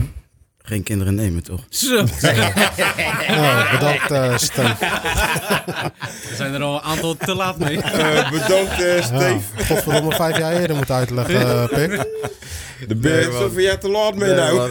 Geen 0.62 0.82
kinderen 0.82 1.14
nemen, 1.14 1.42
toch? 1.42 1.60
Zo. 1.68 2.04
Ja, 3.28 3.70
bedankt 3.70 4.10
uh, 4.10 4.36
Steve. 4.36 4.84
Er 6.30 6.36
zijn 6.36 6.54
er 6.54 6.62
al 6.62 6.74
een 6.74 6.80
aantal 6.80 7.16
te 7.16 7.34
laat 7.34 7.58
mee. 7.58 7.80
Eh, 7.82 8.30
bedankt, 8.30 8.80
eh 8.82 8.96
Ja, 8.96 9.02
Steve. 9.02 9.64
godverdomme 9.66 10.14
vijf 10.14 10.38
jaar 10.38 10.52
eerder 10.60 10.76
moeten 10.76 10.94
uitleggen, 10.94 11.40
eh, 11.40 11.64
Pik. 11.68 12.06
De 12.88 13.28
zoveel 13.32 13.60
jaar 13.62 13.78
te 13.78 13.88
laat 13.88 14.14
mee 14.14 14.28
Nee, 14.28 14.36
nou. 14.38 14.70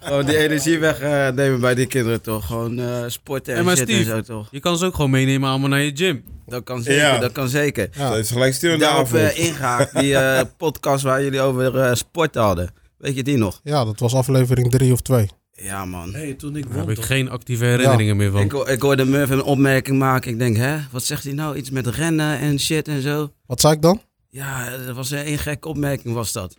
Gewoon 0.00 0.26
die 0.26 0.36
energie 0.36 0.78
wegnemen 0.78 1.60
bij 1.60 1.74
die 1.74 1.86
kinderen, 1.86 2.22
toch? 2.22 2.46
Gewoon 2.46 2.78
eh, 2.78 3.04
sporten 3.06 3.54
en 3.54 3.68
En 3.68 4.04
zo, 4.04 4.20
toch? 4.20 4.48
Je 4.50 4.60
kan 4.60 4.78
ze 4.78 4.84
ook 4.86 4.94
gewoon 4.94 5.10
meenemen 5.10 5.48
allemaal 5.48 5.68
naar 5.68 5.80
je 5.80 5.92
gym. 5.94 6.24
Dat 6.46 6.64
kan 6.64 6.82
zeker, 6.82 7.02
Ja. 7.02 7.18
dat 7.18 7.32
kan 7.32 7.48
zeker. 7.48 7.88
Ja. 7.92 8.08
Dat 8.10 8.18
is 8.18 8.30
gelijk 8.30 8.78
Daarop 8.78 9.14
eh, 9.14 9.38
ingehaakt, 9.38 9.98
die 9.98 10.16
podcast 10.56 11.02
waar 11.02 11.22
jullie 11.22 11.40
over 11.40 11.80
eh, 11.80 11.94
sport 11.94 12.34
hadden. 12.34 12.70
Weet 12.98 13.14
je 13.16 13.22
die 13.22 13.36
nog? 13.36 13.60
ja, 13.62 13.84
dat 13.84 13.98
was 14.00 14.14
aflevering 14.14 14.70
drie 14.70 14.92
of 14.92 15.00
twee. 15.00 15.28
Ja, 15.52 15.84
man. 15.84 16.12
hey, 16.14 16.34
toen 16.34 16.56
ik 16.56 16.62
Daar 16.68 16.72
won, 16.78 16.88
heb 16.88 16.98
ik 16.98 17.04
geen 17.04 17.30
actieve 17.30 17.64
herinneringen 17.64 18.16
meer 18.16 18.30
van. 18.30 18.40
Ik, 18.40 18.52
ik 18.52 18.82
hoorde 18.82 19.04
Murph 19.04 19.30
een 19.30 19.42
opmerking 19.42 19.98
maken. 19.98 20.30
Ik 20.30 20.38
denk, 20.38 20.56
hè, 20.56 20.76
wat 20.90 21.04
zegt 21.04 21.24
hij 21.24 21.32
nou? 21.32 21.56
Iets 21.56 21.70
met 21.70 21.86
rennen 21.86 22.38
en 22.38 22.60
shit 22.60 22.88
en 22.88 23.02
zo. 23.02 23.32
Wat 23.46 23.60
zei 23.60 23.74
ik 23.74 23.82
dan? 23.82 24.00
Ja, 24.28 24.76
dat 24.86 24.96
was 24.96 25.10
een, 25.10 25.28
een 25.28 25.38
gekke 25.38 25.68
opmerking 25.68 26.14
was 26.14 26.32
dat. 26.32 26.56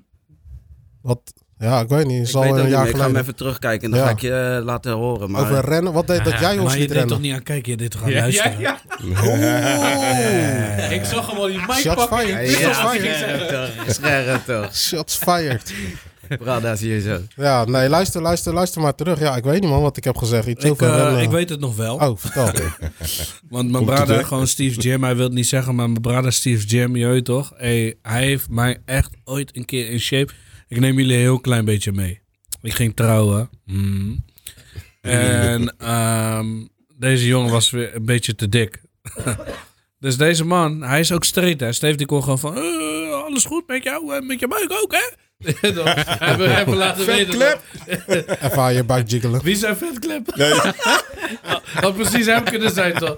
Wat? 1.01 1.21
Ja, 1.57 1.79
ik 1.79 1.87
weet 1.89 2.05
niet. 2.07 2.27
Ik 2.29 2.33
weet 2.35 2.43
een 2.51 2.55
niet 2.61 2.69
jaar 2.69 2.81
meer. 2.83 2.89
Ik 2.89 2.95
ga 2.97 3.05
hem 3.05 3.15
even 3.15 3.35
terugkijken 3.35 3.83
en 3.85 3.89
dan 3.91 3.99
Ja. 3.99 4.05
ga 4.05 4.11
ik 4.11 4.19
je 4.21 4.55
eh, 4.59 4.65
laten 4.65 4.91
horen. 4.91 5.31
Maar, 5.31 5.41
Over 5.41 5.65
rennen? 5.65 5.93
Wat 5.93 6.07
deed 6.07 6.23
dat 6.23 6.39
jij 6.39 6.53
ons 6.57 6.63
Maar 6.63 6.73
je 6.73 6.79
niet 6.79 6.89
deed 6.89 6.97
toch 6.97 7.07
rennen? 7.09 7.21
niet 7.21 7.33
aan 7.33 7.43
kijken, 7.43 7.71
je 7.71 7.77
deed 7.77 7.91
toch 7.91 8.03
aan 8.03 8.13
luisteren? 8.13 8.59
Ik 10.91 11.05
zag 11.05 11.27
hem 11.29 11.37
al 11.37 11.47
die 11.47 11.57
mic 11.67 11.71
Shots 11.71 12.05
pakken. 12.07 12.17
fired. 12.27 12.49
Ja, 12.59 12.73
Shots 12.73 12.91
fired. 12.91 13.15
scherp 13.15 13.49
toch, 13.49 13.93
scherp 13.93 14.45
toch. 14.45 14.75
Shots 14.75 15.15
fired. 15.15 15.73
Brada, 16.39 16.75
zie 16.75 16.89
je 16.89 17.01
zo. 17.01 17.19
Ja, 17.35 17.65
nee, 17.65 17.89
luister, 17.89 18.21
luister, 18.21 18.53
luister 18.53 18.81
maar 18.81 18.95
terug. 18.95 19.19
Ja, 19.19 19.35
ik 19.35 19.43
weet 19.43 19.61
niet 19.61 19.69
man 19.69 19.81
wat 19.81 19.97
ik 19.97 20.03
heb 20.03 20.17
gezegd. 20.17 20.47
Iets 20.47 20.65
Ik, 20.65 20.71
over 20.71 20.87
eh, 20.87 21.21
ik 21.21 21.29
weet 21.29 21.49
het 21.49 21.59
nog 21.59 21.75
wel. 21.75 21.95
Oh, 21.95 22.17
vertel. 22.17 22.51
Want 23.49 23.71
mijn 23.71 23.85
terug. 23.85 24.27
gewoon 24.27 24.47
Steve 24.47 24.79
Jim, 24.79 25.03
hij 25.03 25.15
wil 25.15 25.23
het 25.23 25.33
niet 25.33 25.47
zeggen, 25.47 25.75
maar 25.75 25.89
mijn 25.89 26.01
brother 26.01 26.33
Steve 26.33 26.65
Jim, 26.65 26.95
je 26.95 27.07
weet 27.07 27.25
toch? 27.25 27.53
Hey, 27.55 27.95
hij 28.01 28.23
heeft 28.23 28.49
mij 28.49 28.81
echt 28.85 29.11
ooit 29.23 29.55
een 29.55 29.65
keer 29.65 29.89
in 29.89 29.99
shape. 29.99 30.33
Ik 30.67 30.79
neem 30.79 30.97
jullie 30.97 31.13
een 31.13 31.21
heel 31.21 31.39
klein 31.39 31.65
beetje 31.65 31.91
mee. 31.91 32.21
Ik 32.61 32.73
ging 32.73 32.95
trouwen. 32.95 33.49
Hmm. 33.65 34.25
En 35.01 35.75
ehm, 35.77 36.47
deze 36.97 37.27
jongen 37.27 37.51
was 37.51 37.69
weer 37.69 37.95
een 37.95 38.05
beetje 38.05 38.35
te 38.35 38.49
dik. 38.49 38.81
dus 39.99 40.17
deze 40.17 40.45
man, 40.45 40.81
hij 40.83 40.99
is 40.99 41.11
ook 41.11 41.23
straight. 41.23 41.59
Hè? 41.59 41.71
Steve 41.71 41.97
die 41.97 42.05
kon 42.05 42.23
gewoon 42.23 42.39
van, 42.39 42.55
"Eh, 42.57 43.23
alles 43.23 43.45
goed 43.45 43.67
met 43.67 43.83
jou 43.83 44.15
en 44.15 44.25
met 44.25 44.39
je 44.39 44.47
buik 44.47 44.71
ook, 44.83 44.91
hè? 44.91 45.27
Dan 45.61 45.87
hebben 45.87 46.47
we 46.47 46.57
even 46.57 46.75
laten 46.75 47.05
weten. 47.05 47.39
dat- 47.39 47.59
Even 48.41 48.57
aan 48.57 48.73
je 48.73 48.83
buik 48.83 49.09
jiggelen. 49.09 49.41
wie 49.43 49.55
zijn 49.55 49.77
vetklep? 49.77 50.35
Dat 51.81 51.95
precies 51.95 52.25
hem 52.25 52.43
kunnen 52.43 52.71
zijn 52.71 52.93
toch? 52.93 53.17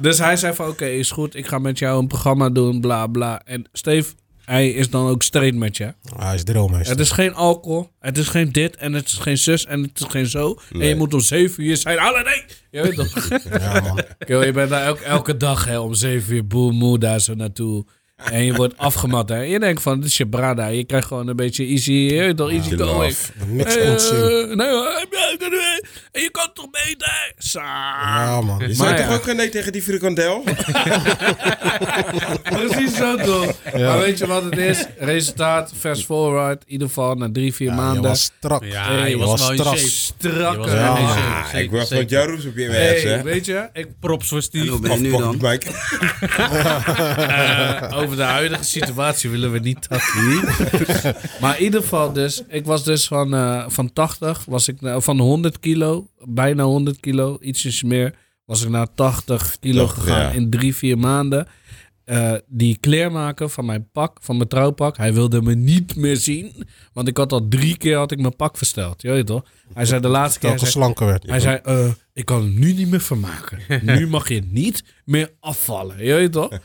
Dus 0.00 0.18
hij 0.18 0.36
zei 0.36 0.54
van 0.54 0.68
oké, 0.68 0.86
is 0.86 1.10
goed. 1.10 1.34
Ik 1.34 1.46
ga 1.46 1.58
met 1.58 1.78
jou 1.78 1.98
een 2.00 2.06
programma 2.06 2.50
doen, 2.50 2.80
bla 2.80 3.06
bla. 3.06 3.40
En 3.44 3.68
Steve, 3.72 4.12
hij 4.44 4.70
is 4.70 4.90
dan 4.90 5.06
ook 5.08 5.22
straight 5.22 5.56
met 5.56 5.76
je. 5.76 5.94
Ah, 6.16 6.24
hij 6.26 6.34
is 6.34 6.44
drillmeester. 6.44 6.90
Het 6.90 7.00
is 7.00 7.10
geen 7.10 7.34
alcohol, 7.34 7.90
het 8.00 8.18
is 8.18 8.28
geen 8.28 8.52
dit 8.52 8.76
en 8.76 8.92
het 8.92 9.06
is 9.06 9.14
geen 9.14 9.38
zus 9.38 9.64
en 9.66 9.82
het 9.82 10.00
is 10.00 10.06
geen 10.08 10.26
zo. 10.26 10.58
En 10.72 10.86
je 10.86 10.94
moet 10.96 11.14
om 11.14 11.20
zeven 11.20 11.64
uur 11.64 11.76
zijn. 11.76 11.98
Alle 11.98 12.22
nee! 12.22 12.44
Je 12.70 12.82
weet 12.82 12.94
toch? 12.94 13.28
Ja, 13.60 13.80
man. 13.80 14.00
Je 14.44 14.52
bent 14.52 14.70
daar 14.70 14.82
elke, 14.84 15.04
elke 15.04 15.36
dag 15.36 15.64
hè, 15.64 15.78
om 15.78 15.94
zeven 15.94 16.34
uur 16.34 16.46
boel 16.46 16.70
moe 16.70 16.98
daar 16.98 17.20
zo 17.20 17.34
naartoe. 17.34 17.84
En 18.24 18.44
je 18.44 18.54
wordt 18.54 18.78
afgemat. 18.78 19.28
Hè. 19.28 19.40
Je 19.40 19.58
denkt 19.58 19.82
van, 19.82 20.00
dit 20.00 20.08
is 20.08 20.16
je 20.16 20.26
brada. 20.28 20.66
Je 20.66 20.84
krijgt 20.84 21.06
gewoon 21.06 21.28
een 21.28 21.36
beetje 21.36 21.64
easy, 21.66 22.32
toch, 22.34 22.50
easy 22.50 22.76
going. 22.76 23.16
Niks 23.46 23.74
Hey, 23.74 23.90
ontzien. 23.90 24.48
eh, 24.50 24.56
nee, 24.56 24.68
hoor. 24.70 25.06
En 26.12 26.22
je 26.22 26.30
kan 26.30 26.50
toch 26.54 26.70
beter? 26.70 27.32
Sa. 27.38 27.60
Ja, 28.24 28.40
man. 28.40 28.58
Je 28.58 28.74
zei 28.74 28.96
ja. 28.96 29.06
toch 29.06 29.16
ook 29.16 29.22
geen 29.22 29.36
nee 29.36 29.48
tegen 29.48 29.72
die 29.72 29.82
frikandel? 29.82 30.44
Precies 32.42 32.96
zo 32.96 33.16
toch. 33.16 33.52
Ja. 33.74 33.88
Maar 33.88 33.98
weet 33.98 34.18
je 34.18 34.26
wat 34.26 34.44
het 34.44 34.56
is? 34.56 34.84
Resultaat, 34.98 35.72
fast 35.78 36.04
forward, 36.04 36.62
in 36.66 36.72
ieder 36.72 36.86
geval 36.88 37.14
na 37.14 37.28
drie, 37.32 37.54
vier 37.54 37.66
Ja, 37.68 37.74
je 37.74 37.80
maanden. 37.80 38.02
was 38.02 38.22
strak. 38.22 38.64
Ja, 38.64 39.04
je 39.06 39.18
was, 39.18 39.40
was 39.40 39.52
strak. 39.54 39.76
Strak. 39.76 40.56
Was 40.56 40.72
Ja. 40.72 41.52
ik 41.52 41.70
wat 41.70 42.10
jouw 42.10 42.26
roes 42.26 42.46
op 42.46 42.56
je 42.56 42.62
Hey, 42.70 42.70
werk, 42.70 43.02
hè? 43.02 43.22
weet 43.22 43.46
je, 43.46 43.68
ik, 43.72 43.86
Props 44.00 44.28
voor 44.28 44.36
En 44.36 44.42
Steve. 44.42 44.68
hoe 44.70 44.80
ben 44.80 44.92
je 44.92 44.98
nu 44.98 45.10
dan? 45.10 45.36
over 48.08 48.20
de 48.20 48.32
huidige 48.32 48.64
situatie 48.64 49.30
willen 49.30 49.52
we 49.52 49.58
niet 49.58 49.88
maar 51.40 51.58
in 51.58 51.64
ieder 51.64 51.80
geval 51.80 52.12
dus, 52.12 52.42
ik 52.48 52.64
was 52.64 52.84
dus 52.84 53.06
van, 53.06 53.34
eh, 53.34 53.64
van 53.68 53.92
80, 53.92 54.44
was 54.44 54.68
ik 54.68 54.76
van 54.82 55.18
100 55.18 55.60
kilo, 55.60 56.08
bijna 56.24 56.62
100 56.62 57.00
kilo, 57.00 57.38
ietsjes 57.40 57.82
meer, 57.82 58.14
was 58.44 58.62
ik 58.62 58.68
naar 58.68 58.94
80 58.94 59.56
kilo 59.60 59.82
Toch, 59.82 59.94
gegaan 59.94 60.20
ja. 60.20 60.30
in 60.30 60.50
drie, 60.50 60.74
vier 60.74 60.98
maanden. 60.98 61.46
Eh, 62.04 62.32
die 62.46 62.76
kleermaker 62.80 63.48
van 63.48 63.64
mijn 63.64 63.88
pak, 63.92 64.18
van 64.20 64.36
mijn 64.36 64.48
trouwpak, 64.48 64.96
hij 64.96 65.14
wilde 65.14 65.42
me 65.42 65.54
niet 65.54 65.96
meer 65.96 66.16
zien. 66.16 66.66
Want 66.92 67.08
ik 67.08 67.16
had 67.16 67.32
al 67.32 67.48
drie 67.48 67.76
keer 67.76 67.96
had 67.96 68.12
ik 68.12 68.20
mijn 68.20 68.36
pak 68.36 68.56
versteld. 68.56 69.02
Je 69.02 69.10
weet 69.10 69.26
toch? 69.26 69.42
Hij 69.74 69.84
zei 69.84 70.00
de 70.00 70.08
laatste 70.08 70.38
keer... 70.38 70.48
Hij 70.48 70.58
zei- 70.58 70.70
slanker 70.70 71.06
werd. 71.06 71.26
hij 71.26 71.40
zei, 71.40 71.60
eh, 71.62 71.90
ik 72.12 72.24
kan 72.24 72.42
het 72.42 72.54
nu 72.54 72.72
niet 72.72 72.90
meer 72.90 73.00
vermaken. 73.00 73.58
nu 73.98 74.06
mag 74.06 74.28
je 74.28 74.42
niet 74.50 74.84
meer 75.04 75.32
afvallen. 75.40 76.04
Je 76.04 76.14
weet 76.14 76.32
toch? 76.32 76.58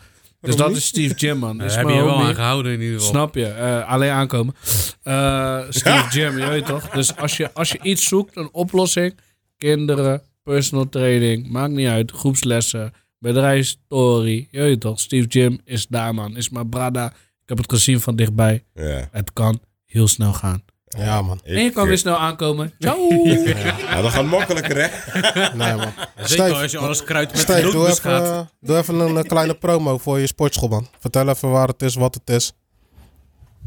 Dus 0.43 0.55
dat 0.55 0.75
is 0.75 0.85
Steve 0.85 1.13
Jim, 1.13 1.37
man. 1.37 1.57
Daar 1.57 1.67
Is 1.67 1.75
heb 1.75 1.87
je 1.87 2.03
wel 2.03 2.23
aan 2.23 2.35
gehouden 2.35 2.71
in 2.73 2.81
ieder 2.81 2.95
geval. 2.95 3.09
Snap 3.13 3.35
je? 3.35 3.45
Eh, 3.45 3.89
alleen 3.89 4.11
aankomen. 4.11 4.55
Eh, 5.03 5.59
Steve 5.69 6.07
Jim, 6.19 6.37
je 6.37 6.47
weet 6.47 6.65
toch? 6.65 6.89
Dus 6.89 7.15
als 7.15 7.37
je, 7.37 7.53
als 7.53 7.71
je 7.71 7.79
iets 7.81 8.07
zoekt, 8.07 8.37
een 8.37 8.49
oplossing. 8.51 9.19
Kinderen, 9.57 10.21
personal 10.43 10.89
training, 10.89 11.49
maakt 11.49 11.71
niet 11.73 11.87
uit. 11.87 12.11
Groepslessen, 12.11 12.93
bedrijfsstory. 13.19 14.47
Je 14.51 14.61
weet 14.61 14.79
toch? 14.79 14.99
Steve 14.99 15.27
Jim 15.27 15.59
is 15.63 15.87
daar, 15.87 16.13
man. 16.13 16.37
Is 16.37 16.49
mijn 16.49 16.69
brada. 16.69 17.05
Ik 17.41 17.49
heb 17.49 17.57
het 17.57 17.71
gezien 17.71 18.01
van 18.01 18.15
dichtbij. 18.15 18.63
Ja. 18.73 19.07
Het 19.11 19.33
kan 19.33 19.59
heel 19.85 20.07
snel 20.07 20.33
gaan. 20.33 20.63
Ja, 20.97 21.21
man. 21.21 21.39
En 21.43 21.63
je 21.63 21.69
kan 21.71 21.87
weer 21.87 21.97
snel 21.97 22.17
aankomen. 22.17 22.73
Ciao! 22.79 23.13
Ja, 23.13 24.01
dat 24.01 24.11
gaat 24.11 24.25
makkelijker, 24.25 24.77
hè? 24.81 24.87
Nee, 25.57 25.75
man. 25.75 25.91
Zeker 26.15 26.27
Steve, 26.45 26.53
als 26.61 26.71
je 26.71 26.77
alles 26.77 27.03
kruidt 27.03 27.31
met 27.31 27.41
Steve, 27.41 27.59
doe 27.61 27.67
even, 27.69 27.79
nootmuskaat. 27.79 28.47
doe 28.59 28.77
even 28.77 28.99
een 28.99 29.17
eh, 29.17 29.23
kleine 29.23 29.53
promo 29.53 29.97
voor 29.97 30.19
je 30.19 30.27
sportschool, 30.27 30.67
man. 30.69 30.87
Vertel 30.99 31.29
even 31.29 31.49
waar 31.49 31.67
het 31.67 31.81
is, 31.81 31.95
wat 31.95 32.13
het 32.13 32.29
is. 32.29 32.53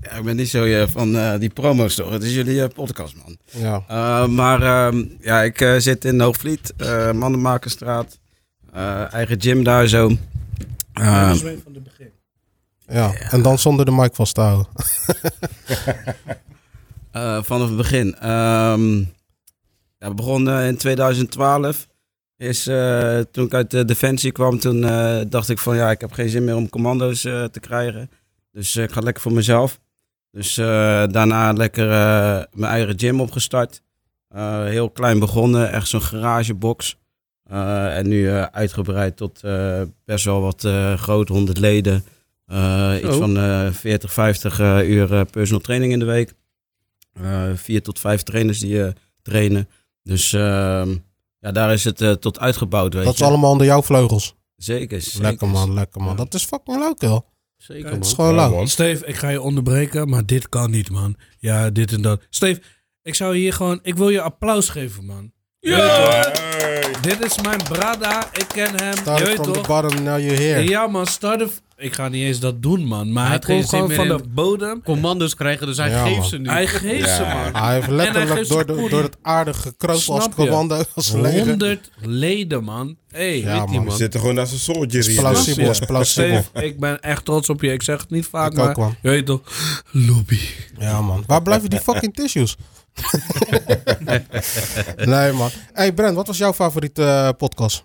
Ja, 0.02 0.10
ik 0.10 0.24
ben 0.24 0.36
niet 0.36 0.48
zo 0.48 0.64
eh, 0.64 0.82
van 0.88 1.16
eh, 1.16 1.38
die 1.38 1.48
promo's 1.50 1.94
toch. 1.94 2.10
Het 2.10 2.22
is 2.22 2.34
jullie 2.34 2.62
eh, 2.62 2.68
podcast, 2.74 3.14
man. 3.16 3.36
Ja. 3.44 3.82
Eh, 3.88 4.26
maar 4.26 4.62
ehm, 4.62 5.04
ja, 5.20 5.42
ik 5.42 5.60
eh, 5.60 5.74
zit 5.78 6.04
in 6.04 6.20
Hoogvliet, 6.20 6.72
eh 6.76 7.12
Mannenmakerstraat. 7.12 8.18
Eh, 8.72 9.12
eigen 9.14 9.40
gym 9.40 9.64
daar 9.64 9.86
zo. 9.86 10.10
Ehm, 10.92 11.36
van 11.36 11.74
het 11.74 11.84
begin. 11.84 12.10
Ja, 12.88 13.12
en 13.30 13.42
dan 13.42 13.58
zonder 13.58 13.84
de 13.84 13.90
mic 13.90 14.14
vast 14.14 14.34
te 14.34 14.40
houden. 14.40 14.66
Eh, 17.16 17.42
vanaf 17.42 17.68
het 17.68 17.76
begin. 17.76 18.14
Ehm 18.14 18.98
ja, 19.98 20.08
we 20.08 20.14
begonnen 20.14 20.66
in 20.66 20.76
2012. 20.76 21.86
Is, 22.36 22.66
eh, 22.66 23.18
toen 23.18 23.44
ik 23.44 23.54
uit 23.54 23.70
de 23.70 23.84
Defensie 23.84 24.32
kwam, 24.32 24.58
toen 24.58 24.84
eh, 24.84 25.20
dacht 25.28 25.48
ik 25.48 25.58
van 25.58 25.76
ja, 25.76 25.90
ik 25.90 26.00
heb 26.00 26.12
geen 26.12 26.28
zin 26.28 26.44
meer 26.44 26.56
om 26.56 26.68
commando's 26.68 27.20
te 27.20 27.60
krijgen. 27.60 28.10
Dus 28.52 28.76
ik 28.76 28.92
ga 28.92 29.00
lekker 29.00 29.22
voor 29.22 29.32
mezelf. 29.32 29.80
Dus 30.30 30.54
daarna 30.54 31.52
lekker 31.52 31.86
mijn 32.52 32.72
eigen 32.72 32.98
gym 32.98 33.20
opgestart. 33.20 33.82
Heel 34.64 34.90
klein 34.90 35.18
begonnen, 35.18 35.72
echt 35.72 35.88
zo'n 35.88 36.02
garagebox. 36.02 36.98
En 37.48 38.08
nu 38.08 38.30
uitgebreid 38.30 39.16
tot 39.16 39.40
best 40.04 40.24
wel 40.24 40.40
wat 40.40 40.68
groot, 40.96 41.28
100 41.28 41.58
leden. 41.58 42.04
Iets 43.02 43.16
van 43.16 43.36
eh 43.36 43.72
40, 43.72 44.12
50 44.12 44.60
eh, 44.60 44.88
uur 44.88 45.24
personal 45.24 45.60
training 45.60 45.92
in 45.92 45.98
de 45.98 46.04
week. 46.04 46.34
Eh 47.22 47.50
vier 47.54 47.82
tot 47.82 47.98
vijf 47.98 48.22
trainers 48.22 48.58
die 48.58 48.82
eh, 48.84 48.92
trainen. 49.22 49.68
Dus 50.02 50.32
ehm, 50.32 50.96
ja, 51.38 51.52
daar 51.52 51.72
is 51.72 51.84
het 51.84 52.00
eh, 52.00 52.10
tot 52.12 52.38
uitgebouwd. 52.38 52.94
Weet 52.94 53.04
Dat 53.04 53.12
is 53.12 53.18
je. 53.18 53.24
allemaal 53.24 53.50
onder 53.50 53.66
jouw 53.66 53.82
vleugels. 53.82 54.34
Zeker, 54.56 55.00
zeker. 55.02 55.20
Lekker 55.22 55.48
man, 55.48 55.74
lekker 55.74 56.00
man. 56.02 56.16
Dat 56.16 56.34
is 56.34 56.44
fucking 56.44 56.78
leuk, 56.78 57.00
joh. 57.00 57.20
Zeker, 57.56 57.82
Dat 57.82 57.92
man. 57.92 58.00
is 58.00 58.12
gewoon 58.12 58.34
Ja, 58.34 58.46
leuk. 58.46 58.54
man. 58.56 58.68
Steve, 58.68 59.06
ik 59.06 59.14
ga 59.16 59.28
je 59.28 59.40
onderbreken, 59.40 60.08
maar 60.08 60.26
dit 60.26 60.48
kan 60.48 60.70
niet, 60.70 60.90
man. 60.90 61.16
Ja, 61.38 61.70
dit 61.70 61.92
en 61.92 62.02
dat. 62.02 62.22
Steve, 62.30 62.60
ik 63.02 63.14
zou 63.14 63.36
hier 63.36 63.52
gewoon... 63.52 63.78
Ik 63.82 63.96
wil 63.96 64.08
je 64.08 64.20
applaus 64.20 64.68
geven, 64.68 65.04
man. 65.04 65.32
Ja! 65.60 66.32
Dit 67.02 67.24
is 67.24 67.40
mijn 67.42 67.62
brada. 67.62 68.28
Ik 68.32 68.46
ken 68.48 68.74
hem. 68.76 68.96
Start 68.96 69.20
from 69.28 69.44
the 69.44 69.50
toch? 69.50 69.66
bottom, 69.66 70.02
now 70.02 70.18
you're 70.20 70.42
here. 70.42 70.68
Ja, 70.68 70.86
man. 70.86 71.06
Start 71.06 71.42
of- 71.42 71.60
Ik 71.78 71.94
ga 71.94 72.08
niet 72.08 72.22
eens 72.22 72.40
dat 72.40 72.62
doen, 72.62 72.84
man. 72.84 73.12
Maar 73.12 73.28
Hij 73.28 73.38
komt 73.38 73.68
gewoon 73.68 73.86
zin 73.88 73.96
van 73.96 74.08
de 74.08 74.20
bodem. 74.28 74.82
Commando's 74.82 75.34
krijgen, 75.34 75.66
dus 75.66 75.76
hij 75.76 75.90
Ja, 75.90 76.04
geeft 76.04 76.16
man. 76.18 76.28
ze 76.28 76.38
nu. 76.38 76.48
Hij 76.50 76.66
geeft 76.66 77.08
ze, 77.10 77.20
man. 77.22 77.62
Hij 77.62 77.74
heeft 77.74 77.86
En 77.86 77.94
hij 77.94 78.04
letterlijk 78.04 78.32
geeft 78.36 78.48
door, 78.48 78.58
ze 78.60 78.66
de, 78.66 78.72
koelie. 78.72 78.90
door 78.90 79.02
het 79.02 79.16
aardige 79.22 79.60
gekropen 79.60 79.94
als 79.94 80.04
Snap 80.04 80.28
je? 80.28 80.34
commando, 80.34 80.82
als 80.94 81.12
leger. 81.12 81.46
100 81.46 81.90
leden, 82.00 82.64
man. 82.64 82.96
Hey, 83.10 83.40
Ja, 83.40 83.66
die 83.66 83.74
man. 83.76 83.84
We 83.84 83.90
zitten 83.96 84.20
gewoon 84.20 84.34
naar 84.34 84.46
zijn 84.46 84.60
soldier 84.60 85.00
Is 85.00 85.06
hier. 85.06 85.18
plausibel, 85.18 85.70
is 85.70 85.78
plausibel. 85.78 86.42
Steve, 86.42 86.66
ik 86.66 86.80
ben 86.80 87.00
echt 87.00 87.24
trots 87.24 87.48
op 87.48 87.62
je. 87.62 87.72
Ik 87.72 87.82
zeg 87.82 88.00
het 88.00 88.10
niet 88.10 88.26
vaak, 88.26 88.52
Ik 88.52 88.58
ook, 88.58 88.66
maar 88.66 88.78
man. 88.78 88.94
je 89.02 89.08
weet 89.08 89.26
toch, 89.26 89.40
lobby. 89.90 90.38
Ja, 90.78 91.00
man. 91.00 91.24
Waar 91.26 91.42
blijven 91.42 91.70
die 91.70 91.80
fucking 91.88 92.14
tissues? 92.14 92.56
nee, 94.96 95.32
man. 95.32 95.50
Hey, 95.72 95.92
Brent, 95.92 96.16
wat 96.16 96.26
was 96.26 96.38
jouw 96.38 96.52
favoriete 96.52 97.02
eh, 97.04 97.28
podcast? 97.38 97.84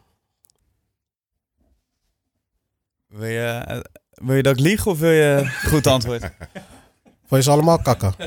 Wil 3.11 3.27
je, 3.29 3.61
eh, 3.67 3.79
wil 4.13 4.35
je 4.35 4.43
dat 4.43 4.53
ik 4.53 4.59
lieg 4.65 4.85
of 4.85 4.99
wil 4.99 5.11
je 5.11 5.45
goed 5.71 5.87
antwoord? 5.87 6.21
Vond 6.21 6.31
je 7.29 7.41
ze 7.41 7.49
allemaal 7.49 7.81
kakken? 7.81 8.13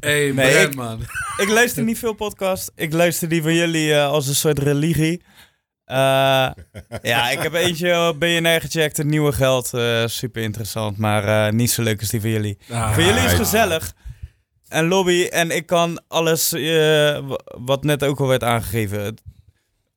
Hey, 0.00 0.30
Nee, 0.30 0.32
Brent, 0.32 0.68
ik- 0.70 0.74
man. 0.74 1.00
ik 1.36 1.48
luister 1.48 1.82
niet 1.82 1.98
veel 1.98 2.12
podcasts. 2.12 2.70
Ik 2.74 2.92
luister 2.92 3.28
die 3.28 3.42
van 3.42 3.54
jullie 3.54 3.94
eh, 3.94 4.06
als 4.06 4.28
een 4.28 4.34
soort 4.34 4.58
religie. 4.58 5.22
Eh, 5.84 5.96
ja, 7.02 7.30
ik 7.30 7.38
heb 7.42 7.52
eentje 7.54 8.08
op 8.08 8.20
BNR 8.20 8.60
gecheckt, 8.60 8.96
het 8.96 9.06
nieuwe 9.06 9.32
geld. 9.32 9.74
eh, 9.74 10.06
super 10.06 10.42
interessant, 10.42 10.96
maar 10.98 11.46
eh, 11.46 11.52
niet 11.52 11.70
zo 11.70 11.82
leuk 11.82 12.00
als 12.00 12.08
die 12.08 12.20
van 12.20 12.30
jullie. 12.30 12.58
Ah, 12.70 12.92
Voor 12.94 13.02
jullie 13.02 13.24
is 13.24 13.32
gezellig. 13.32 13.92
En 14.68 14.86
lobby 14.88 15.26
en 15.30 15.50
ik 15.50 15.66
kan 15.66 16.02
alles, 16.08 16.52
eh, 16.52 17.18
wat 17.44 17.84
net 17.84 18.04
ook 18.04 18.20
al 18.20 18.26
werd 18.26 18.44
aangegeven. 18.44 19.16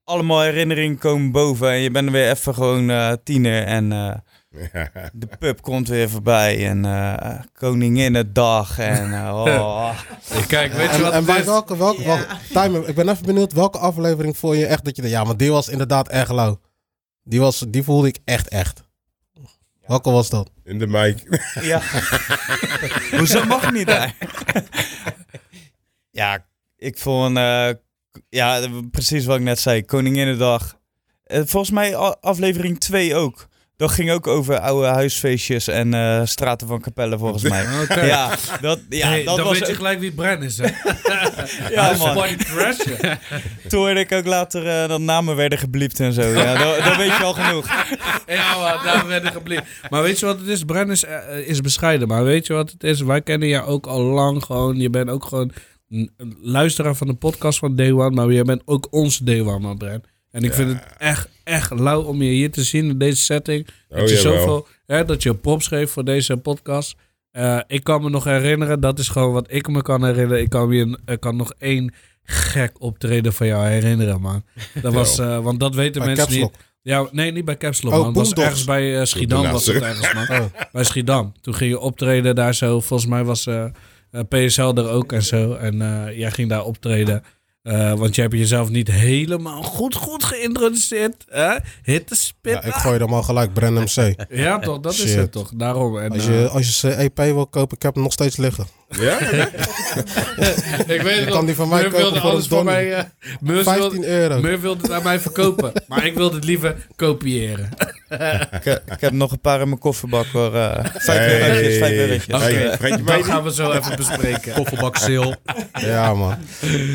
Allemaal 0.06 0.42
herinneringen 0.42 0.98
komen 0.98 1.32
boven 1.32 1.70
en 1.70 1.78
je 1.80 1.92
bent 1.92 2.10
weer 2.10 2.30
even 2.30 2.54
gewoon 2.54 2.90
eh, 2.90 3.14
tiener. 3.24 3.64
En 3.64 3.92
eh, 3.92 4.16
de 5.14 5.28
pub 5.40 5.62
komt 5.62 5.88
weer 5.88 6.10
voorbij 6.10 6.68
en 6.70 6.86
eh 6.86 7.40
Koninginnedag 7.54 8.80
en 8.80 9.14
oh. 9.14 10.00
Kijk, 10.48 10.74
weet 10.74 10.90
je 10.90 10.96
En, 10.96 11.02
wat 11.02 11.12
en 11.12 11.18
het 11.18 11.26
bij 11.26 11.46
welke, 11.46 11.78
welke, 11.78 12.02
Ja. 12.02 12.08
welke- 12.08 12.36
Timer, 12.54 12.88
ik 12.90 12.96
ben 12.96 13.10
even 13.10 13.26
benieuwd, 13.26 13.54
welke 13.54 13.78
aflevering 13.78 14.38
vond 14.38 14.58
je 14.58 14.66
echt 14.66 14.86
dat 14.86 14.96
je 14.96 15.10
ja, 15.10 15.24
maar 15.24 15.38
die 15.38 15.52
was 15.52 15.70
inderdaad 15.70 16.08
echt 16.10 16.32
lauw. 16.32 16.60
Die, 17.24 17.40
was, 17.40 17.66
die 17.68 17.84
voelde 17.84 18.08
ik 18.08 18.18
echt, 18.26 18.48
echt. 18.48 18.84
Welke 19.88 20.12
was 20.12 20.30
dat? 20.30 20.52
In 20.64 20.80
de 20.80 20.88
mic. 20.88 21.24
Ja. 21.62 21.82
Hoezo 23.18 23.46
mag 23.46 23.72
niet 23.72 23.88
daar? 23.88 24.16
ja, 26.10 26.46
ik 26.78 26.98
vond... 26.98 27.38
ja, 28.30 28.68
precies 28.92 29.26
wat 29.26 29.38
ik 29.38 29.44
net 29.44 29.60
zei. 29.60 29.86
Koninginnedag. 29.86 30.78
Eh, 31.24 31.42
volgens 31.46 31.72
mij 31.72 31.96
aflevering 31.96 32.80
2 32.80 33.16
ook. 33.16 33.48
Dat 33.78 33.92
ging 33.92 34.12
ook 34.12 34.28
over 34.28 34.60
oude 34.60 34.88
huisfeestjes 34.88 35.68
en 35.68 35.94
eh, 35.94 36.22
straten 36.24 36.68
van 36.68 36.82
Capelle, 36.82 37.18
volgens 37.18 37.44
mij. 37.54 37.66
Ja, 37.90 38.36
dat, 38.62 38.80
ja, 38.90 39.08
Hey, 39.08 39.24
dat 39.24 39.38
dan 39.38 39.46
was... 39.46 39.60
weet 39.60 39.68
je 39.68 39.76
gelijk 39.76 40.00
wie 40.00 40.12
Brent 40.12 40.44
is, 40.44 40.58
hè? 40.58 40.68
ja, 41.76 41.94
man. 41.98 42.28
Toen 43.70 43.80
hoorde 43.80 44.00
ik 44.00 44.12
ook 44.12 44.26
later 44.26 44.68
eh, 44.68 44.88
dat 44.88 45.00
namen 45.00 45.36
werden 45.36 45.58
gebliept 45.60 46.00
en 46.00 46.14
zo. 46.14 46.22
Ja, 46.22 46.58
dat, 46.58 46.84
dat 46.86 46.98
weet 46.98 47.18
je 47.18 47.24
al 47.24 47.34
genoeg. 47.34 47.68
Ja, 48.28 48.58
maar 48.58 48.84
daar 48.84 49.08
werden 49.08 49.32
gebleven. 49.32 49.66
Maar 49.90 50.02
weet 50.02 50.20
je 50.20 50.26
wat 50.26 50.40
het 50.40 50.48
is? 50.48 50.64
Bren 50.64 50.90
is, 50.90 51.06
is 51.46 51.62
bescheiden. 51.62 52.08
Maar 52.08 52.24
weet 52.24 52.48
je 52.48 52.54
wat 52.54 52.72
het 52.72 52.84
is? 52.84 53.02
Wij 53.02 53.22
kennen 53.22 53.48
jou 53.48 53.66
ook 53.68 53.88
al 53.88 54.02
lang 54.02 54.44
gewoon. 54.44 54.76
Je 54.76 54.90
bent 54.90 55.10
ook 55.10 55.26
gewoon 55.26 55.52
een 55.96 56.12
een 56.18 56.38
luisteraar 56.42 56.96
van 56.96 57.08
de 57.08 57.14
podcast 57.14 57.60
van 57.60 57.76
Day 57.76 57.92
One. 57.92 58.10
Maar 58.10 58.32
je 58.32 58.44
bent 58.44 58.62
ook 58.66 58.88
ons 58.92 59.18
Day 59.18 59.42
One, 59.42 59.60
man, 59.60 59.78
Bren. 59.78 60.04
En 60.32 60.44
ik 60.44 60.54
vind 60.54 60.70
het 60.72 60.84
echt, 60.98 61.30
echt 61.44 61.72
lauw 61.80 62.02
om 62.02 62.22
je 62.22 62.30
hier 62.32 62.52
te 62.52 62.64
zien 62.64 62.90
in 62.90 62.98
deze 62.98 63.22
setting. 63.22 63.68
Dat 63.90 64.02
Oh, 64.02 64.08
je 64.08 64.16
jawel. 64.16 64.34
zoveel, 64.38 64.68
hè, 64.86 65.06
dat 65.06 65.24
je 65.24 65.36
props 65.36 65.68
geeft 65.68 65.92
voor 65.92 66.04
deze 66.06 66.38
podcast. 66.38 66.96
Eh, 67.32 67.60
ik 67.68 67.84
kan 67.84 68.02
me 68.02 68.10
nog 68.10 68.24
herinneren, 68.24 68.80
dat 68.80 69.00
is 69.00 69.08
gewoon 69.10 69.34
wat 69.34 69.46
ik 69.50 69.68
me 69.68 69.82
kan 69.82 70.06
herinneren. 70.06 70.44
Ik 70.44 70.50
kan, 70.50 70.72
een- 70.72 71.00
ik 71.06 71.20
kan 71.20 71.36
nog 71.36 71.54
één 71.58 71.94
gek 72.24 72.72
optreden 72.82 73.34
van 73.34 73.48
jou 73.48 73.68
herinneren, 73.68 74.22
man. 74.22 74.44
Dat 74.82 74.94
was, 74.94 75.20
eh, 75.20 75.40
want 75.40 75.60
dat 75.60 75.76
weten 75.76 76.02
Bij 76.04 76.16
mensen 76.16 76.40
niet. 76.40 76.52
Ja, 76.82 77.08
nee, 77.12 77.32
niet 77.32 77.46
bij 77.46 77.58
Caps 77.58 77.82
Lock, 77.82 77.94
Oh, 77.94 78.00
man. 78.00 78.08
Het 78.08 78.16
was 78.18 78.34
ergens 78.34 78.64
bij 78.64 79.00
eh, 79.00 79.06
Schiedam 79.06 79.52
was 79.52 79.66
het 79.66 79.82
ergens, 79.82 80.14
man. 80.14 80.40
Oh. 80.40 80.46
Bij 80.72 80.84
Schiedam. 80.84 81.34
Toen 81.42 81.56
ging 81.56 81.72
je 81.72 81.80
optreden 81.80 82.36
daar 82.36 82.56
zo. 82.56 82.80
Volgens 82.82 83.10
mij 83.10 83.24
was 83.24 83.48
PSL 84.24 84.62
er 84.76 84.90
ook 84.90 85.12
en 85.14 85.24
zo. 85.24 85.54
En 85.54 85.82
eh, 85.82 86.18
jij 86.18 86.32
ging 86.32 86.50
daar 86.50 86.64
optreden. 86.64 87.24
Eh, 87.62 87.94
want 87.94 88.16
je 88.16 88.22
hebt 88.22 88.34
jezelf 88.34 88.70
niet 88.70 88.92
helemaal 88.92 89.64
goed, 89.64 89.96
goed 89.96 90.24
geïntroduceerd. 90.24 91.26
hè? 91.30 91.56
Hit 91.84 92.08
the 92.08 92.16
spit. 92.16 92.54
Ja, 92.54 92.64
ik 92.64 92.74
gooi 92.74 93.00
hem 93.00 93.14
al 93.14 93.24
gelijk, 93.24 93.54
Brand 93.54 93.80
MC. 93.98 94.14
Ja, 94.30 94.60
toch? 94.60 94.80
Dat 94.80 94.94
is 94.94 95.16
het 95.16 95.32
toch? 95.32 95.52
Daarom. 95.56 95.98
En, 96.00 96.12
Als 96.12 96.28
eh, 96.28 96.42
je, 96.42 96.48
als 96.50 96.66
je 96.66 96.72
zijn 96.72 96.94
EP 96.94 97.18
wil 97.18 97.48
kopen, 97.48 97.76
ik 97.78 97.84
heb 97.84 97.94
hem 97.94 98.04
nog 98.04 98.12
steeds 98.14 98.38
liggen. 98.38 98.66
Ja? 98.90 99.20
ik 100.96 101.02
weet 101.02 101.20
het 101.20 101.30
kan 101.30 101.46
die 101.46 101.56
van 101.56 101.70
mij 101.70 101.84
kopen 101.84 101.98
wilde 101.98 102.20
voor 102.20 102.30
alles 102.30 102.48
voor 102.48 102.64
mij... 102.64 102.94
eh, 102.94 103.04
Murph 103.42 103.64
15 103.64 103.92
wilde, 103.92 104.08
euro. 104.08 104.40
Murph 104.42 104.62
wilde 104.62 104.82
het 104.82 104.92
aan 104.92 105.04
mij 105.04 105.20
verkopen. 105.20 105.72
maar 105.88 106.06
ik 106.06 106.16
wilde 106.16 106.36
het 106.36 106.46
liever 106.46 106.88
kopiëren. 106.96 107.70
Ik, 108.58 108.64
heb- 108.64 108.92
ik 108.92 109.02
heb 109.02 109.12
nog 109.12 109.32
een 109.32 109.40
paar 109.40 109.62
in 109.62 109.68
mijn 109.68 109.80
kofferbak 109.80 110.26
hoor. 110.26 110.56
eh 110.56 110.86
vijf 110.94 111.06
Hey. 111.06 111.42
eurotjes, 111.42 111.78
vijf. 111.78 113.02
Oké, 113.02 113.24
gaan 113.24 113.44
we 113.44 113.54
zo 113.54 113.72
even 113.72 113.96
bespreken. 113.96 114.54
Kofferbak 114.64 114.98
sale. 114.98 115.38
Ja, 115.74 116.14
man. 116.14 116.36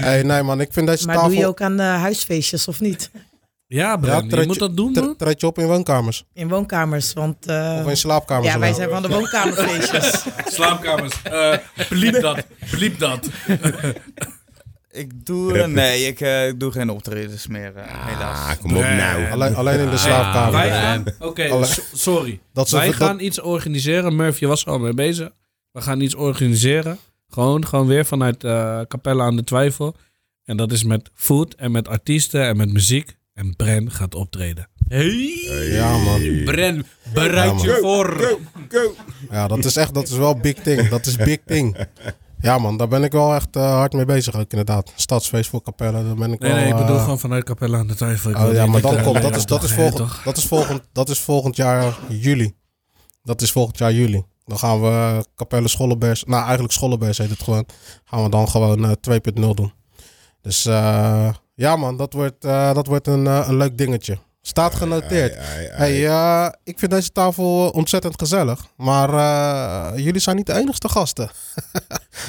Hey, 0.01 0.23
nee, 0.23 0.43
man. 0.43 0.61
Ik 0.61 0.73
vind 0.73 0.87
deze 0.87 1.07
Maar 1.07 1.15
tafel... 1.15 1.31
doe 1.31 1.39
je 1.39 1.47
ook 1.47 1.61
aan 1.61 1.77
de 1.77 1.83
huisfeestjes 1.83 2.69
of 2.69 2.81
niet? 2.81 3.11
Ja, 3.67 3.89
Ja, 3.91 3.97
Bren, 3.97 4.41
je 4.41 4.47
moet 4.47 4.59
dat 4.59 4.77
doen, 4.77 4.93
man. 4.93 5.17
treed 5.17 5.41
je 5.41 5.47
op 5.47 5.59
in 5.59 5.67
woonkamers? 5.67 6.25
In 6.35 6.49
woonkamers, 6.49 7.13
want... 7.13 7.47
eh, 7.47 7.79
Of 7.85 7.89
in 7.91 7.97
slaapkamers? 7.97 8.53
ja, 8.53 8.59
wij 8.59 8.73
zijn 8.73 8.89
van 8.91 9.03
de 9.03 9.09
woonkamerfeestjes. 9.09 10.25
Slaapkamers. 10.55 11.15
Eh 11.23 11.57
bliep 11.89 12.21
dat. 12.21 12.47
Bliep 12.71 12.99
dat. 12.99 13.29
Ik 14.91 15.26
doe... 15.26 15.66
nee, 15.66 16.07
ik 16.07 16.20
eh, 16.20 16.49
ik 16.49 16.61
doe 16.61 16.72
geen 16.72 16.91
optredens 16.91 17.47
meer, 17.47 17.76
eh, 17.76 17.84
helaas. 18.07 18.59
Kom 18.59 18.76
op 18.76 18.82
nou. 18.82 19.30
Alleen, 19.30 19.55
alleen 19.55 19.78
in 19.80 19.91
de 19.91 19.97
slaapkamer. 19.97 20.53
Wij 20.53 20.70
gaan... 20.70 21.05
Oké, 21.18 21.64
sorry. 21.95 22.41
Dat 22.53 22.68
ze- 22.68 22.76
Wij 22.76 22.86
dat- 22.86 22.95
gaan 22.95 23.20
iets 23.20 23.41
organiseren. 23.41 24.16
Murph, 24.16 24.38
je 24.38 24.47
was 24.47 24.64
er 24.64 24.70
al 24.70 24.78
mee 24.78 24.95
bezig. 24.95 25.30
We 25.72 25.80
gaan 25.80 26.01
iets 26.01 26.14
organiseren. 26.14 26.99
Gewoon, 27.28 27.66
gewoon 27.66 27.86
weer 27.86 28.05
vanuit 28.07 28.45
eh 28.45 28.80
Capelle 28.88 29.22
aan 29.22 29.36
de 29.36 29.45
Twijfel. 29.45 29.97
En 30.45 30.57
dat 30.57 30.72
is 30.72 30.84
met 30.84 31.11
food 31.14 31.55
en 31.55 31.70
met 31.70 31.88
artiesten 31.88 32.43
en 32.47 32.57
met 32.57 32.72
muziek. 32.72 33.16
En 33.34 33.57
Bren 33.57 33.91
gaat 33.91 34.14
optreden. 34.14 34.68
Hey, 34.88 35.09
Ja, 35.70 35.97
man. 35.99 36.45
Bren, 36.45 36.86
bereid 37.14 37.62
Ja, 37.62 37.66
je 37.74 37.78
voor. 37.80 38.07
Go, 38.20 38.41
go. 38.68 38.95
Ja, 39.30 39.47
dat 39.49 39.64
is 39.64 39.76
echt, 39.76 39.95
dat 39.95 40.09
is 40.09 40.16
wel 40.16 40.36
big 40.36 40.55
thing. 40.55 40.88
Dat 40.88 41.07
is 41.07 41.16
big 41.16 41.38
thing. 41.47 41.76
Ja, 42.43 42.59
man, 42.59 42.76
daar 42.76 42.88
ben 42.88 43.05
ik 43.05 43.12
wel 43.12 43.34
echt 43.34 43.57
eh, 43.57 43.72
hard 43.72 43.93
mee 43.93 44.05
bezig 44.05 44.34
ook 44.36 44.51
inderdaad. 44.51 44.93
Stadsfeest 44.97 45.51
voor 45.51 45.62
Capelle, 45.62 46.05
daar 46.05 46.14
ben 46.14 46.32
ik 46.32 46.41
Nee, 46.41 46.51
wel... 46.51 46.61
nee, 46.61 46.70
ik 46.70 46.76
bedoel 46.76 46.97
eh, 46.97 47.03
gewoon 47.03 47.18
vanuit 47.18 47.45
Capelle 47.45 47.76
aan 47.76 47.86
de 47.86 47.95
Twijfel. 47.95 48.30
Ik 48.30 48.36
Oh 48.36 48.53
ja, 48.53 48.66
maar 48.66 48.80
dan 48.80 48.95
dat, 48.95 49.03
komt, 49.03 49.22
dat 49.22 49.36
is, 49.36 49.47
dat, 49.47 49.62
is 49.62 49.72
volgend, 49.72 50.12
dat, 50.24 50.36
is 50.36 50.47
volgend, 50.47 50.82
dat 50.93 51.09
is 51.09 51.20
volgend 51.20 51.57
jaar 51.57 51.99
juli. 52.09 52.55
Dat 53.22 53.43
is 53.43 53.53
volgend 53.53 53.78
jaar 53.78 53.93
juli. 53.93 54.24
Dan 54.45 54.59
gaan 54.59 54.80
we 54.80 55.24
Capelle 55.34 55.68
Schollenbergs, 55.68 56.24
nou 56.24 56.43
eigenlijk 56.43 56.72
Schollenbergs 56.72 57.18
heet 57.18 57.30
het 57.30 57.43
gewoon, 57.43 57.66
gaan 58.05 58.22
we 58.22 58.28
dan 58.28 58.49
gewoon 58.49 58.84
eh, 58.84 59.18
2.0 59.18 59.32
doen. 59.34 59.72
Dus 60.43 60.62
ja 61.55 61.76
man, 61.76 61.97
dat 61.97 62.12
wordt, 62.12 62.43
dat 62.43 62.86
wordt 62.86 63.07
een, 63.07 63.26
een 63.26 63.57
leuk 63.57 63.78
dingetje. 63.78 64.18
Staat 64.43 64.74
genoteerd. 64.74 65.36
Ai, 65.36 65.47
ai, 65.47 65.68
ai. 65.68 65.76
Hey, 65.76 66.07
eh, 66.07 66.49
ik 66.64 66.78
vind 66.78 66.91
deze 66.91 67.12
tafel 67.12 67.70
ontzettend 67.70 68.18
gezellig. 68.18 68.66
Maar 68.76 69.09
eh, 69.14 70.05
jullie 70.05 70.20
zijn 70.20 70.36
niet 70.36 70.47
de 70.47 70.55
enigste 70.55 70.88
gasten. 70.88 71.30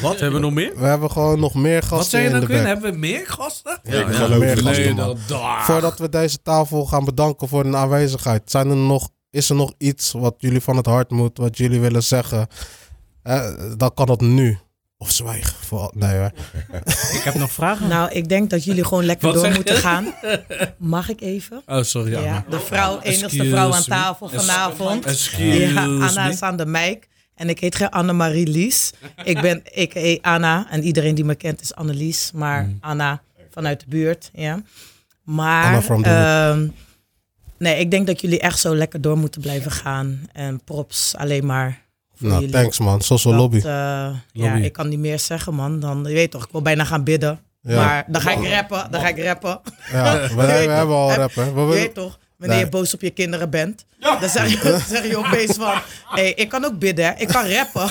Wat? 0.01 0.19
Hebben 0.19 0.39
we 0.39 0.45
nog 0.45 0.53
meer? 0.53 0.73
We 0.75 0.85
hebben 0.85 1.11
gewoon 1.11 1.39
nog 1.39 1.53
meer 1.53 1.81
gasten 1.81 1.97
Wat 1.97 2.07
zei 2.07 2.23
je 2.23 2.29
in 2.29 2.35
nou, 2.35 2.47
de. 2.47 2.53
Hebben 2.53 2.91
we 2.91 2.97
meer 2.97 3.27
gasten? 3.27 3.79
Ik 3.83 3.93
ja, 3.93 4.27
meer 4.27 4.57
gasten, 4.57 4.95
man. 4.95 5.17
Voordat 5.61 5.99
we 5.99 6.09
deze 6.09 6.41
tafel 6.41 6.85
gaan 6.85 7.05
bedanken 7.05 7.47
voor 7.47 7.63
hun 7.63 7.75
aanwezigheid, 7.75 8.51
zijn 8.51 8.69
er 8.69 8.75
nog, 8.75 9.09
is 9.29 9.49
er 9.49 9.55
nog 9.55 9.73
iets 9.77 10.11
wat 10.11 10.35
jullie 10.37 10.61
van 10.61 10.77
het 10.77 10.85
hart 10.85 11.11
moet, 11.11 11.37
wat 11.37 11.57
jullie 11.57 11.79
willen 11.79 12.03
zeggen? 12.03 12.47
Eh, 13.23 13.51
dan 13.77 13.93
kan 13.93 14.05
dat 14.05 14.21
nu. 14.21 14.59
Of 15.01 15.11
zwijgen. 15.11 15.53
Voor, 15.59 15.91
nee 15.95 16.17
hoor. 16.17 16.31
Ik 17.17 17.21
heb 17.23 17.33
nog 17.33 17.51
vragen. 17.51 17.87
Nou, 17.87 18.11
ik 18.11 18.29
denk 18.29 18.49
dat 18.49 18.63
jullie 18.63 18.83
gewoon 18.83 19.05
lekker 19.05 19.25
Wat 19.27 19.35
door 19.35 19.47
je? 19.47 19.53
moeten 19.53 19.75
gaan. 19.75 20.13
Mag 20.77 21.09
ik 21.09 21.21
even? 21.21 21.61
Oh, 21.65 21.83
sorry. 21.83 22.11
Ja, 22.11 22.17
Anna. 22.17 22.45
de 22.49 22.59
vrouw, 22.59 22.99
enigste 23.01 23.25
Excuse 23.25 23.49
vrouw 23.49 23.71
aan 23.73 23.79
me. 23.79 23.85
tafel 23.85 24.29
vanavond. 24.29 25.05
Excuse 25.05 25.59
Ja, 25.73 25.81
Anna 25.83 26.23
me. 26.25 26.31
is 26.31 26.41
aan 26.41 26.57
de 26.57 26.65
mic. 26.65 27.07
En 27.35 27.49
ik 27.49 27.59
heet 27.59 27.75
geen 27.75 27.89
Annemarie 27.89 28.47
Lies. 28.47 28.91
Ik 29.23 29.41
ben 29.41 29.63
a.k.a. 29.79 30.17
Anna. 30.33 30.67
En 30.69 30.83
iedereen 30.83 31.15
die 31.15 31.25
me 31.25 31.35
kent 31.35 31.61
is 31.61 31.75
Annelies. 31.75 32.31
Maar 32.33 32.63
Hmm. 32.63 32.77
Anna 32.81 33.21
vanuit 33.51 33.79
de 33.79 33.85
buurt. 33.89 34.29
Ja. 34.33 34.61
Maar 35.23 35.83
ehm, 36.01 36.67
nee, 37.57 37.79
ik 37.79 37.91
denk 37.91 38.07
dat 38.07 38.21
jullie 38.21 38.39
echt 38.39 38.59
zo 38.59 38.75
lekker 38.75 39.01
door 39.01 39.17
moeten 39.17 39.41
blijven 39.41 39.71
gaan. 39.71 40.19
En 40.33 40.63
props 40.63 41.15
alleen 41.15 41.45
maar 41.45 41.80
Nou, 42.27 42.39
jullie. 42.41 42.55
thanks 42.55 42.79
man. 42.79 43.01
Social 43.01 43.33
lobby. 43.33 43.57
eh, 43.57 43.63
ja, 43.63 44.13
Lobby. 44.33 44.61
ik 44.61 44.73
kan 44.73 44.89
niet 44.89 44.99
meer 44.99 45.19
zeggen, 45.19 45.53
man. 45.53 45.79
Dan, 45.79 46.03
je 46.07 46.13
weet 46.13 46.31
toch, 46.31 46.43
ik 46.43 46.51
wil 46.51 46.61
bijna 46.61 46.83
gaan 46.85 47.03
bidden. 47.03 47.39
Ja. 47.61 47.75
Maar 47.75 48.05
dan 48.07 48.21
ga 48.21 48.31
ik 48.31 48.47
rappen, 48.49 48.91
dan 48.91 49.01
ga 49.01 49.07
ik 49.07 49.23
rappen. 49.23 49.59
Ja, 49.91 50.13
we, 50.35 50.41
hebben 50.41 50.95
al 50.95 51.07
toch, 51.07 51.17
rap, 51.17 51.35
hè. 51.35 51.53
We 51.53 51.59
Je 51.61 51.67
weet 51.67 51.93
toch, 51.93 52.19
wanneer 52.37 52.55
Nee. 52.57 52.65
je 52.65 52.71
boos 52.71 52.93
op 52.93 53.01
je 53.01 53.09
kinderen 53.09 53.49
bent, 53.49 53.85
dan 53.99 54.29
zeg 54.29 54.49
je, 54.49 54.59
dan 54.69 54.79
zeg 54.79 55.07
je 55.07 55.17
opeens 55.17 55.55
van... 55.55 55.81
hey, 56.05 56.33
ik 56.33 56.49
kan 56.49 56.65
ook 56.65 56.79
bidden, 56.79 57.05
hè. 57.05 57.11
ik 57.17 57.27
kan 57.27 57.45
rappen. 57.47 57.85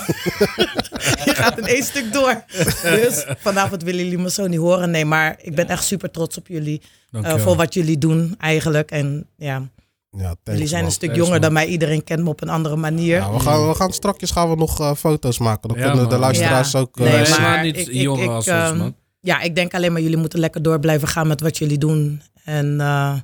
je 1.24 1.32
gaat 1.34 1.58
in 1.58 1.66
één 1.66 1.82
stuk 1.84 2.12
door. 2.12 2.44
Dus 2.82 3.24
vanavond 3.38 3.82
willen 3.82 4.04
jullie 4.04 4.18
me 4.18 4.30
zo 4.30 4.46
niet 4.46 4.58
horen. 4.58 4.90
Nee, 4.90 5.04
maar 5.04 5.36
ik 5.42 5.54
ben 5.54 5.68
echt 5.68 5.84
super 5.84 6.10
trots 6.10 6.36
op 6.38 6.46
jullie. 6.46 6.82
eh, 7.12 7.36
voor 7.36 7.56
wat 7.56 7.74
jullie 7.74 7.98
doen 7.98 8.34
eigenlijk. 8.38 8.90
En 8.90 9.26
ja, 9.36 9.62
Ja, 10.10 10.20
thanks, 10.26 10.38
jullie 10.44 10.66
zijn 10.66 10.80
man. 10.80 10.88
een 10.90 10.96
stuk 10.96 11.08
Thanks, 11.08 11.16
jonger 11.24 11.40
man. 11.40 11.40
dan 11.40 11.52
mij. 11.52 11.66
Iedereen 11.66 12.04
kent 12.04 12.22
me 12.22 12.28
op 12.28 12.42
een 12.42 12.48
andere 12.48 12.76
manier. 12.76 13.16
Ja, 13.16 13.32
we, 13.32 13.40
gaan, 13.40 13.68
we 13.68 13.74
gaan 13.74 13.92
strakjes 13.92 14.30
gaan 14.30 14.50
we 14.50 14.56
nog 14.56 14.80
eh, 14.80 14.94
foto's 14.94 15.38
maken. 15.38 15.68
Dan 15.68 15.78
Ja, 15.78 15.90
kunnen 15.90 16.08
de 16.08 16.18
luisteraars 16.18 16.72
Ja. 16.72 16.78
ook 16.78 16.98
eh, 16.98 17.04
Nee, 17.12 17.28
maar 17.40 17.62
niet 17.62 17.76
ik- 17.76 17.86
ik- 17.88 17.94
jonger 18.02 18.22
ik, 18.24 18.30
als 18.30 18.48
ons, 18.48 18.56
ehm, 18.56 18.76
man. 18.76 18.94
Ja, 19.20 19.40
ik 19.40 19.54
denk 19.54 19.74
alleen 19.74 19.92
maar 19.92 20.00
jullie 20.02 20.16
moeten 20.16 20.38
lekker 20.38 20.62
door 20.62 20.80
blijven 20.80 21.08
gaan 21.08 21.26
met 21.26 21.40
wat 21.40 21.58
jullie 21.58 21.78
doen. 21.78 22.22
En 22.44 22.80
eh, 22.80 23.14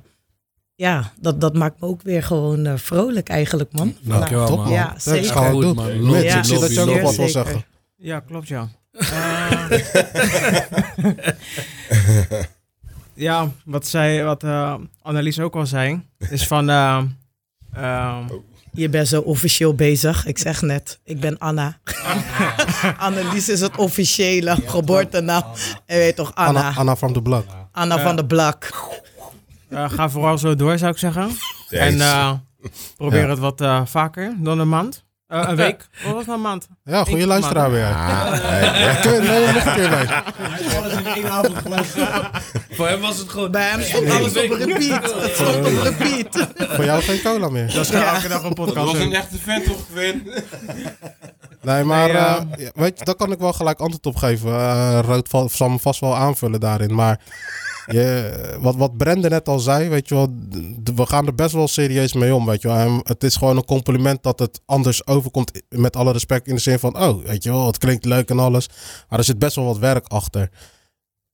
ja, 0.75 1.11
dat, 1.21 1.41
dat 1.41 1.53
maakt 1.55 1.81
me 1.81 1.87
ook 1.87 2.01
weer 2.01 2.23
gewoon 2.23 2.65
eh, 2.65 2.73
vrolijk 2.77 3.29
eigenlijk, 3.29 3.73
man. 3.73 3.95
Dankjewel, 4.01 4.47
Top, 4.47 4.55
man. 4.57 4.65
man. 4.65 4.73
Ja, 4.73 4.93
zeker. 4.97 5.35
Goed, 5.35 5.61
doen. 5.61 5.75
man. 5.75 6.15
Ik 6.15 6.43
zie 6.43 6.59
dat 6.59 6.73
je 6.73 6.79
ook 6.81 6.87
nog 6.87 7.01
wat 7.01 7.15
wil 7.15 7.27
zeker. 7.27 7.29
zeggen. 7.29 7.65
Ja, 7.95 8.19
klopt 8.19 8.47
ja. 8.47 8.67
Eh, 8.91 9.71
ja, 13.17 13.51
wat, 13.65 13.87
zij, 13.87 14.23
wat 14.23 14.43
eh, 14.43 14.73
Annelies 15.01 15.39
ook 15.39 15.55
al 15.55 15.65
zei, 15.65 16.01
is 16.29 16.47
van... 16.47 16.69
eh, 16.69 17.01
eh, 17.73 18.17
Je 18.71 18.89
bent 18.89 19.07
zo 19.07 19.21
officieel 19.21 19.73
bezig. 19.75 20.25
Ik 20.25 20.37
zeg 20.37 20.61
net, 20.61 20.99
ik 21.03 21.19
ben 21.19 21.37
Anna. 21.37 21.77
Annelies 22.97 23.49
is 23.49 23.61
het 23.61 23.75
officiële 23.77 24.55
geboortenaam. 24.65 25.43
En 25.85 25.97
weet 25.97 26.15
toch, 26.15 26.35
Anna. 26.35 26.59
Anna, 26.67 26.79
Anna 26.79 26.95
from 26.95 27.13
the 27.13 27.21
block. 27.21 27.45
Anna 27.71 27.99
van 27.99 28.15
de 28.15 28.25
Blak. 28.25 28.69
ga 29.71 30.09
vooral 30.09 30.37
zo 30.37 30.55
door, 30.55 30.77
zou 30.77 30.91
ik 30.91 30.97
zeggen. 30.97 31.29
En 31.69 32.01
eh, 32.01 32.31
probeer 32.97 33.21
Ja. 33.21 33.29
het 33.29 33.39
wat 33.39 33.61
eh, 33.61 33.81
vaker 33.85 34.33
dan 34.37 34.59
een 34.59 34.69
maand. 34.69 35.05
Eh, 35.27 35.43
een 35.47 35.55
week. 35.55 35.87
Wat 36.05 36.13
was 36.13 36.25
nou 36.25 36.37
een 36.37 36.43
maand? 36.43 36.67
Ja, 36.83 37.03
goede 37.03 37.27
luisteraar 37.27 37.71
weer. 37.71 37.95
Kun 39.01 39.13
je 39.13 39.21
neem 39.21 39.53
nog 39.53 39.65
een 39.65 39.73
keer 39.73 39.89
mee. 39.89 40.07
Voor 42.77 42.87
hem 42.87 43.01
was 43.01 43.17
het 43.17 43.29
gewoon... 43.29 43.51
Bij 43.51 43.69
hem 43.69 43.81
stond 43.81 44.09
alles 44.09 44.27
op 44.37 44.51
repeat. 44.51 45.13
Het 45.21 45.33
stond 45.35 45.55
op 45.55 45.83
repeat. 45.83 46.47
Voor 46.75 46.85
jou 46.85 47.01
geen 47.01 47.21
cola 47.21 47.49
meer. 47.49 47.73
Dat 47.73 47.85
is 47.85 47.91
elke 47.91 48.27
dag 48.27 48.43
een 48.43 48.53
Dat 48.53 48.53
podcast. 48.55 48.85
was 48.85 48.91
doen. 48.93 49.01
een 49.01 49.13
echte 49.13 49.37
vent 49.37 49.65
toch, 49.65 49.85
Quinn? 49.93 50.21
Nee, 51.61 51.83
maar 51.83 52.03
Nee, 52.07 52.15
ja. 52.17 52.45
eh, 52.57 52.67
weet 52.73 52.99
je, 52.99 53.05
daar 53.05 53.15
kan 53.15 53.31
ik 53.31 53.39
wel 53.39 53.53
gelijk 53.53 53.79
antwoord 53.79 54.05
op 54.05 54.15
geven. 54.15 54.51
Eh 54.51 54.99
Rood 55.05 55.29
zal 55.51 55.69
me 55.69 55.79
vast 55.79 55.99
wel 55.99 56.15
aanvullen 56.15 56.59
daarin. 56.59 56.95
Maar 56.95 57.19
je, 57.85 58.31
wat, 58.59 58.75
wat 58.75 58.97
Brenda 58.97 59.27
net 59.27 59.47
al 59.47 59.59
zei, 59.59 59.89
weet 59.89 60.07
je 60.09 60.15
wel, 60.15 60.33
we 60.95 61.05
gaan 61.05 61.25
er 61.27 61.35
best 61.35 61.53
wel 61.53 61.67
serieus 61.67 62.13
mee 62.13 62.35
om, 62.35 62.45
weet 62.45 62.61
je 62.61 62.67
wel. 62.67 62.77
En 62.77 62.99
het 63.03 63.23
is 63.23 63.35
gewoon 63.35 63.57
een 63.57 63.65
compliment 63.65 64.23
dat 64.23 64.39
het 64.39 64.61
anders 64.65 65.07
overkomt, 65.07 65.51
met 65.69 65.95
alle 65.95 66.11
respect, 66.11 66.47
in 66.47 66.55
de 66.55 66.61
zin 66.61 66.79
van, 66.79 66.99
oh, 66.99 67.25
weet 67.25 67.43
je 67.43 67.51
wel, 67.51 67.67
het 67.67 67.77
klinkt 67.77 68.05
leuk 68.05 68.29
en 68.29 68.39
alles. 68.39 68.69
Maar 69.09 69.19
er 69.19 69.25
zit 69.25 69.39
best 69.39 69.55
wel 69.55 69.65
wat 69.65 69.77
werk 69.77 70.07
achter. 70.07 70.49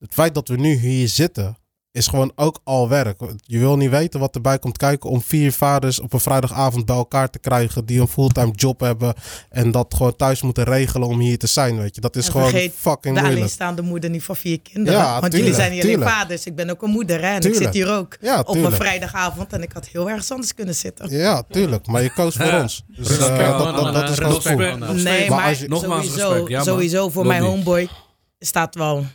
Het 0.03 0.13
feit 0.13 0.33
dat 0.33 0.47
we 0.47 0.55
nu 0.55 0.73
hier 0.75 1.07
zitten, 1.07 1.57
is 1.91 2.07
gewoon 2.07 2.31
ook 2.35 2.59
al 2.63 2.89
werk. 2.89 3.21
Je 3.37 3.59
wil 3.59 3.77
niet 3.77 3.89
weten 3.89 4.19
wat 4.19 4.35
erbij 4.35 4.59
komt 4.59 4.77
kijken 4.77 5.09
om 5.09 5.21
vier 5.21 5.51
vaders 5.51 5.99
op 5.99 6.13
een 6.13 6.19
vrijdagavond 6.19 6.85
bij 6.85 6.95
elkaar 6.95 7.29
te 7.29 7.39
krijgen 7.39 7.85
die 7.85 7.99
een 8.01 8.07
fulltime 8.07 8.51
job 8.51 8.79
hebben 8.79 9.13
en 9.49 9.71
dat 9.71 9.93
gewoon 9.97 10.15
thuis 10.15 10.41
moeten 10.41 10.63
regelen 10.63 11.07
om 11.07 11.19
hier 11.19 11.37
te 11.37 11.47
zijn, 11.47 11.77
weet 11.77 11.95
je. 11.95 12.01
Dat 12.01 12.15
is 12.15 12.25
En 12.25 12.31
gewoon 12.31 12.49
vergeet 12.49 12.73
fucking 12.75 13.01
De 13.03 13.09
moeilijk. 13.09 13.35
alleenstaande 13.35 13.81
moeder 13.81 14.09
niet 14.09 14.23
van 14.23 14.35
vier 14.35 14.61
kinderen. 14.61 14.99
Ja, 14.99 15.19
Want 15.19 15.21
jullie 15.33 15.37
tuurlijk, 15.37 15.55
zijn 15.55 15.71
niet 15.71 15.81
alleen 15.83 15.95
tuurlijk. 15.95 16.15
vaders. 16.17 16.45
Ik 16.45 16.55
ben 16.55 16.69
ook 16.69 16.81
een 16.81 16.89
moeder 16.89 17.21
hè. 17.21 17.27
En 17.33 17.39
Tuurlijk. 17.41 17.61
ik 17.61 17.73
zit 17.73 17.83
hier 17.83 17.93
ook. 17.95 18.17
Ja, 18.21 18.39
op 18.39 18.55
een 18.55 18.71
vrijdagavond. 18.71 19.53
En 19.53 19.61
ik 19.61 19.71
had 19.71 19.87
heel 19.87 20.09
ergens 20.09 20.31
anders 20.31 20.53
kunnen 20.53 20.75
zitten. 20.75 21.09
Ja, 21.09 21.43
tuurlijk. 21.49 21.87
Maar 21.87 22.03
je 22.03 22.13
koos 22.13 22.35
voor 22.35 22.53
ons. 22.53 22.83
Dus 22.87 23.17
eh, 23.17 23.57
dat, 23.57 23.75
dat, 23.75 23.93
dat 23.93 24.09
is 24.09 24.17
gewoon 24.47 24.79
cool. 24.79 24.93
Nee, 24.93 25.29
Maar 25.29 25.59
je- 25.59 25.67
Nogmaals 25.67 26.05
sowieso, 26.05 26.27
respect, 26.29 26.49
ja, 26.49 26.55
man. 26.57 26.65
sowieso 26.65 27.09
voor 27.09 27.25
mijn 27.25 27.41
homeboy 27.43 27.87
staat 28.39 28.75
wel 28.75 29.05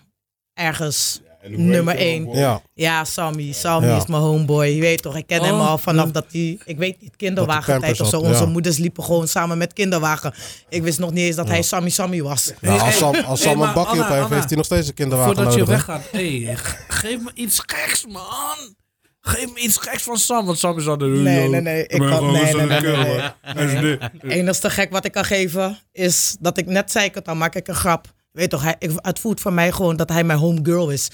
ergens 0.58 1.20
nummer 1.48 1.96
één. 1.96 2.28
Ja, 2.32 2.62
Ja, 2.74 3.04
Sammy. 3.04 3.52
Sammy 3.52 3.86
Ja. 3.88 3.96
is 3.96 4.06
mijn 4.06 4.22
homeboy. 4.22 4.66
Je 4.66 4.80
weet 4.80 5.02
toch, 5.02 5.16
ik 5.16 5.26
ken 5.26 5.42
hem 5.42 5.54
Oh, 5.54 5.68
al 5.68 5.78
vanaf 5.78 6.10
dat 6.10 6.24
hij, 6.32 6.58
ik 6.64 6.76
weet 6.78 7.00
niet, 7.00 7.16
kinderwagentijd 7.16 8.00
of 8.00 8.08
zo. 8.08 8.18
Onze 8.20 8.42
ja. 8.42 8.48
moeders 8.48 8.76
liepen 8.78 9.04
gewoon 9.04 9.28
samen 9.28 9.58
met 9.58 9.72
kinderwagen. 9.72 10.34
Ik 10.68 10.82
wist 10.82 10.98
nog 10.98 11.10
niet 11.10 11.24
eens 11.24 11.36
dat 11.36 11.48
hij 11.48 11.62
Sammy 11.62 11.88
Sammy 11.90 12.22
was. 12.22 12.52
nou, 12.60 12.80
als 12.80 12.96
Sam, 12.96 13.14
als 13.14 13.40
Sam 13.42 13.62
een 13.62 13.72
bakje 13.74 14.00
op 14.00 14.08
heeft, 14.08 14.28
heeft 14.28 14.48
hij 14.48 14.56
nog 14.56 14.64
steeds 14.66 14.88
een 14.88 14.94
kinderwagen 14.94 15.34
Voordat 15.34 15.54
je 15.54 15.60
nodig. 15.60 15.86
weggaat, 15.86 16.02
hey, 16.12 16.56
geef 16.88 17.20
me 17.20 17.30
iets 17.34 17.62
geks, 17.66 18.06
man. 18.06 18.76
Geef 19.20 19.52
me 19.54 19.60
iets 19.60 19.76
geks 19.76 20.02
van 20.02 20.16
Sam, 20.16 20.46
want 20.46 20.58
Sam 20.58 20.78
is 20.78 20.86
al 20.86 20.98
de... 20.98 21.04
Nee, 21.06 21.48
nee, 21.48 21.60
nee, 21.60 21.86
ik 21.86 21.98
kan- 22.00 22.32
nee, 22.32 22.54
nee, 22.54 22.66
nee, 22.66 23.66
nee. 23.66 23.98
Het 24.00 24.22
enigste 24.22 24.70
gek 24.70 24.90
wat 24.90 25.04
ik 25.04 25.12
kan 25.12 25.24
geven 25.24 25.78
is 25.92 26.36
dat 26.40 26.58
ik 26.58 26.66
net 26.66 26.90
zei, 26.90 27.04
ik 27.04 27.14
het, 27.14 27.24
dan 27.24 27.38
maak 27.38 27.54
ik 27.54 27.68
een 27.68 27.74
grap. 27.74 28.06
Weet 28.38 28.50
toch, 28.50 28.62
hij, 28.62 28.74
ik, 28.78 28.90
het 28.96 29.18
voelt 29.18 29.40
voor 29.40 29.52
mij 29.52 29.72
gewoon 29.72 29.96
dat 29.96 30.08
hij 30.08 30.24
mijn 30.24 30.38
homegirl 30.38 30.90
is. 30.90 31.08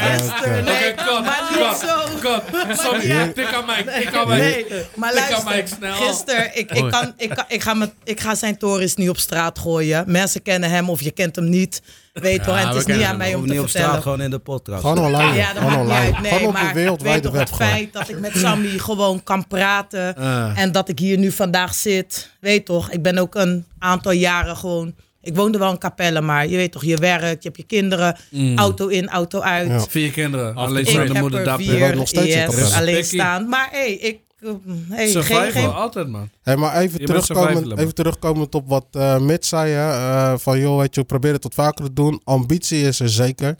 Gisteren, 0.00 0.64
nee, 0.64 0.92
Oké, 0.92 0.94
cut, 1.04 1.24
maar 1.24 1.42
niet 1.50 1.58
cut, 1.60 1.78
zo. 1.88 2.18
cut. 2.20 2.78
Sorry, 2.80 3.32
tik 3.32 3.52
aan 3.54 3.64
mij, 3.66 3.82
tik 3.82 4.14
aan 4.14 4.28
mij. 4.28 4.38
Nee, 4.38 4.66
maar 4.94 5.12
Tik 5.12 5.20
aan 5.32 5.44
mij, 5.44 5.54
luister, 5.54 5.76
snel. 5.76 5.94
gisteren, 5.94 6.44
ik, 6.58 6.70
ik, 6.70 6.90
kan, 6.90 7.12
ik, 7.16 7.28
kan, 7.30 7.44
ik, 7.48 7.62
ga 7.62 7.74
met, 7.74 7.92
ik 8.04 8.20
ga 8.20 8.34
zijn 8.34 8.56
tories 8.58 8.94
niet 8.94 9.08
op 9.08 9.18
straat 9.18 9.58
gooien. 9.58 10.04
Mensen 10.06 10.42
kennen 10.42 10.70
hem 10.70 10.90
of 10.90 11.00
je 11.02 11.10
kent 11.10 11.36
hem 11.36 11.48
niet. 11.48 11.82
Weet 12.12 12.44
toch, 12.44 12.56
en 12.56 12.66
het 12.66 12.84
we 12.84 12.90
is 12.92 12.96
niet 12.96 13.06
aan 13.06 13.16
mij 13.16 13.34
om 13.34 13.46
te 13.46 13.52
niet 13.52 13.60
op 13.60 13.68
straat, 13.68 13.82
vertellen. 13.82 14.02
gewoon 14.02 14.20
in 14.20 14.30
de 14.30 14.38
podcast. 14.38 14.80
Gewoon 14.80 14.98
online. 14.98 15.36
Ja, 15.36 15.52
dat 15.52 15.62
gewoon 15.62 15.86
maakt 15.86 15.88
niet 15.88 15.90
online. 15.90 16.14
uit. 16.14 16.20
Nee, 16.22 16.30
gewoon 16.32 16.46
op 16.46 16.52
maar 16.52 16.60
de 16.62 16.66
weet 16.66 16.74
wereldwijde 16.82 17.20
toch, 17.20 17.32
web 17.32 17.46
het 17.48 17.56
feit 17.56 17.92
dat 17.92 18.08
ik 18.08 18.18
met 18.18 18.36
Sammy 18.36 18.78
gewoon 18.88 19.22
kan 19.22 19.46
praten 19.46 20.16
Ah. 20.16 20.58
en 20.58 20.72
dat 20.72 20.88
ik 20.88 20.98
hier 20.98 21.18
nu 21.18 21.30
vandaag 21.30 21.74
zit. 21.74 22.30
Weet 22.40 22.66
toch, 22.66 22.90
ik 22.90 23.02
ben 23.02 23.18
ook 23.18 23.34
een 23.34 23.66
aantal 23.78 24.12
jaren 24.12 24.56
gewoon... 24.56 24.94
Ik 25.22 25.36
woonde 25.36 25.58
wel 25.58 25.70
in 25.70 25.78
Capelle, 25.78 26.20
maar 26.20 26.46
je 26.48 26.56
weet 26.56 26.72
toch, 26.72 26.84
je 26.84 26.96
werkt, 26.96 27.42
je 27.42 27.48
hebt 27.48 27.56
je 27.56 27.62
kinderen, 27.66 28.16
auto 28.56 28.86
in, 28.86 29.08
auto 29.08 29.40
uit. 29.40 29.68
Ja. 29.68 29.80
Vier 29.80 30.10
kinderen, 30.10 30.54
alleen 30.54 30.86
zijn 30.86 31.12
de 31.12 31.20
moeder 31.20 31.38
er 31.38 31.44
dapper. 31.44 31.88
Je 31.88 31.94
nog 31.94 32.08
steeds 32.08 32.34
in 32.34 32.40
yes, 32.40 32.46
Capelle. 32.54 32.74
alleen 32.76 33.04
staan. 33.04 33.48
Maar 33.48 33.68
hey, 33.70 33.92
ik... 33.92 34.20
eh, 34.40 34.50
Hey, 34.88 34.98
geen, 35.04 35.10
Survival, 35.10 35.50
geen, 35.50 35.72
altijd 35.72 36.08
man. 36.08 36.28
Hey, 36.42 36.56
maar 36.56 36.76
even 36.76 37.00
survivalen, 37.06 37.78
even 37.78 37.94
terugkomend 37.94 38.54
op 38.54 38.68
wat 38.68 38.86
eh 38.90 39.18
Mitch 39.18 39.46
zei. 39.46 39.72
Hè, 39.72 39.90
eh, 39.90 40.38
van 40.38 40.58
joh, 40.60 40.78
weet 40.78 40.94
je, 40.94 41.00
we 41.00 41.06
proberen 41.06 41.34
het 41.34 41.42
wat 41.44 41.54
vaker 41.54 41.84
te 41.84 41.92
doen. 41.92 42.20
Ambitie 42.24 42.82
is 42.82 43.00
er 43.00 43.08
zeker. 43.08 43.56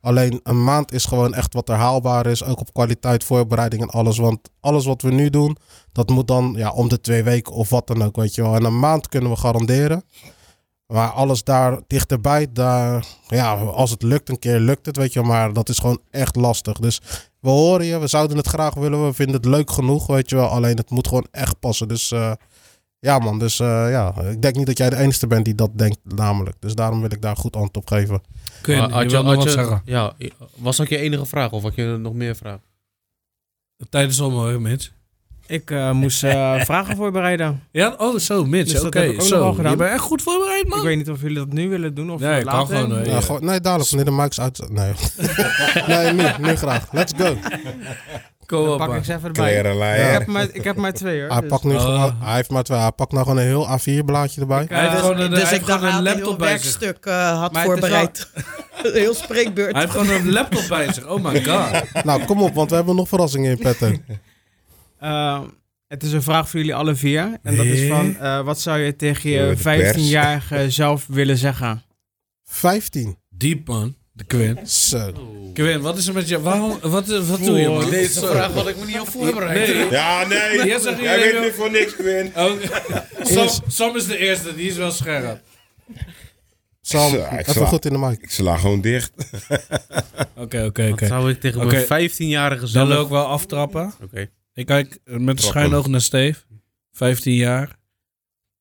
Alleen 0.00 0.40
een 0.42 0.64
maand 0.64 0.92
is 0.92 1.04
gewoon 1.04 1.34
echt 1.34 1.54
wat 1.54 1.68
er 1.68 1.74
haalbaar 1.74 2.26
is. 2.26 2.44
Ook 2.44 2.60
op 2.60 2.72
kwaliteit, 2.72 3.24
voorbereiding 3.24 3.82
en 3.82 3.88
alles. 3.90 4.18
Want 4.18 4.38
alles 4.60 4.84
wat 4.86 5.02
we 5.02 5.10
nu 5.10 5.30
doen, 5.30 5.56
dat 5.92 6.08
moet 6.08 6.28
dan 6.28 6.54
ja, 6.56 6.70
om 6.70 6.88
de 6.88 7.00
twee 7.00 7.22
weken 7.22 7.52
of 7.52 7.68
wat 7.70 7.86
dan 7.86 8.02
ook, 8.02 8.16
weet 8.16 8.34
je 8.34 8.42
wel. 8.42 8.54
En 8.54 8.64
een 8.64 8.78
maand 8.78 9.08
kunnen 9.08 9.30
we 9.30 9.36
garanderen. 9.36 10.02
Maar 10.94 11.08
alles 11.08 11.44
daar 11.44 11.80
dichterbij, 11.86 12.46
daar, 12.52 13.06
ja, 13.28 13.54
als 13.54 13.90
het 13.90 14.02
lukt 14.02 14.28
een 14.28 14.38
keer, 14.38 14.58
lukt 14.58 14.86
het, 14.86 14.96
weet 14.96 15.12
je 15.12 15.20
wel. 15.20 15.28
Maar 15.28 15.52
dat 15.52 15.68
is 15.68 15.78
gewoon 15.78 16.00
echt 16.10 16.36
lastig. 16.36 16.78
Dus 16.78 17.00
we 17.40 17.48
horen 17.48 17.86
je, 17.86 17.98
we 17.98 18.06
zouden 18.06 18.36
het 18.36 18.46
graag 18.46 18.74
willen. 18.74 19.06
We 19.06 19.12
vinden 19.12 19.36
het 19.36 19.44
leuk 19.44 19.70
genoeg, 19.70 20.06
weet 20.06 20.30
je 20.30 20.36
wel. 20.36 20.48
Alleen 20.48 20.76
het 20.76 20.90
moet 20.90 21.08
gewoon 21.08 21.26
echt 21.30 21.58
passen. 21.58 21.88
Dus 21.88 22.10
eh, 22.10 22.32
ja 22.98 23.18
man, 23.18 23.38
dus 23.38 23.60
eh, 23.60 23.66
ja, 23.90 24.14
ik 24.20 24.42
denk 24.42 24.56
niet 24.56 24.66
dat 24.66 24.78
jij 24.78 24.90
de 24.90 24.96
enige 24.96 25.26
bent 25.26 25.44
die 25.44 25.54
dat 25.54 25.70
denkt 25.74 25.98
namelijk. 26.04 26.56
Dus 26.60 26.74
daarom 26.74 27.00
wil 27.00 27.12
ik 27.12 27.22
daar 27.22 27.36
goed 27.36 27.56
antwoord 27.56 27.76
op 27.76 27.88
geven. 27.88 28.20
Kun 28.60 28.74
je, 28.74 29.22
nog 29.22 29.34
wat 29.36 29.50
zeggen? 29.50 29.82
Ja, 29.84 30.12
was 30.56 30.76
dat 30.76 30.88
je 30.88 30.98
enige 30.98 31.26
vraag 31.26 31.50
of 31.50 31.62
had 31.62 31.74
je 31.74 31.96
nog 32.00 32.12
meer 32.12 32.36
vragen? 32.36 32.62
Tijdens 33.88 34.16
zomer, 34.16 34.60
Mitch. 34.60 34.90
Ik 35.46 35.70
eh, 35.70 35.90
moest 35.90 36.24
eh, 36.24 36.60
vragen 36.70 36.96
voorbereiden. 36.96 37.62
Ja, 37.70 37.94
oh 37.98 38.18
zo, 38.18 38.44
Mitch. 38.44 38.72
Dus 38.72 38.82
Oké, 38.84 39.00
ik 39.00 39.20
zo. 39.20 39.36
nog 39.36 39.44
al 39.46 39.52
gedaan. 39.54 39.70
Je 39.70 39.76
bent 39.76 39.90
echt 39.90 40.00
goed 40.00 40.22
voorbereid, 40.22 40.68
man. 40.68 40.78
Ik 40.78 40.84
weet 40.84 40.96
niet 40.96 41.10
of 41.10 41.20
jullie 41.20 41.36
dat 41.36 41.52
nu 41.52 41.68
willen 41.68 41.94
doen 41.94 42.10
of 42.10 42.20
Nee, 42.20 42.38
ik 42.38 42.44
kan 42.46 42.54
later. 42.58 42.76
gewoon, 42.76 43.04
Ja, 43.04 43.20
gewoon, 43.20 43.44
nee, 43.44 43.60
dadelijk. 43.60 43.90
Wanneer 43.90 44.14
de 44.14 44.22
mics 44.22 44.40
uit... 44.40 44.68
Nee. 44.70 44.92
nee, 45.88 46.12
nu. 46.12 46.22
Nu 46.38 46.56
graag. 46.56 46.92
Let's 46.92 47.12
go. 47.16 47.36
Kom 48.46 48.68
op, 48.68 48.78
pak 48.78 48.88
man. 48.88 48.96
ik 48.96 49.04
ze 49.04 49.14
even 49.14 49.26
erbij. 49.34 49.54
Ik, 49.58 50.10
heb 50.12 50.26
maar, 50.26 50.46
ik 50.52 50.64
heb 50.64 50.76
maar 50.76 50.92
twee 50.92 51.20
hoor. 51.20 51.30
Hij 51.30 51.40
dus- 51.40 51.48
pakt 51.50 51.64
nu 51.64 51.74
Oh. 51.74 51.80
gewoon... 51.80 52.16
Hij 52.20 52.34
heeft 52.34 52.50
maar 52.50 52.62
twee. 52.62 52.78
Hij 52.78 52.90
pakt 52.92 53.12
nou 53.12 53.24
gewoon 53.24 53.38
een 53.40 53.46
heel 53.46 53.66
A4-blaadje 53.68 54.40
erbij. 54.40 54.64
Hij 54.68 54.80
heeft 54.80 54.92
Dus- 54.92 55.00
gewoon 55.00 55.20
een, 55.20 55.30
dus 55.30 55.38
hij 55.40 55.48
heeft 55.48 55.60
ik 55.60 55.66
dacht 55.66 55.80
gewoon 55.80 55.94
een 55.96 56.02
laptop 56.02 56.38
bij 56.38 56.58
zich. 56.58 56.78
werkstuk 56.78 57.04
eh, 57.06 57.38
had 57.40 57.52
Maar 57.52 57.64
voorbereid. 57.64 58.28
een 58.82 58.92
heel 58.92 59.14
spreekbeurt. 59.14 59.72
Hij 59.72 59.80
heeft 59.80 59.92
gewoon 59.92 60.10
een 60.10 60.32
laptop 60.32 60.64
bij 60.68 60.92
zich. 60.92 61.06
Oh 61.08 61.24
my 61.24 61.44
god. 61.44 62.04
Nou, 62.04 62.24
kom 62.24 62.42
op, 62.42 62.54
want 62.54 62.70
we 62.70 62.76
hebben 62.76 62.96
nog 62.96 63.08
verrassingen 63.08 63.50
in 63.50 63.58
petto. 63.58 63.92
Eh, 65.04 65.40
het 65.88 66.02
is 66.02 66.12
een 66.12 66.22
vraag 66.22 66.48
voor 66.48 66.58
jullie 66.60 66.74
alle 66.74 66.94
vier. 66.94 67.38
En 67.42 67.56
dat 67.56 67.64
is 67.66 67.88
van, 67.88 68.16
eh, 68.18 68.40
wat 68.44 68.60
zou 68.60 68.78
je 68.78 68.96
tegen 68.96 69.30
je 69.30 69.54
de 69.56 69.62
pers. 69.62 69.96
15-jarige 69.96 70.70
zelf 70.80 71.06
willen 71.08 71.38
zeggen? 71.38 71.82
15. 72.44 73.16
Diep, 73.30 73.66
man. 73.68 73.94
De 74.12 74.24
Quinn. 74.24 74.66
Zo. 74.66 75.12
Quinn, 75.54 75.80
wat 75.80 75.98
is 75.98 76.06
er 76.06 76.14
met 76.14 76.28
je... 76.28 76.40
Waarom, 76.40 76.78
wat, 76.82 77.06
wat 77.06 77.44
doe 77.44 77.58
je, 77.60 77.68
man? 77.68 77.90
Deze 77.90 78.20
Zo. 78.20 78.26
vraag 78.26 78.52
had 78.52 78.68
ik 78.68 78.76
me 78.76 78.84
niet 78.86 78.98
al 78.98 79.04
voorbereid. 79.04 79.74
Nee. 79.74 79.90
Ja, 79.90 80.26
nee. 80.26 80.66
Jij 80.66 80.78
zegt 80.78 81.00
Jij 81.00 81.18
jullie- 81.18 81.32
weet 81.32 81.42
niet 81.42 81.52
voor 81.54 81.70
niks, 81.70 81.94
Quinn. 81.96 82.32
Oh, 82.36 82.52
Sam, 83.22 83.48
Sam 83.66 83.96
is 83.96 84.06
de 84.06 84.18
eerste, 84.18 84.54
die 84.54 84.68
is 84.68 84.76
wel 84.76 84.90
scherp. 84.90 85.40
Sam, 86.80 87.14
ik 87.14 87.30
even 87.40 87.52
sla- 87.52 87.66
goed 87.66 87.84
in 87.84 87.92
de 87.92 87.98
mic. 87.98 88.22
Ik 88.22 88.30
sla 88.30 88.56
gewoon 88.56 88.80
dicht. 88.80 89.12
Oké, 90.36 90.64
oké, 90.64 90.82
Wat 90.82 90.92
oké. 90.92 91.06
zou 91.06 91.30
ik 91.30 91.40
tegen 91.40 91.66
mijn 91.66 91.84
15-jarige 92.10 92.60
Dan 92.60 92.68
zelf... 92.68 92.88
wil 92.88 93.02
ik 93.02 93.08
wel 93.08 93.26
aftrappen. 93.26 93.92
Oké. 94.02 94.28
Ik 94.54 94.66
kijk 94.66 94.98
met 95.04 95.36
een 95.36 95.42
schuin 95.42 95.74
oog 95.74 95.86
naar 95.86 96.00
Steve. 96.00 96.40
15 96.92 97.34
jaar. 97.34 97.76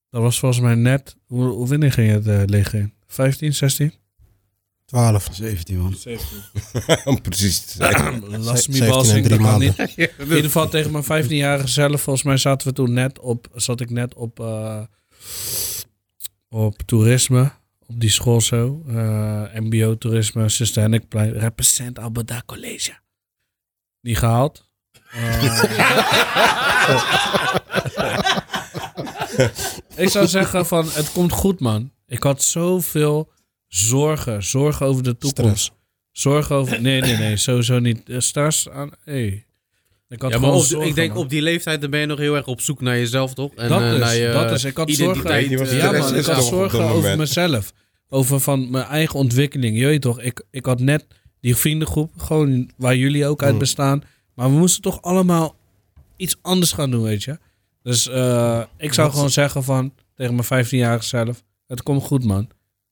Dat 0.09 0.21
was 0.21 0.39
volgens 0.39 0.61
mij 0.61 0.75
net... 0.75 1.15
Hoe, 1.25 1.43
hoe 1.43 1.67
wanneer 1.67 1.91
ging 1.91 2.07
je 2.07 2.13
het 2.13 2.27
uh, 2.27 2.41
leeg 2.45 2.73
15, 3.07 3.53
16? 3.53 3.93
12. 4.85 5.27
17 5.31 5.77
man. 5.77 5.93
17. 5.95 6.37
Om 7.05 7.21
precies 7.27 7.65
te 7.65 7.71
zijn. 7.77 8.27
Last 8.43 8.67
me 8.67 8.73
17 8.75 8.81
en 8.83 8.89
balsing, 8.89 9.25
drie 9.25 9.37
dat 9.37 9.37
kan 9.37 9.47
maanden. 9.59 9.75
niet. 9.77 9.97
In 10.17 10.23
ieder 10.23 10.43
geval 10.43 10.69
tegen 10.69 10.91
mijn 10.91 11.25
15-jarige 11.25 11.67
zelf. 11.67 12.01
Volgens 12.01 12.25
mij 12.25 12.37
zaten 12.37 12.67
we 12.67 12.73
toen 12.73 12.93
net 12.93 13.19
op... 13.19 13.47
Zat 13.53 13.81
ik 13.81 13.89
net 13.89 14.13
op... 14.13 14.39
eh, 14.39 14.81
op 16.49 16.81
toerisme. 16.85 17.51
Op 17.87 17.99
die 17.99 18.09
school 18.09 18.41
zo. 18.41 18.83
eh, 18.87 19.53
MBO 19.53 19.97
toerisme. 19.97 20.49
Sister 20.49 20.81
Hennekplein. 20.81 21.31
Represent 21.31 21.99
Albeda 21.99 22.43
College. 22.45 22.93
Die 24.01 24.15
gehaald. 24.15 24.71
Eh, 25.13 25.43
ik 29.95 30.09
zou 30.09 30.27
zeggen 30.27 30.65
van, 30.65 30.85
het 30.91 31.11
komt 31.11 31.31
goed 31.31 31.59
man. 31.59 31.91
Ik 32.07 32.23
had 32.23 32.43
zoveel 32.43 33.31
zorgen. 33.67 34.43
Zorgen 34.43 34.85
over 34.85 35.03
de 35.03 35.17
toekomst. 35.17 35.63
Stress. 35.63 35.71
Zorgen 36.11 36.55
over... 36.55 36.81
Nee, 36.81 37.01
nee, 37.01 37.17
nee. 37.17 37.37
Sowieso 37.37 37.79
niet. 37.79 38.09
Eh, 38.09 38.19
Stress 38.19 38.69
aan... 38.69 38.91
Hey. 39.03 39.45
Ik 40.09 40.21
had 40.21 40.31
Ja, 40.31 40.37
maar 40.37 40.45
gewoon 40.47 40.61
op, 40.61 40.67
zorgen, 40.69 40.89
ik 40.89 40.95
denk 40.95 41.13
man. 41.13 41.23
op 41.23 41.29
die 41.29 41.41
leeftijd 41.41 41.81
dan 41.81 41.89
ben 41.89 41.99
je 41.99 42.05
nog 42.05 42.19
heel 42.19 42.35
erg 42.35 42.47
op 42.47 42.61
zoek 42.61 42.81
naar 42.81 42.97
jezelf, 42.97 43.33
toch? 43.33 43.53
En 43.55 43.69
dat 43.69 43.81
eh, 43.81 43.93
is, 43.93 43.99
naar 43.99 44.15
je 44.15 44.31
dat 44.31 44.51
is. 44.51 44.63
Ik 44.63 44.77
had 44.77 44.91
zorgen, 44.91 45.77
ja, 45.77 45.91
man, 45.91 46.15
ik 46.15 46.25
had 46.25 46.43
zorgen 46.45 46.79
over 46.83 46.95
moment. 46.95 47.17
mezelf. 47.17 47.73
Over 48.09 48.39
van 48.39 48.69
mijn 48.71 48.85
eigen 48.85 49.19
ontwikkeling. 49.19 49.77
Je 49.77 49.85
weet 49.85 50.01
toch, 50.01 50.19
ik, 50.21 50.43
ik 50.51 50.65
had 50.65 50.79
net 50.79 51.05
die 51.41 51.55
vriendengroep, 51.55 52.11
gewoon 52.17 52.69
waar 52.77 52.95
jullie 52.95 53.25
ook 53.27 53.43
uit 53.43 53.53
Mm. 53.53 53.59
bestaan. 53.59 54.03
Maar 54.35 54.49
we 54.49 54.57
moesten 54.57 54.81
toch 54.81 55.01
allemaal 55.01 55.55
iets 56.15 56.37
anders 56.41 56.71
gaan 56.71 56.91
doen, 56.91 57.03
weet 57.03 57.23
je. 57.23 57.37
Dus 57.83 58.07
eh, 58.09 58.63
ik 58.77 58.93
zou 58.93 59.07
Wat- 59.07 59.15
gewoon 59.15 59.31
zeggen 59.31 59.63
van, 59.63 59.93
tegen 60.15 60.35
mijn 60.35 60.65
15-jarige 60.65 61.05
zelf, 61.05 61.43
het 61.67 61.83
komt 61.83 62.03
goed 62.03 62.23
man. 62.25 62.49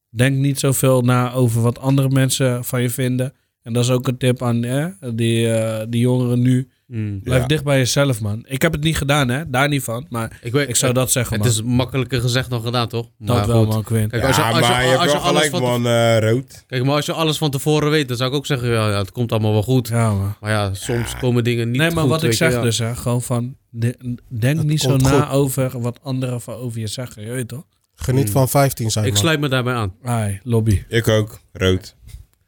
Denk 0.09 0.35
niet 0.37 0.59
zoveel 0.59 1.01
na 1.01 1.31
over 1.33 1.61
wat 1.61 1.79
andere 1.79 2.09
mensen 2.09 2.63
van 2.65 2.81
je 2.81 2.89
vinden. 2.89 3.33
En 3.61 3.73
dat 3.73 3.83
is 3.83 3.89
ook 3.89 4.07
een 4.07 4.17
tip 4.17 4.41
aan 4.41 4.63
eh, 4.63 4.85
die, 5.13 5.53
eh, 5.53 5.85
die 5.89 6.01
jongeren 6.01 6.41
nu. 6.41 6.69
Mm. 6.99 7.21
Blijf 7.23 7.41
Ja. 7.41 7.47
dicht 7.47 7.63
bij 7.63 7.77
jezelf, 7.77 8.21
man. 8.21 8.45
Ik 8.47 8.61
heb 8.61 8.71
het 8.71 8.83
niet 8.83 8.97
gedaan, 8.97 9.29
hè. 9.29 9.49
Daar 9.49 9.67
niet 9.67 9.83
van. 9.83 10.05
Maar 10.09 10.39
Ik, 10.41 10.51
weet, 10.51 10.69
ik 10.69 10.75
zou 10.75 10.93
dat 10.93 11.11
zeggen, 11.11 11.33
Het 11.35 11.43
man. 11.43 11.51
is 11.51 11.61
makkelijker 11.63 12.21
gezegd 12.21 12.49
dan 12.49 12.61
gedaan, 12.61 12.87
toch? 12.87 13.07
dat 13.17 13.37
Maar 13.37 13.47
wel, 13.47 13.63
goed. 13.63 13.73
man, 13.73 13.83
Quinn. 13.83 14.07
Kijk, 14.09 14.23
als 14.23 14.35
je, 14.35 14.41
als 14.41 14.55
je, 14.55 14.61
maar 14.61 14.83
je 14.83 14.87
hebt 14.89 14.99
als 15.01 15.11
je 15.11 15.17
wel 15.17 15.27
alles 15.27 15.41
gelijk, 15.43 15.63
van 15.63 15.81
man, 15.81 15.93
eh, 15.93 16.19
Rood. 16.19 16.63
Kijk, 16.67 16.83
maar 16.83 16.95
als 16.95 17.05
je 17.05 17.13
alles 17.13 17.37
van 17.37 17.51
tevoren 17.51 17.89
weet, 17.89 18.07
dan 18.07 18.17
zou 18.17 18.29
ik 18.29 18.35
ook 18.35 18.45
zeggen, 18.45 18.69
ja, 18.69 18.89
ja, 18.89 18.97
het 18.97 19.11
komt 19.11 19.31
allemaal 19.31 19.51
wel 19.51 19.63
goed. 19.63 19.87
Ja, 19.87 20.13
man. 20.13 20.35
Maar 20.39 20.51
ja, 20.51 20.73
soms 20.73 21.15
komen 21.17 21.43
dingen 21.43 21.71
niet 21.71 21.81
nee, 21.81 21.91
maar 21.91 22.01
goed, 22.01 22.09
wat 22.11 22.23
ik 22.23 22.29
je, 22.29 22.35
zeg 22.35 22.51
ja. 22.53 22.61
dus, 22.61 22.77
hè, 22.77 22.95
gewoon 22.95 23.21
van, 23.21 23.55
de- 23.69 24.17
denk 24.29 24.63
niet 24.63 24.81
zo 24.81 24.97
na 24.97 25.21
goed. 25.21 25.29
over 25.35 25.81
wat 25.81 25.99
anderen 26.03 26.41
van 26.41 26.53
over 26.55 26.79
je 26.79 26.87
zeggen, 26.87 27.23
je 27.25 27.31
weet 27.31 27.47
toch? 27.47 27.63
Geniet 27.95 28.29
van 28.29 28.49
15 28.49 28.91
zijn, 28.91 29.05
Ik 29.05 29.11
man. 29.11 29.21
sluit 29.21 29.39
me 29.39 29.47
daarbij 29.47 29.73
aan. 29.73 29.93
Ai, 30.03 30.39
lobby. 30.43 30.83
Ik 30.87 31.07
ook, 31.07 31.39
Rood. 31.53 31.95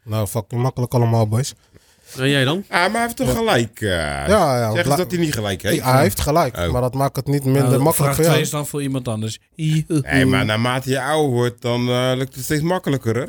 Nou, 0.06 0.28
fucking 0.28 0.62
makkelijk 0.62 0.94
allemaal, 0.94 1.28
boys. 1.28 1.54
En 2.20 2.30
jij 2.30 2.44
dan? 2.44 2.64
Ah, 2.70 2.80
maar 2.82 2.92
hij 2.92 3.02
heeft 3.02 3.16
toch 3.16 3.32
gelijk. 3.36 3.82
eh 3.82 3.90
Ja, 3.90 4.58
ja. 4.58 4.72
Zeg 4.74 4.96
dat 4.96 5.12
hij 5.12 5.20
niet 5.20 5.34
gelijk 5.34 5.62
heeft. 5.62 5.84
Hij 5.84 6.02
heeft 6.02 6.20
gelijk, 6.20 6.58
Oh. 6.58 6.72
maar 6.72 6.82
dat 6.82 6.94
maakt 6.94 7.16
het 7.16 7.28
niet 7.28 7.44
minder 7.44 7.64
Nou, 7.70 7.82
makkelijk 7.82 8.14
voor 8.14 8.24
2 8.24 8.28
jou. 8.36 8.46
is 8.46 8.50
dan 8.52 8.68
voor 8.68 8.82
iemand 8.82 9.08
anders. 9.08 9.40
Nee, 9.56 10.26
maar 10.26 10.46
naarmate 10.46 10.90
je 10.90 11.02
ouder 11.02 11.32
wordt, 11.32 11.62
dan 11.62 11.90
eh, 11.90 12.12
lukt 12.16 12.36
het 12.36 12.44
steeds 12.44 12.62
makkelijker, 12.62 13.16
hè? 13.16 13.26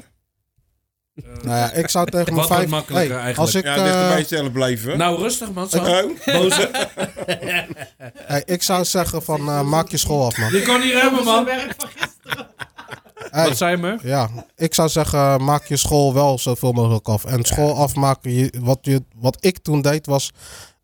Nou 1.43 1.57
ja, 1.57 1.73
ik 1.73 1.89
zou 1.89 2.11
tegen 2.11 2.35
mijn 2.35 2.47
vijf... 2.47 2.69
makkelijker 2.69 3.15
Hey, 3.15 3.25
eigenlijk? 3.25 3.39
als 3.39 3.55
ik, 3.55 3.65
Ja, 3.65 3.75
dichter 3.85 4.03
eh, 4.03 4.09
bij 4.09 4.21
jezelf 4.21 4.53
blijven. 4.53 4.99
Nou, 4.99 5.19
rustig 5.23 5.53
man, 5.53 5.69
zo. 5.69 5.79
Oh. 5.79 6.03
Boze. 6.25 6.71
hey, 8.27 8.43
ik 8.47 8.63
zou 8.63 8.85
zeggen 8.85 9.23
van 9.23 9.41
eh, 9.49 9.63
maak 9.63 9.89
je 9.89 9.97
school 9.97 10.25
af, 10.27 10.39
man. 10.39 10.53
Je 10.53 10.63
kan 10.63 10.81
niet 10.81 10.93
remmen, 10.93 11.25
man. 11.25 11.49
Hey, 13.35 13.49
Wat 13.49 13.57
zei 13.57 13.77
me? 13.77 13.99
ja, 14.03 14.31
ik 14.57 14.75
zou 14.75 14.89
zeggen 14.89 15.45
maak 15.45 15.67
je 15.67 15.77
school 15.77 16.15
wel 16.15 16.39
zoveel 16.39 16.73
mogelijk 16.73 17.09
af. 17.09 17.25
En 17.25 17.45
school 17.45 17.75
afmaken, 17.75 18.33
je, 18.33 18.53
wat, 18.61 18.79
je, 18.83 19.03
wat 19.17 19.37
ik 19.41 19.59
toen 19.59 19.83
deed 19.83 20.07
was 20.07 20.31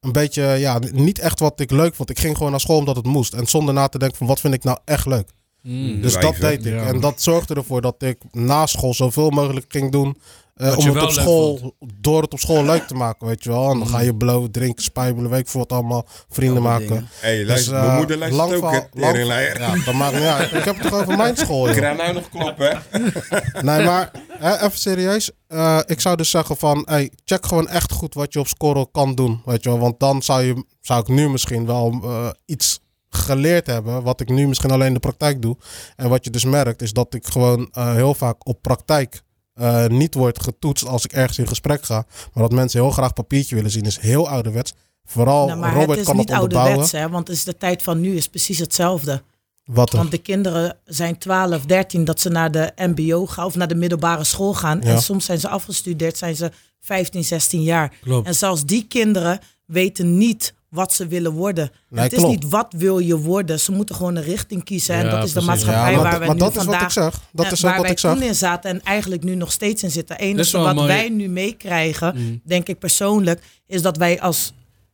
een 0.00 0.12
beetje, 0.12 0.42
ja, 0.42 0.78
niet 0.92 1.18
echt 1.18 1.38
wat 1.40 1.60
ik 1.60 1.70
leuk 1.70 1.94
vond. 1.94 2.10
Ik 2.10 2.18
ging 2.18 2.36
gewoon 2.36 2.50
naar 2.50 2.60
school 2.60 2.78
omdat 2.78 2.96
het 2.96 3.06
moest. 3.06 3.32
En 3.32 3.46
zonder 3.46 3.74
na 3.74 3.88
te 3.88 3.98
denken 3.98 4.16
van 4.18 4.26
wat 4.26 4.40
vind 4.40 4.54
ik 4.54 4.64
nou 4.64 4.78
echt 4.84 5.06
leuk. 5.06 5.28
Mm. 5.62 6.00
Dus 6.00 6.14
dat 6.18 6.36
deed 6.36 6.66
ik. 6.66 6.72
Ja. 6.72 6.82
En 6.82 7.00
dat 7.00 7.22
zorgde 7.22 7.54
ervoor 7.54 7.80
dat 7.80 8.02
ik 8.02 8.18
na 8.30 8.66
school 8.66 8.94
zoveel 8.94 9.30
mogelijk 9.30 9.66
ging 9.68 9.92
doen. 9.92 10.16
Eh, 10.60 10.78
om 10.78 10.86
het 10.86 11.02
op 11.02 11.10
school, 11.10 11.74
door 12.00 12.22
het 12.22 12.32
op 12.32 12.38
school 12.38 12.64
leuk 12.64 12.86
te 12.86 12.94
maken, 12.94 13.26
weet 13.26 13.44
je 13.44 13.50
wel. 13.50 13.70
En 13.70 13.78
dan 13.78 13.88
ga 13.88 14.00
je 14.00 14.14
blowen, 14.16 14.50
drinken, 14.50 14.82
spijbelen, 14.84 15.30
weet 15.30 15.40
ik 15.40 15.48
wat 15.48 15.72
allemaal, 15.72 16.06
vrienden 16.28 16.56
Allemaal 16.62 16.78
maken. 16.80 17.08
dingen. 17.22 17.38
Dus, 17.38 17.46
luister, 17.46 17.74
eh, 17.74 17.84
mijn 17.84 17.96
moeder 17.96 18.18
luistert 18.18 18.48
lang 18.50 18.62
ook, 18.62 18.70
hè? 18.70 18.76
verhaal- 18.78 18.88
lang- 18.92 19.12
Teringleier. 19.12 19.60
Ja, 19.60 19.84
dat 19.84 19.94
maakt 19.94 20.14
niet 20.14 20.22
uit. 20.24 20.52
Ik 20.52 20.64
heb 20.64 20.78
het 20.78 20.90
toch 20.90 21.00
over 21.00 21.16
mijn 21.16 21.36
school, 21.36 21.68
Ik 21.68 21.76
ga 21.76 21.92
nou 21.92 22.12
nog 22.12 22.28
kloppen, 22.28 22.68
hè? 22.90 22.98
Nee, 23.62 23.84
maar 23.86 24.10
hè, 24.38 24.54
even 24.64 24.78
serieus. 24.78 25.30
Eh, 25.46 25.78
ik 25.86 26.00
zou 26.00 26.16
dus 26.16 26.30
zeggen 26.30 26.56
van, 26.56 26.82
hey, 26.84 27.10
check 27.24 27.46
gewoon 27.46 27.68
echt 27.68 27.92
goed 27.92 28.14
wat 28.14 28.32
je 28.32 28.38
op 28.38 28.46
school 28.46 28.86
kan 28.86 29.14
doen, 29.14 29.42
weet 29.44 29.62
je 29.62 29.68
wel. 29.68 29.78
Want 29.78 30.00
dan 30.00 30.22
zou, 30.22 30.42
je, 30.42 30.64
zou 30.80 31.00
ik 31.00 31.08
nu 31.08 31.28
misschien 31.30 31.66
wel 31.66 31.98
eh, 32.02 32.28
iets 32.46 32.80
geleerd 33.12 33.66
hebben, 33.66 34.02
wat 34.02 34.20
ik 34.20 34.28
nu 34.28 34.48
misschien 34.48 34.70
alleen 34.70 34.86
in 34.86 34.94
de 34.94 35.00
praktijk 35.00 35.42
doe. 35.42 35.56
En 35.96 36.08
wat 36.08 36.24
je 36.24 36.30
dus 36.30 36.44
merkt, 36.44 36.82
is 36.82 36.92
dat 36.92 37.14
ik 37.14 37.26
gewoon 37.26 37.68
eh, 37.72 37.92
heel 37.94 38.14
vaak 38.14 38.46
op 38.48 38.62
praktijk 38.62 39.22
eh, 39.60 39.86
niet 39.86 40.14
word 40.14 40.42
getoetst 40.42 40.86
als 40.86 41.04
ik 41.04 41.12
ergens 41.12 41.38
in 41.38 41.48
gesprek 41.48 41.84
ga. 41.84 42.06
Maar 42.32 42.42
dat 42.42 42.52
mensen 42.52 42.80
heel 42.80 42.90
graag 42.90 43.12
papiertje 43.12 43.54
willen 43.54 43.70
zien, 43.70 43.84
is 43.84 43.98
heel 43.98 44.28
ouderwets. 44.28 44.72
Vooral 45.04 45.46
Nou, 45.46 45.58
maar 45.58 45.72
Robert 45.72 45.90
het 45.90 45.98
is 45.98 46.04
kan 46.04 46.16
niet 46.16 46.28
het 46.28 46.38
onderbouwen. 46.38 46.76
ouderwets, 46.76 47.04
hè, 47.04 47.08
want 47.08 47.28
het 47.28 47.36
is 47.36 47.44
de 47.44 47.56
tijd 47.56 47.82
van 47.82 48.00
nu 48.00 48.16
is 48.16 48.28
precies 48.28 48.58
hetzelfde. 48.58 49.22
Wat 49.64 49.90
Want 49.90 50.10
de 50.10 50.18
kinderen 50.18 50.76
zijn 50.84 51.18
12, 51.18 51.64
13 51.66 52.04
dat 52.04 52.20
ze 52.20 52.28
naar 52.28 52.50
de 52.50 52.72
mbo 52.76 53.26
gaan 53.26 53.44
of 53.44 53.54
naar 53.54 53.68
de 53.68 53.74
middelbare 53.74 54.24
school 54.24 54.54
gaan. 54.54 54.80
Ja. 54.82 54.86
En 54.86 55.02
soms 55.02 55.24
zijn 55.24 55.40
ze 55.40 55.48
afgestudeerd, 55.48 56.18
zijn 56.18 56.36
ze 56.36 56.50
15, 56.80 57.24
16 57.24 57.62
jaar. 57.62 57.92
Klopt. 58.00 58.26
En 58.26 58.34
zelfs 58.34 58.64
die 58.64 58.86
kinderen 58.88 59.40
weten 59.66 60.18
niet 60.18 60.54
wat 60.70 60.92
ze 60.92 61.06
willen 61.06 61.32
worden. 61.32 61.70
Nee, 61.88 62.02
het 62.04 62.12
is 62.12 62.18
klopt. 62.18 62.34
niet 62.34 62.50
wat 62.50 62.72
wil 62.76 62.98
je 62.98 63.16
worden. 63.18 63.60
Ze 63.60 63.72
moeten 63.72 63.94
gewoon 63.94 64.16
een 64.16 64.22
richting 64.22 64.64
kiezen. 64.64 64.94
en 64.94 65.10
dat 65.10 65.24
is 65.24 65.32
de 65.32 65.40
maatschappij 65.40 65.90
Ja, 65.92 65.96
maar, 66.00 66.10
waar 66.10 66.20
we 66.20 66.26
maar 66.26 66.34
nu 66.34 66.40
dat 66.40 66.56
is 66.56 66.64
wat 66.64 66.74
ik. 66.82 66.94
Dat 67.32 67.46
en 67.46 67.52
is 67.52 67.58
ook 67.58 67.60
waar 67.62 67.72
wat 67.74 67.82
wij 67.82 67.90
ik 67.90 67.98
zeg. 67.98 68.12
toen 68.14 68.22
in 68.22 68.34
zaten 68.34 68.70
en 68.70 68.82
eigenlijk 68.82 69.22
nu 69.22 69.34
nog 69.34 69.52
steeds 69.52 69.82
in 69.82 69.90
zitten. 69.90 70.18
Enige 70.18 70.58
wat 70.58 70.74
mooi. 70.74 70.86
wij 70.86 71.08
nu 71.08 71.28
meekrijgen, 71.28 72.14
Mm. 72.16 72.40
denk 72.44 72.68
ik 72.68 72.78
persoonlijk, 72.78 73.42
is 73.66 73.82
dat 73.82 73.96
wij 73.96 74.20
als 74.20 74.52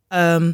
ehm, 0.09 0.53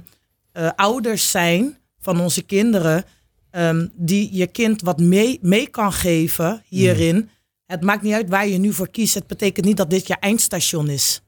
eh, 0.52 0.70
ouders 0.76 1.30
zijn 1.30 1.78
van 2.00 2.20
onze 2.20 2.42
kinderen, 2.42 3.04
ehm, 3.50 3.86
die 3.94 4.28
je 4.32 4.46
kind 4.46 4.82
wat 4.82 5.00
mee, 5.00 5.38
mee 5.42 5.68
kan 5.68 5.92
geven 5.92 6.62
hierin. 6.68 7.16
Mm. 7.16 7.28
Het 7.66 7.80
maakt 7.82 8.02
niet 8.02 8.12
uit 8.14 8.28
waar 8.28 8.48
je 8.48 8.58
nu 8.58 8.72
voor 8.72 8.90
kiest. 8.90 9.14
Het 9.14 9.26
betekent 9.26 9.66
niet 9.66 9.76
dat 9.76 9.90
dit 9.90 10.06
je 10.06 10.16
eindstation 10.20 10.88
is. 10.88 11.22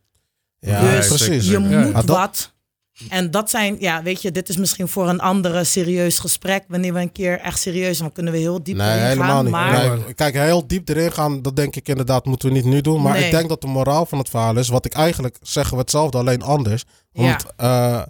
Ja, 0.61 0.81
Dus 0.97 1.07
precies. 1.09 1.47
Je 1.47 1.61
Ja. 1.61 1.85
moet 1.87 2.05
wat. 2.05 2.53
En 3.09 3.31
dat 3.31 3.51
zijn, 3.51 3.77
ja, 3.79 4.03
weet 4.03 4.23
je, 4.23 4.31
dit 4.31 4.49
is 4.49 4.57
misschien 4.57 4.89
voor 4.89 5.09
een 5.09 5.21
andere 5.21 5.65
serieus 5.65 6.19
gesprek. 6.19 6.65
Wanneer 6.69 6.93
we 6.93 7.01
een 7.01 7.13
keer 7.13 7.41
echt 7.41 7.59
serieus, 7.61 7.99
dan 7.99 8.13
kunnen 8.13 8.33
we 8.33 8.39
heel 8.39 8.63
diep 8.63 8.77
Nee, 8.77 8.91
erin 8.91 9.03
helemaal 9.07 9.29
gaan. 9.35 9.43
niet. 9.45 9.53
Maar 9.53 9.99
Nee, 9.99 10.15
kijk, 10.15 10.35
heel 10.35 10.67
diep 10.67 10.89
erin 10.89 11.13
gaan, 11.13 11.43
dat 11.43 11.57
denk 11.57 11.77
ik 11.77 11.89
inderdaad 11.89 12.25
moeten 12.25 12.49
we 12.49 12.55
niet 12.55 12.65
nu 12.65 12.81
doen. 12.81 13.03
Maar 13.03 13.13
Nee. 13.13 13.25
ik 13.25 13.31
denk 13.31 13.49
dat 13.49 13.61
de 13.61 13.67
moraal 13.67 14.07
van 14.07 14.19
het 14.19 14.29
verhaal 14.29 14.57
is, 14.59 14.69
wat 14.69 14.85
ik 14.85 14.95
eigenlijk 14.95 15.37
zeggen 15.43 15.75
we 15.75 15.81
hetzelfde, 15.81 16.19
alleen 16.19 16.43
anders. 16.43 16.85
Want 17.13 17.45
eh, 17.57 18.03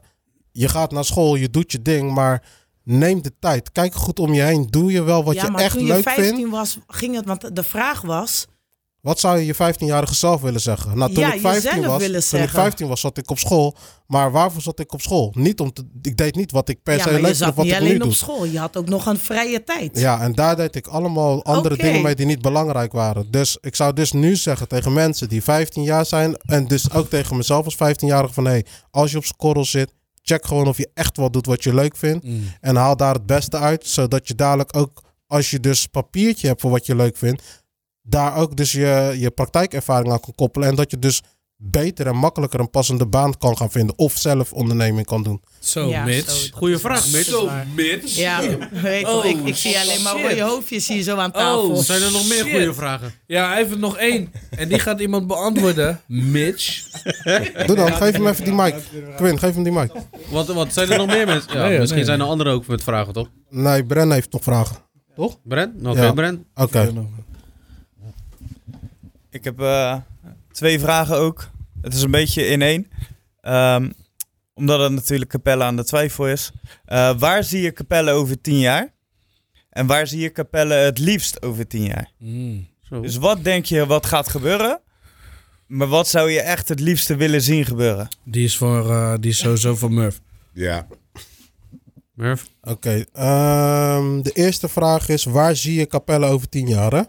je 0.53 0.68
gaat 0.68 0.93
naar 0.93 1.05
school, 1.05 1.35
je 1.35 1.51
doet 1.51 1.72
je 1.72 1.82
ding, 1.82 2.12
maar 2.14 2.43
neem 2.82 3.22
de 3.22 3.32
tijd. 3.41 3.72
Kijk 3.72 3.95
goed 3.95 4.18
om 4.18 4.32
je 4.35 4.43
heen. 4.43 4.66
Doe 4.70 4.93
je 4.93 5.03
wel 5.03 5.24
wat 5.24 5.35
ja, 5.35 5.45
je 5.45 5.51
maar 5.51 5.61
echt 5.62 5.76
toen 5.76 5.87
je 5.87 5.93
leuk 5.93 6.03
15 6.03 6.35
vindt. 6.37 6.51
was, 6.51 6.78
ging 6.87 7.14
het, 7.16 7.24
want 7.24 7.57
de 7.57 7.62
vraag 7.62 8.01
was, 8.01 8.47
Wat 9.05 9.20
zou 9.20 9.38
je 9.38 9.46
je 9.46 9.55
15-jarige 9.55 10.14
zelf 10.14 10.40
willen 10.40 10.61
zeggen? 10.61 10.98
Nou, 10.98 11.12
toen 11.12 11.22
Ja, 11.22 11.32
ik 11.32 11.40
15 11.40 11.70
jezelf 11.70 11.86
was, 11.86 12.02
toen 12.02 12.20
zeggen. 12.20 12.42
ik 12.42 12.50
15 12.50 12.88
was, 12.88 13.00
zat 13.00 13.18
ik 13.18 13.30
op 13.30 13.38
school. 13.38 13.76
Maar 14.07 14.32
waarvoor 14.32 14.62
zat 14.62 14.78
ik 14.78 14.92
op 14.92 15.00
school? 15.00 15.32
Niet 15.36 15.61
om 15.61 15.72
te, 15.72 15.84
ik 16.02 16.16
deed 16.16 16.34
niet 16.34 16.50
wat 16.50 16.68
ik 16.68 16.82
per 16.82 17.00
se 17.00 17.11
leuk 17.11 17.18
je 17.18 17.24
vind 17.24 17.30
of 17.30 17.36
zat 17.36 17.55
wat 17.55 17.64
niet 17.64 17.74
ik 17.74 17.80
nu 17.80 17.86
alleen 17.86 17.98
doe. 17.98 18.09
op 18.09 18.14
school. 18.14 18.44
Je 18.44 18.59
had 18.59 18.76
ook 18.76 18.88
nog 18.88 19.07
een 19.07 19.18
vrije 19.18 19.64
tijd. 19.64 19.98
Ja, 19.98 20.20
en 20.20 20.32
daar 20.32 20.57
deed 20.57 20.74
ik 20.74 20.86
allemaal 20.86 21.44
andere 21.44 21.76
dingen 21.76 22.02
mee 22.02 22.14
die 22.14 22.26
niet 22.26 22.42
belangrijk 22.42 22.92
waren. 22.92 23.30
Dus 23.30 23.59
ik 23.61 23.74
zou 23.76 23.92
dus 23.92 24.12
nu 24.12 24.36
zeggen 24.36 24.68
tegen 24.68 24.92
mensen 24.92 25.28
die 25.28 25.42
15 25.42 25.82
jaar 25.82 26.07
zijn... 26.07 26.36
en 26.36 26.66
dus 26.66 26.92
ook 26.92 27.09
tegen 27.09 27.36
mezelf 27.36 27.64
als 27.64 27.94
15-jarige 27.96 28.34
van... 28.34 28.44
hey, 28.44 28.64
als 28.90 29.11
je 29.11 29.16
op 29.16 29.24
scorrel 29.24 29.64
zit, 29.64 29.92
check 30.22 30.46
gewoon 30.46 30.68
of 30.68 30.76
je 30.76 30.90
echt 30.94 31.16
wat 31.16 31.32
doet 31.32 31.46
wat 31.46 31.64
je 31.64 31.74
leuk 31.74 31.96
vindt. 31.96 32.24
Mm. 32.24 32.44
En 32.61 32.76
haal 32.76 32.96
daar 32.96 33.14
het 33.14 33.26
beste 33.26 33.59
uit, 33.59 33.86
zodat 33.86 34.28
je 34.28 34.34
dadelijk 34.34 34.76
ook... 34.76 35.02
als 35.26 35.50
je 35.50 35.61
dus 35.61 35.86
papiertje 35.86 36.46
hebt 36.46 36.61
voor 36.61 36.70
wat 36.70 36.86
je 36.86 36.96
leuk 36.96 37.16
vindt... 37.16 37.42
daar 38.07 38.36
ook 38.36 38.57
dus 38.57 38.72
je, 38.72 39.14
je 39.18 39.30
praktijkervaring 39.30 40.12
aan 40.12 40.20
kan 40.20 40.34
koppelen... 40.34 40.68
en 40.68 40.74
dat 40.74 40.90
je 40.90 40.98
dus 40.98 41.22
beter 41.57 42.07
en 42.07 42.16
makkelijker 42.16 42.61
een 42.61 42.70
passende 42.70 43.07
baan 43.07 43.38
kan 43.38 43.57
gaan 43.57 43.70
vinden... 43.70 43.98
of 43.98 44.16
zelf 44.18 44.52
onderneming 44.52 45.07
kan 45.07 45.22
doen. 45.22 45.42
Zo, 45.61 45.88
Ja. 45.88 46.07
Goeie 46.52 46.78
vraag, 46.78 47.11
Mitch. 47.12 47.28
Zo, 47.28 47.50
Mitch. 47.74 48.16
Ja, 48.16 48.40
weet 48.70 49.00
je, 49.00 49.09
Oh, 49.09 49.24
ik, 49.24 49.36
ik 49.44 49.57
zie 49.57 49.78
alleen 49.78 50.02
maar 50.02 50.22
rode 50.22 50.40
hoofdjes 50.42 50.88
hier 50.88 51.02
zo 51.02 51.16
aan 51.16 51.30
tafel. 51.32 51.70
Oh, 51.70 51.76
Zijn 51.82 52.02
er 52.02 52.12
nog 52.12 52.28
meer 52.28 52.42
Shit. 52.44 52.50
goede 52.50 52.74
vragen? 52.74 53.12
Ja, 53.26 53.48
hij 53.48 53.57
heeft 53.57 53.70
er 53.70 53.78
nog 53.78 53.96
één. 53.96 54.32
En 54.50 54.68
die 54.68 54.78
gaat 54.78 55.00
iemand 55.00 55.26
beantwoorden. 55.26 56.00
Mitch. 56.07 56.82
Doe 57.66 57.76
dan, 57.76 57.92
geef 57.92 58.12
hem 58.12 58.26
even 58.26 58.44
die 58.44 58.55
mic. 58.55 58.74
Quinn, 59.16 59.38
geef 59.38 59.55
hem 59.55 59.62
die 59.62 59.72
mic. 59.72 59.92
Wat, 60.30 60.46
wat 60.46 60.72
zijn 60.72 60.90
er 60.90 60.98
nog 60.98 61.07
meer 61.07 61.26
mensen? 61.26 61.52
Ja, 61.59 61.66
Nee, 61.68 61.78
misschien 61.78 61.96
nee. 61.98 62.09
zijn 62.09 62.20
er 62.20 62.26
anderen 62.26 62.52
ook 62.52 62.66
met 62.66 62.82
vragen, 62.82 63.12
toch? 63.12 63.28
Nee, 63.50 63.84
Bren 63.84 64.12
heeft 64.12 64.32
nog 64.32 64.42
vragen. 64.42 64.76
Brent? 65.44 65.86
Oké, 65.86 66.02
Ja. 66.02 66.12
Brent. 66.12 66.40
Oké. 66.55 66.92
Ik 69.35 69.45
heb 69.45 69.61
eh, 69.61 69.97
twee 70.53 70.80
vragen 70.80 71.16
ook. 71.16 71.51
Het 71.80 71.95
is 71.95 72.03
een 72.03 72.11
beetje 72.11 72.47
in 72.47 72.62
één. 72.62 72.87
Ehm, 73.41 73.91
omdat 74.55 74.80
het 74.80 74.93
natuurlijk 74.93 75.30
Capelle 75.30 75.64
aan 75.64 75.76
de 75.76 75.85
twijfel 75.85 76.28
is. 76.28 76.53
Eh, 76.85 77.18
waar 77.18 77.45
zie 77.45 77.62
je 77.62 77.72
Capelle 77.72 78.11
over 78.11 78.41
tien 78.41 78.59
jaar? 78.59 78.95
En 79.70 79.87
waar 79.87 80.07
zie 80.07 80.20
je 80.20 80.32
Capelle 80.32 80.74
het 80.74 80.99
liefst 80.99 81.43
over 81.43 81.66
tien 81.66 81.85
jaar? 81.85 82.11
Mm. 82.18 82.68
Zo. 82.82 83.01
Dus 83.01 83.16
wat 83.16 83.45
denk 83.45 83.64
je 83.64 83.87
wat 83.87 84.07
gaat 84.07 84.28
gebeuren? 84.28 84.80
Maar 85.66 85.89
wat 85.89 86.09
zou 86.09 86.30
je 86.30 86.41
echt 86.41 86.68
het 86.68 86.80
liefste 86.80 87.16
willen 87.16 87.43
zien 87.43 87.64
gebeuren? 87.64 88.09
Die 88.24 88.45
is, 88.45 88.57
voor, 88.57 88.91
eh, 88.91 89.14
die 89.20 89.30
is 89.30 89.39
sowieso 89.39 89.76
voor 89.76 89.93
Murph. 89.93 90.20
Ja. 90.53 90.87
Murph? 92.12 92.47
Oké, 92.62 93.05
ehm, 93.12 94.22
de 94.22 94.32
eerste 94.32 94.68
vraag 94.68 95.09
is: 95.09 95.24
waar 95.24 95.57
zie 95.57 95.78
je 95.78 95.87
Capelle 95.87 96.26
over 96.26 96.49
tien 96.49 96.68
jaar? 96.68 96.93
Hè? 96.93 97.03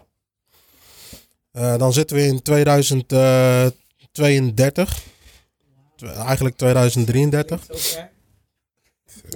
Eh, 1.56 1.76
dan 1.78 1.92
zitten 1.92 2.16
we 2.16 2.26
in 2.26 2.42
2032. 2.42 5.02
Tw- 5.96 6.04
Eigenlijk 6.04 6.56
2033. 6.56 7.66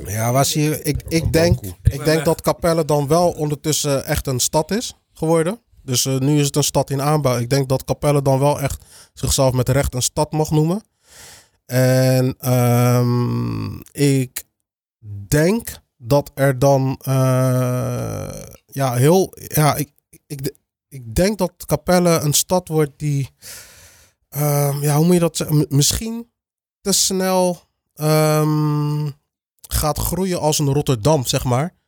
Ja, 0.04 0.32
waar 0.32 0.44
zie 0.44 0.62
je? 0.62 0.82
Ik, 0.82 1.02
ik 1.08 1.32
denk, 1.32 1.58
ik 1.82 2.04
denk 2.04 2.24
dat 2.24 2.40
Capelle 2.40 2.84
dan 2.84 3.06
wel 3.06 3.30
ondertussen 3.30 4.04
echt 4.04 4.26
een 4.26 4.40
stad 4.40 4.70
is 4.70 4.94
geworden. 5.12 5.60
Dus 5.82 6.04
eh, 6.06 6.18
nu 6.18 6.38
is 6.38 6.46
het 6.46 6.56
een 6.56 6.62
stad 6.64 6.90
in 6.90 7.02
aanbouw. 7.02 7.38
Ik 7.38 7.50
denk 7.50 7.68
dat 7.68 7.84
Capelle 7.84 8.22
dan 8.22 8.38
wel 8.38 8.60
echt 8.60 8.84
zichzelf 9.14 9.52
met 9.52 9.68
recht 9.68 9.94
een 9.94 10.02
stad 10.02 10.32
mag 10.32 10.50
noemen. 10.50 10.82
En 11.66 12.34
ehm, 12.38 13.74
ik 13.92 14.44
denk 15.28 15.68
dat 15.96 16.30
er 16.34 16.58
dan 16.58 16.98
eh, 17.02 18.42
ja 18.66 18.94
heel 18.94 19.32
ja 19.36 19.74
ik, 19.74 19.90
ik, 20.26 20.54
ik 20.90 21.14
denk 21.14 21.38
dat 21.38 21.52
Capelle 21.66 22.18
een 22.18 22.32
stad 22.32 22.68
wordt 22.68 22.92
die 22.96 23.28
ehm, 24.28 24.82
ja 24.82 24.96
hoe 24.96 25.04
moet 25.04 25.14
je 25.14 25.20
dat 25.20 25.36
zeggen? 25.36 25.66
Misschien 25.68 26.30
te 26.80 26.92
snel 26.92 27.60
ehm, 27.94 29.10
gaat 29.68 29.98
groeien 29.98 30.40
als 30.40 30.58
een 30.58 30.72
Rotterdam 30.72 31.26
zeg 31.26 31.44
maar. 31.44 31.78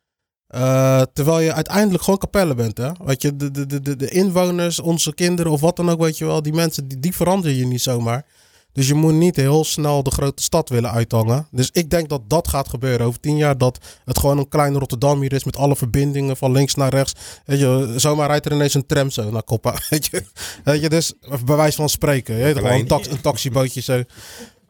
Eh, 0.47 1.03
terwijl 1.13 1.41
je 1.41 1.53
uiteindelijk 1.53 2.05
gewoon 2.05 2.19
Capelle 2.19 2.55
bent 2.55 2.77
hè? 2.79 2.91
Weet 3.05 3.23
je 3.23 3.37
de, 3.37 3.51
de, 3.51 3.81
de- 3.81 3.97
de 3.97 4.09
inwoners 4.11 4.79
onze 4.81 5.15
kinderen 5.15 5.53
of 5.53 5.61
wat 5.61 5.77
dan 5.77 5.91
ook 5.91 6.01
weet 6.01 6.19
je 6.19 6.25
wel 6.25 6.43
die 6.43 6.53
mensen 6.53 6.89
die, 6.89 6.99
die 7.01 7.15
veranderen 7.15 7.57
je 7.57 7.67
niet 7.67 7.83
zomaar 7.83 8.27
dus 8.73 8.89
je 8.89 8.95
moet 8.95 9.13
niet 9.13 9.37
heel 9.37 9.65
snel 9.65 10.03
de 10.03 10.11
grote 10.11 10.43
stad 10.43 10.69
willen 10.69 10.91
uithangen. 10.91 11.47
Dus 11.51 11.71
ik 11.73 11.91
denk 11.91 12.09
dat 12.09 12.23
dat 12.27 12.49
gaat 12.49 12.69
gebeuren 12.69 13.07
over 13.07 13.21
tien 13.21 13.37
jaar. 13.37 13.59
Dat 13.59 13.79
het 14.05 14.19
gewoon 14.19 14.39
een 14.39 14.49
klein 14.49 14.79
Rotterdam 14.79 15.21
hier 15.21 15.33
is 15.33 15.45
met 15.45 15.57
alle 15.57 15.77
verbindingen 15.77 16.37
van 16.37 16.53
links 16.53 16.75
naar 16.75 16.91
rechts. 16.91 17.13
Weet 17.45 17.59
je, 17.59 17.95
zomaar 17.97 18.29
rijdt 18.29 18.47
er 18.47 18.53
ineens 18.53 18.75
een 18.75 18.87
tram 18.87 19.11
zo 19.11 19.31
naar 19.31 19.43
Koppa. 19.43 19.75
Weet 19.91 20.07
je, 20.07 20.25
weet 20.65 20.81
je 20.81 20.89
dus 20.89 21.13
bij 21.45 21.57
wijze 21.57 21.77
van 21.77 21.89
spreken. 21.89 22.37
Je 22.37 22.55
wel, 22.55 22.73
een, 22.73 22.87
tax, 22.87 23.11
een 23.11 23.21
taxibootje 23.21 23.81
zo. 23.81 24.03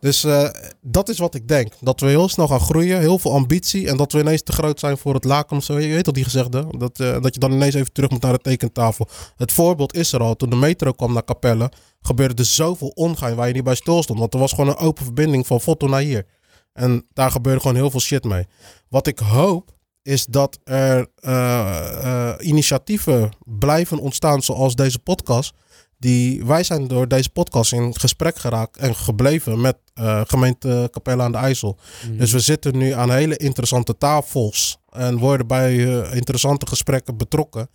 Dus 0.02 0.24
eh, 0.24 0.48
dat 0.80 1.08
is 1.08 1.18
wat 1.18 1.34
ik 1.34 1.48
denk. 1.48 1.72
Dat 1.80 2.00
we 2.00 2.06
heel 2.06 2.28
snel 2.28 2.48
gaan 2.48 2.60
groeien, 2.60 3.00
heel 3.00 3.18
veel 3.18 3.32
ambitie. 3.32 3.88
En 3.88 3.96
dat 3.96 4.12
we 4.12 4.20
ineens 4.20 4.42
te 4.42 4.52
groot 4.52 4.80
zijn 4.80 4.98
voor 4.98 5.14
het 5.14 5.24
laken 5.24 5.62
zo. 5.62 5.78
Je 5.78 5.94
weet 5.94 6.06
al 6.06 6.12
die 6.12 6.24
gezegde. 6.24 6.66
Dat, 6.78 7.00
eh, 7.00 7.20
dat 7.20 7.34
je 7.34 7.40
dan 7.40 7.52
ineens 7.52 7.74
even 7.74 7.92
terug 7.92 8.10
moet 8.10 8.22
naar 8.22 8.32
de 8.32 8.38
tekentafel. 8.38 9.08
Het 9.36 9.52
voorbeeld 9.52 9.94
is 9.94 10.12
er 10.12 10.20
al. 10.20 10.34
Toen 10.34 10.50
de 10.50 10.56
metro 10.56 10.92
kwam 10.92 11.12
naar 11.12 11.24
Capelle, 11.24 11.72
gebeurde 12.00 12.42
er 12.42 12.48
zoveel 12.48 12.88
ongein 12.88 13.34
waar 13.34 13.46
je 13.46 13.54
niet 13.54 13.64
bij 13.64 13.74
stil 13.74 14.02
stond. 14.02 14.18
Want 14.18 14.34
er 14.34 14.40
was 14.40 14.52
gewoon 14.52 14.68
een 14.68 14.76
open 14.76 15.04
verbinding 15.04 15.46
van 15.46 15.60
Foto 15.60 15.86
naar 15.88 16.00
hier. 16.00 16.26
En 16.72 17.06
daar 17.12 17.30
gebeurde 17.30 17.60
gewoon 17.60 17.76
heel 17.76 17.90
veel 17.90 18.00
shit 18.00 18.24
mee. 18.24 18.46
Wat 18.88 19.06
ik 19.06 19.18
hoop 19.18 19.70
is 20.02 20.26
dat 20.26 20.58
er 20.64 21.08
eh, 21.14 22.34
initiatieven 22.38 23.30
blijven 23.44 23.98
ontstaan 23.98 24.42
zoals 24.42 24.74
deze 24.74 24.98
podcast. 24.98 25.54
Die, 26.02 26.44
wij 26.44 26.64
zijn 26.64 26.88
door 26.88 27.08
deze 27.08 27.30
podcast 27.30 27.72
in 27.72 27.98
gesprek 27.98 28.36
geraakt 28.36 28.76
en 28.76 28.94
gebleven 28.94 29.60
met 29.60 29.76
eh, 29.94 30.20
gemeente 30.26 30.88
Capelle 30.90 31.22
aan 31.22 31.32
de 31.32 31.38
IJssel. 31.38 31.78
Dus 32.12 32.32
we 32.32 32.40
zitten 32.40 32.78
nu 32.78 32.92
aan 32.92 33.10
hele 33.10 33.36
interessante 33.36 33.98
tafels 33.98 34.78
en 34.90 35.18
worden 35.18 35.46
bij 35.46 36.00
eh, 36.02 36.14
interessante 36.14 36.66
gesprekken 36.66 37.16
betrokken. 37.16 37.68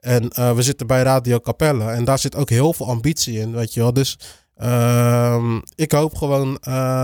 En 0.00 0.30
eh, 0.30 0.52
we 0.52 0.62
zitten 0.62 0.86
bij 0.86 1.02
Radio 1.02 1.40
Capelle 1.40 1.90
en 1.90 2.04
daar 2.04 2.18
zit 2.18 2.36
ook 2.36 2.50
heel 2.50 2.72
veel 2.72 2.86
ambitie 2.86 3.38
in, 3.38 3.52
weet 3.52 3.74
je 3.74 3.80
wel. 3.80 3.92
Dus 3.92 4.18
ehm, 4.56 5.60
ik 5.74 5.92
hoop 5.92 6.14
gewoon 6.14 6.58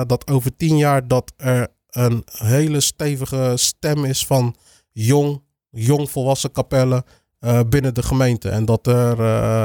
dat 0.06 0.30
over 0.30 0.56
tien 0.56 0.76
jaar 0.76 1.08
dat 1.08 1.32
er 1.36 1.68
een 1.90 2.24
hele 2.32 2.80
stevige 2.80 3.52
stem 3.54 4.04
is 4.04 4.26
van 4.26 4.54
jong, 4.92 5.42
jong 5.70 6.10
volwassen 6.10 6.52
Capelle 6.52 7.04
eh, 7.40 7.60
binnen 7.68 7.94
de 7.94 8.02
gemeente. 8.02 8.48
En 8.48 8.64
dat 8.64 8.86
er, 8.86 9.22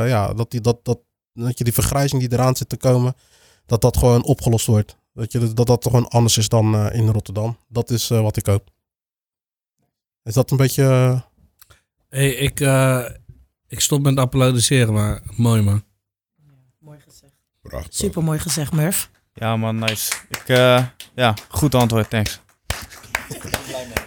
ja, 0.08 0.34
dat 0.34 0.52
die, 0.52 0.62
dat, 0.62 0.80
dat, 0.84 1.00
dat 1.44 1.58
je 1.58 1.64
die 1.64 1.74
vergrijzing 1.74 2.22
die 2.22 2.32
eraan 2.34 2.56
zit 2.56 2.70
te 2.70 2.78
komen, 2.78 3.16
dat 3.66 3.82
dat 3.82 3.98
gewoon 3.98 4.24
opgelost 4.24 4.66
wordt. 4.66 4.98
Dat 5.14 5.32
je, 5.32 5.54
dat 5.54 5.68
dat 5.68 5.84
gewoon 5.84 6.08
anders 6.08 6.38
is 6.38 6.50
dan 6.50 6.76
eh, 6.76 7.00
in 7.00 7.08
Rotterdam. 7.10 7.58
Dat 7.68 7.90
is 7.90 8.10
eh, 8.10 8.22
wat 8.22 8.38
ik 8.38 8.46
hoop. 8.46 8.70
Is 10.24 10.34
dat 10.34 10.52
een 10.52 10.58
beetje... 10.58 10.84
eh, 10.84 11.22
Hey, 12.10 12.30
ik, 12.30 12.60
eh, 12.60 13.06
ik 13.68 13.80
stop 13.80 14.02
met 14.02 14.18
applaudisseren, 14.18 14.94
maar 14.94 15.22
mooi 15.36 15.62
man. 15.62 15.84
Mooi 16.80 17.00
gezegd. 17.00 17.34
Prachtig. 17.62 17.94
Super 17.94 18.24
mooi 18.24 18.40
gezegd, 18.40 18.72
Murph. 18.74 19.10
Ja 19.34 19.58
man, 19.58 19.80
nice. 19.80 20.14
Ik, 20.30 20.44
eh, 20.50 20.86
ja, 21.16 21.34
goed 21.50 21.76
antwoord, 21.76 22.10
thanks. 22.10 22.40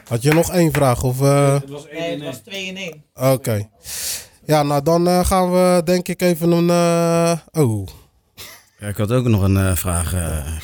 Had 0.09 0.23
je 0.23 0.33
nog 0.33 0.51
één 0.53 0.73
vraag? 0.73 1.03
Of, 1.03 1.21
eh, 1.23 1.61
Nee, 1.93 2.11
het 2.11 2.23
was 2.23 2.39
2 2.39 2.67
in 2.67 2.77
1. 2.77 3.05
Oké. 3.33 3.69
Ja, 4.49 4.63
nou 4.63 4.83
dan 4.83 5.09
eh, 5.09 5.25
gaan 5.25 5.51
we 5.53 5.83
denk 5.85 6.09
ik 6.09 6.23
even 6.23 6.51
een... 6.51 6.71
eh, 6.71 7.63
oh, 7.63 7.87
Ja, 8.79 8.87
ik 8.89 8.97
had 8.97 9.13
ook 9.13 9.27
nog 9.27 9.43
een 9.43 9.57
eh, 9.57 9.77
vraag 9.77 10.15
eh, 10.15 10.57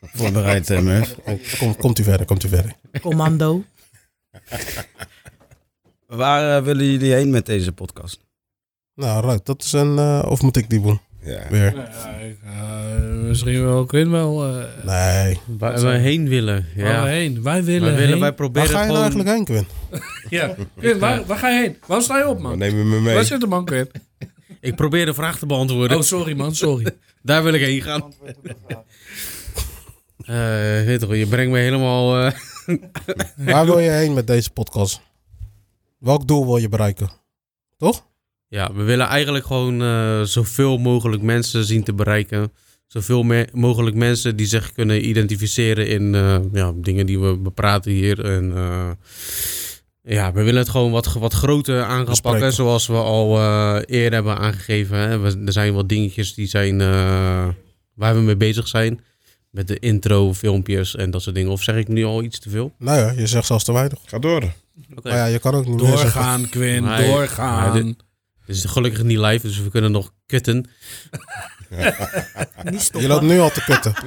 voorbereid, 0.00 0.68
Murph. 0.82 1.14
Kom, 1.58 1.76
komt 1.76 1.98
u 1.98 2.02
verder, 2.02 2.26
komt 2.26 2.44
u 2.44 2.48
verder. 2.48 2.74
Commando. 3.00 3.64
Waar 6.06 6.64
willen 6.64 6.84
jullie 6.84 7.12
heen 7.14 7.30
met 7.30 7.46
deze 7.46 7.72
podcast? 7.72 8.20
Nou, 8.94 9.26
right, 9.26 9.46
dat 9.46 9.62
is 9.62 9.72
een... 9.72 9.98
eh, 9.98 10.22
of 10.28 10.42
moet 10.42 10.56
ik 10.56 10.70
die 10.70 10.80
doen? 10.80 11.00
Ja. 11.28 11.48
Weer. 11.50 11.74
Ja, 11.76 12.08
ik, 12.16 12.38
eh, 12.44 13.04
misschien 13.04 13.64
wel, 13.64 13.82
ik 13.82 13.90
weet 13.90 14.08
wel. 14.08 14.44
eh, 14.46 14.64
Nee. 14.84 15.38
Waar 15.58 15.80
we 15.80 15.88
heen 15.90 16.28
willen. 16.28 16.66
Waar 16.76 16.86
Ja. 16.86 17.02
we 17.02 17.08
heen? 17.08 17.42
Wij 17.42 17.64
willen, 17.64 17.80
Wij, 17.80 17.90
willen, 17.90 17.98
heen. 17.98 18.08
wij 18.10 18.18
Waar 18.18 18.34
proberen 18.34 18.68
ga 18.68 18.82
je 18.84 18.92
nou 18.92 19.10
gewoon... 19.10 19.24
eigenlijk 19.24 19.48
heen, 19.50 19.66
Quinn? 19.88 20.02
Ja, 20.40 20.54
Quinn, 20.78 20.98
waar, 20.98 21.24
waar 21.26 21.38
ga 21.38 21.48
je 21.48 21.60
heen? 21.60 21.76
Waarom 21.86 22.04
sta 22.04 22.18
je 22.18 22.28
op, 22.28 22.38
man? 22.40 22.58
nemen 22.58 22.88
me 22.88 23.00
mee. 23.00 23.14
Waar 23.14 23.24
zit 23.24 23.40
de 23.40 23.46
man, 23.46 23.64
Quinn? 23.64 23.90
Ik 24.60 24.74
probeer 24.74 25.06
de 25.06 25.14
vraag 25.14 25.38
te 25.38 25.46
beantwoorden. 25.46 25.96
Oh, 25.96 26.02
sorry, 26.02 26.36
man, 26.36 26.54
sorry. 26.54 26.86
Daar 27.22 27.42
wil 27.42 27.52
ik 27.52 27.60
heen 27.60 27.82
gaan. 27.82 28.12
Eh, 30.26 30.84
weet 30.84 31.00
toch, 31.00 31.14
je 31.14 31.26
brengt 31.26 31.52
me 31.52 31.58
helemaal... 31.58 32.18
eh, 32.20 32.32
Waar 33.36 33.64
wil 33.66 33.78
je 33.78 33.90
heen 33.90 34.14
met 34.14 34.26
deze 34.26 34.50
podcast? 34.50 35.00
Welk 35.98 36.26
doel 36.26 36.46
wil 36.46 36.56
je 36.56 36.68
bereiken? 36.68 37.10
Toch? 37.76 38.06
Ja, 38.48 38.72
we 38.74 38.82
willen 38.82 39.06
eigenlijk 39.06 39.46
gewoon 39.46 39.82
eh, 39.82 40.22
zoveel 40.22 40.78
mogelijk 40.78 41.22
mensen 41.22 41.64
zien 41.64 41.84
te 41.84 41.92
bereiken. 41.92 42.52
zoveel 42.86 43.22
me- 43.22 43.48
mogelijk 43.52 43.96
mensen 43.96 44.36
die 44.36 44.46
zich 44.46 44.72
kunnen 44.72 45.08
identificeren 45.08 45.88
in 45.88 46.14
eh, 46.14 46.38
ja, 46.52 46.72
dingen 46.76 47.06
die 47.06 47.18
we 47.20 47.36
bepraten 47.36 47.92
hier. 47.92 48.24
En 48.24 48.52
eh, 48.56 48.90
ja, 50.02 50.32
we 50.32 50.42
willen 50.42 50.60
het 50.60 50.68
gewoon 50.68 50.90
wat, 50.90 51.12
wat 51.12 51.32
groter 51.32 51.82
aan 51.82 52.06
gaan 52.06 52.20
pakken, 52.20 52.52
zoals 52.52 52.86
we 52.86 52.94
al 52.96 53.36
eh, 53.38 53.76
eerder 53.86 54.12
hebben 54.12 54.38
aangegeven. 54.38 54.96
Hè. 54.98 55.18
We, 55.18 55.42
er 55.46 55.52
zijn 55.52 55.74
wat 55.74 55.88
dingetjes 55.88 56.34
die 56.34 56.46
zijn, 56.46 56.80
eh, 56.80 57.48
waar 57.94 58.14
we 58.14 58.20
mee 58.20 58.36
bezig 58.36 58.68
zijn. 58.68 59.00
Met 59.50 59.68
de 59.68 59.78
intro, 59.78 60.34
filmpjes 60.34 60.96
en 60.96 61.10
dat 61.10 61.22
soort 61.22 61.34
dingen. 61.34 61.50
Of 61.52 61.62
zeg 61.62 61.76
ik 61.76 61.88
nu 61.88 62.04
al 62.04 62.22
iets 62.22 62.38
te 62.38 62.50
veel? 62.50 62.72
Nou 62.78 62.98
ja, 62.98 63.10
je 63.20 63.26
zegt 63.26 63.46
zelfs 63.46 63.64
te 63.64 63.72
weinig. 63.72 63.98
Ga 64.04 64.18
door. 64.18 64.42
Maar 65.02 65.12
ja, 65.16 65.24
je 65.26 65.38
kan 65.38 65.54
ook 65.54 65.66
niet 65.66 65.76
meer 65.82 65.86
zeggen. 65.86 66.02
Doorgaan, 66.12 66.48
Quinn, 66.48 66.84
Maar- 66.84 67.04
doorgaan. 67.04 67.60
maar 67.72 67.82
dit- 67.82 67.96
Het 68.48 68.56
is 68.56 68.64
gelukkig 68.64 69.02
niet 69.02 69.18
live, 69.18 69.46
dus 69.46 69.60
we 69.60 69.70
kunnen 69.70 69.90
nog 69.90 70.12
kutten. 70.26 70.66
Niet 72.64 72.90
Je 72.98 73.06
loopt 73.08 73.22
nu 73.22 73.38
al 73.38 73.50
te 73.50 73.64
kutten. 73.64 73.94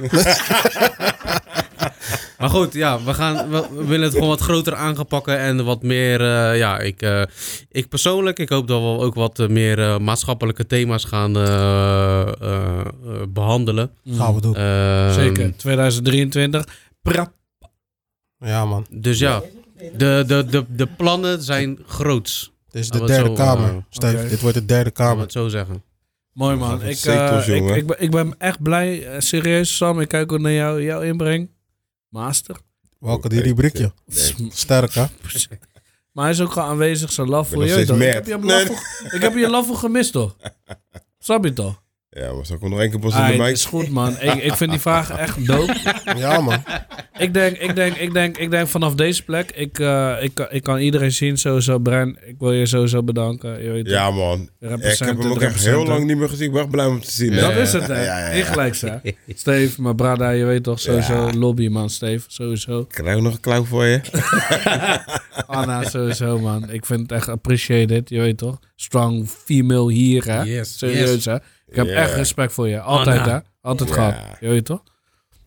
Maar 2.38 2.50
goed, 2.50 2.72
ja, 2.72 3.02
we, 3.04 3.14
gaan, 3.14 3.50
we, 3.50 3.66
we 3.74 3.84
willen 3.84 4.04
het 4.04 4.12
gewoon 4.12 4.28
wat 4.28 4.40
groter 4.40 4.74
aangepakken 4.74 5.38
en 5.38 5.64
wat 5.64 5.82
meer, 5.82 6.20
eh, 6.20 6.58
ja, 6.58 6.78
ik, 6.78 7.02
eh, 7.02 7.22
ik 7.68 7.88
persoonlijk, 7.88 8.38
ik 8.38 8.48
hoop 8.48 8.66
dat 8.68 8.80
we 8.80 8.86
ook 9.04 9.14
wat 9.14 9.38
eh, 9.38 9.48
meer 9.48 9.78
eh, 9.78 9.98
maatschappelijke 9.98 10.66
thema's 10.66 11.04
gaan 11.04 11.36
eh, 11.36 12.20
eh, 12.20 12.28
eh, 12.40 12.86
behandelen. 13.28 13.90
Gaan 14.10 14.34
we 14.34 14.40
doen. 14.40 14.54
Ehm, 14.56 15.12
Zeker, 15.12 15.56
2023. 15.56 16.66
Pra- 17.02 17.32
Ja, 18.38 18.64
man. 18.64 18.86
Dus 18.90 19.18
ja, 19.18 19.42
de, 19.96 20.24
de, 20.26 20.44
de, 20.50 20.64
de 20.68 20.86
plannen 20.86 21.42
zijn 21.42 21.78
groots. 21.86 22.51
Dit 22.72 22.82
is 22.82 22.88
de 22.90 23.04
derde 23.04 23.28
zo, 23.28 23.32
kamer. 23.34 23.68
eh, 23.70 23.76
Steve, 23.88 24.16
oké. 24.18 24.28
dit 24.28 24.40
wordt 24.40 24.56
de 24.56 24.64
derde 24.64 24.90
kamer. 24.90 25.22
het 25.22 25.32
zo 25.32 25.48
zeggen. 25.48 25.82
Mooi 26.32 26.56
man. 26.56 26.82
Ik, 26.82 26.96
zetels, 26.96 27.48
eh, 27.48 27.56
ik, 27.56 27.76
ik, 27.76 27.86
ben, 27.86 28.00
ik 28.02 28.10
ben 28.10 28.34
echt 28.38 28.62
blij. 28.62 29.06
eh, 29.06 29.20
serieus, 29.20 29.76
Sam. 29.76 30.00
Ik 30.00 30.08
kijk 30.08 30.32
ook 30.32 30.40
naar 30.40 30.52
jou, 30.52 30.82
jouw 30.82 31.00
inbreng. 31.00 31.50
Master. 32.08 32.56
Welke 32.98 33.28
die 33.28 33.40
rubriekje. 33.42 33.92
Sterk, 34.48 34.94
hè? 34.94 35.04
Maar 36.12 36.24
hij 36.24 36.32
is 36.32 36.40
ook 36.40 36.52
gewoon 36.52 36.68
aanwezig, 36.68 37.12
zijn 37.12 37.28
laf 37.28 37.48
voor 37.48 37.64
je. 37.66 37.80
Ik 37.80 37.86
heb 37.86 38.26
je 38.26 38.36
Nee. 38.38 38.66
laf 39.20 39.36
ik 39.36 39.48
laf 39.48 39.78
gemist, 39.78 40.12
toch? 40.12 40.36
Snap 41.18 41.44
je 41.44 41.52
toch? 41.52 41.82
Ja, 42.14 42.32
maar 42.32 42.42
ik 42.42 42.60
hem 42.60 42.70
nog 42.70 42.80
één 42.80 42.90
keer 42.90 42.98
pas 42.98 43.14
in 43.14 43.20
de 43.20 43.26
het 43.26 43.36
mic? 43.38 43.50
is 43.50 43.64
goed, 43.64 43.88
man. 43.88 44.16
Ik, 44.20 44.34
ik 44.34 44.54
vind 44.54 44.70
die 44.70 44.80
vraag 44.80 45.10
echt 45.10 45.46
dope. 45.46 45.74
Ja, 46.16 46.40
man. 46.40 46.62
Ik 47.18 47.34
denk, 47.34 47.56
ik 47.56 47.74
denk, 47.74 47.96
ik 47.96 48.12
denk, 48.12 48.38
ik 48.38 48.50
denk 48.50 48.68
vanaf 48.68 48.94
deze 48.94 49.24
plek, 49.24 49.50
ik, 49.50 49.78
eh, 49.78 50.16
ik, 50.20 50.34
kan- 50.34 50.46
ik 50.50 50.62
kan 50.62 50.78
iedereen 50.78 51.12
zien, 51.12 51.38
sowieso 51.38 51.78
Bren. 51.78 52.18
Ik 52.26 52.34
wil 52.38 52.52
je 52.52 52.66
sowieso 52.66 53.02
bedanken. 53.02 53.62
Je 53.62 53.70
weet 53.70 53.86
Ja, 53.88 54.10
man. 54.10 54.40
Ik 54.40 54.48
representen, 54.68 55.06
heb 55.06 55.16
hem 55.18 55.26
ook 55.26 55.32
echt 55.34 55.42
representen. 55.46 55.78
heel 55.80 55.88
lang 55.88 56.04
niet 56.06 56.16
meer 56.16 56.28
gezien. 56.28 56.46
Ik 56.46 56.52
ben 56.52 56.60
echt 56.62 56.70
blij 56.70 56.86
om 56.86 57.00
te 57.00 57.10
zien. 57.10 57.34
Dat 57.36 57.56
is 57.56 57.72
het, 57.72 57.86
hè? 57.86 58.04
Ja, 58.04 58.18
ja, 58.18 58.26
ja. 58.26 58.32
Ingelijks, 58.32 58.80
hè? 58.80 58.96
Steve, 59.34 59.82
mijn 59.82 59.96
brada, 59.96 60.30
je 60.30 60.44
weet 60.44 60.62
toch, 60.62 60.80
sowieso 60.80 61.26
Ja. 61.26 61.32
lobby, 61.32 61.68
man, 61.68 61.90
Steve. 61.90 62.24
Sowieso. 62.28 62.80
Ik 62.80 62.88
krijg 62.88 63.16
ook 63.16 63.22
nog 63.22 63.32
een 63.34 63.40
klauw 63.40 63.64
voor 63.64 63.84
je. 63.84 64.00
Anna, 65.46 65.88
sowieso, 65.88 66.38
man. 66.38 66.70
Ik 66.70 66.86
vind 66.86 67.00
het 67.00 67.12
echt 67.12 67.28
appreciated, 67.28 68.08
je 68.08 68.20
weet 68.20 68.38
toch? 68.38 68.58
Strong 68.76 69.28
female 69.44 69.92
hier, 69.92 70.24
hè? 70.24 70.42
Yes, 70.42 70.78
Serieus, 70.78 71.14
yes. 71.14 71.24
hè? 71.24 71.36
Ik 71.72 71.78
heb 71.78 71.86
Ja. 71.86 71.92
echt 71.94 72.14
respect 72.14 72.52
voor 72.52 72.68
je. 72.68 72.80
Altijd, 72.80 73.20
Anna. 73.20 73.32
hè? 73.32 73.38
Altijd 73.68 73.88
Ja. 73.88 73.94
gehad. 73.94 74.14
Je 74.40 74.48
weet 74.48 74.64
toch? 74.64 74.82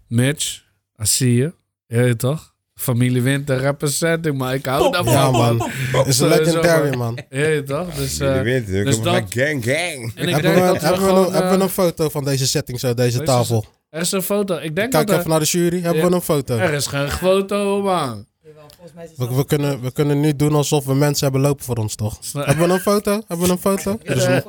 Mitch, 0.07 0.63
I 1.01 1.05
see 1.05 1.33
you. 1.35 1.53
Je 1.87 1.97
weet 1.97 2.19
toch? 2.19 2.53
Familie 2.75 3.21
Winter 3.21 3.57
representing, 3.59 4.37
maar 4.37 4.53
ik 4.53 4.65
hou 4.65 4.91
daarvan. 4.91 5.13
Ja, 5.13 5.31
man. 5.31 5.55
Is 5.57 5.91
Sowieso, 5.91 6.27
legendary, 6.27 6.89
man. 6.89 6.97
man. 6.97 7.19
Je 7.29 7.37
weet 7.39 7.67
toch? 7.67 7.93
Dus, 7.93 8.19
eh, 8.19 8.27
Jullie 8.35 8.43
weten. 8.43 8.79
Ik 8.79 8.85
dus 8.85 9.01
dat- 9.01 9.13
gang, 9.13 9.63
gang. 9.63 9.65
en 9.65 10.27
ik 10.27 10.29
Hebben 10.29 10.41
denk 10.41 10.43
we, 10.43 10.61
dat 10.61 10.81
we 10.81 10.87
hebben, 10.87 10.91
we 11.03 11.07
gewoon... 11.09 11.25
een, 11.25 11.31
hebben 11.33 11.51
we 11.51 11.57
eh, 11.57 11.63
een 11.63 11.69
foto 11.69 12.09
van 12.09 12.23
deze 12.23 12.47
setting 12.47 12.79
zo, 12.79 12.93
deze 12.93 13.23
tafel? 13.23 13.65
er 13.89 14.01
is 14.01 14.11
een 14.11 14.21
foto. 14.21 14.55
Ik 14.57 14.75
denk 14.75 14.91
Kijk 14.91 15.07
dat 15.07 15.17
even 15.17 15.29
naar 15.29 15.39
de 15.39 15.45
jury. 15.45 15.81
Hebben 15.81 16.01
Ja. 16.03 16.09
we 16.09 16.15
een 16.15 16.21
foto? 16.21 16.57
er 16.57 16.73
is 16.73 16.87
geen 16.87 17.09
foto, 17.09 17.81
man. 17.81 18.25
We, 19.17 19.35
we, 19.35 19.45
kunnen, 19.45 19.81
we 19.81 19.91
kunnen 19.91 20.19
nu 20.19 20.35
doen 20.35 20.53
alsof 20.55 20.85
we 20.85 20.93
mensen 20.93 21.23
hebben 21.23 21.41
lopen 21.41 21.65
voor 21.65 21.75
ons, 21.75 21.95
toch? 21.95 22.17
Hebben 22.33 22.67
we 22.67 22.73
een 22.73 22.79
foto? 22.79 23.21
Hebben 23.27 23.45
we 23.45 23.51
een 23.51 23.57
foto? 23.57 23.97
Dus 24.03 24.25
we- 24.25 24.43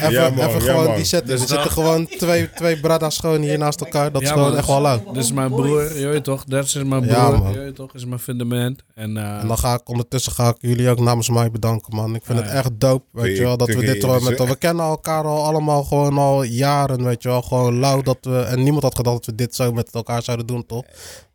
even 0.00 0.10
Ja, 0.12 0.30
man, 0.30 0.48
even 0.48 0.50
ja, 0.64 0.70
gewoon 0.70 0.84
man. 0.86 0.94
die 0.96 1.04
setting. 1.04 1.30
Dus 1.30 1.40
er 1.42 1.48
zitten 1.48 1.70
gewoon 1.70 2.06
twee, 2.06 2.50
twee 2.52 2.80
brada's 2.80 3.18
gewoon 3.18 3.40
hier 3.42 3.58
naast 3.58 3.80
elkaar. 3.80 4.12
Dat 4.12 4.22
is 4.22 4.30
gewoon 4.30 4.48
man. 4.48 4.56
echt 4.56 4.66
wel 4.66 4.82
leuk. 4.82 5.04
Dit 5.12 5.22
is 5.24 5.32
mijn 5.32 5.50
broer, 5.50 5.98
je 5.98 6.06
weet 6.06 6.24
toch? 6.24 6.44
Dat 6.44 6.64
is 6.64 6.74
mijn 6.74 6.88
broer, 7.02 7.12
Ja, 7.16 7.30
man. 7.30 7.52
je 7.52 7.58
weet 7.58 7.74
toch? 7.74 7.94
is 7.94 8.04
mijn 8.04 8.20
fundament. 8.20 8.82
En, 8.94 9.16
eh, 9.16 9.40
En 9.40 9.46
dan 9.48 9.58
ga 9.58 9.74
ik 9.74 9.88
ondertussen 9.88 10.32
ga 10.32 10.48
ik 10.48 10.56
jullie 10.58 10.88
ook 10.90 11.00
namens 11.00 11.28
mij 11.30 11.50
bedanken, 11.50 11.96
man. 11.96 12.14
Ik 12.14 12.22
vind 12.24 12.38
Ja, 12.38 12.44
het 12.44 12.52
echt 12.54 12.70
dope, 12.80 13.04
weet 13.12 13.36
je 13.36 13.42
wel, 13.42 13.56
dat 13.56 13.68
we 13.68 13.80
dit 13.84 14.04
gewoon 14.04 14.24
met... 14.24 14.38
We 14.44 14.56
kennen 14.56 14.84
elkaar 14.84 15.24
al 15.24 15.44
allemaal 15.44 15.82
gewoon 15.84 16.18
al 16.18 16.42
jaren, 16.42 17.04
weet 17.04 17.22
je 17.22 17.28
wel. 17.28 17.42
Gewoon 17.42 17.78
lauw 17.78 18.02
dat 18.02 18.18
we... 18.20 18.38
En 18.40 18.62
niemand 18.62 18.82
had 18.82 18.96
gedacht 18.96 19.16
dat 19.16 19.26
we 19.26 19.34
dit 19.34 19.54
zo 19.54 19.72
met 19.72 19.90
elkaar 19.94 20.22
zouden 20.22 20.46
doen, 20.46 20.66
toch? 20.66 20.84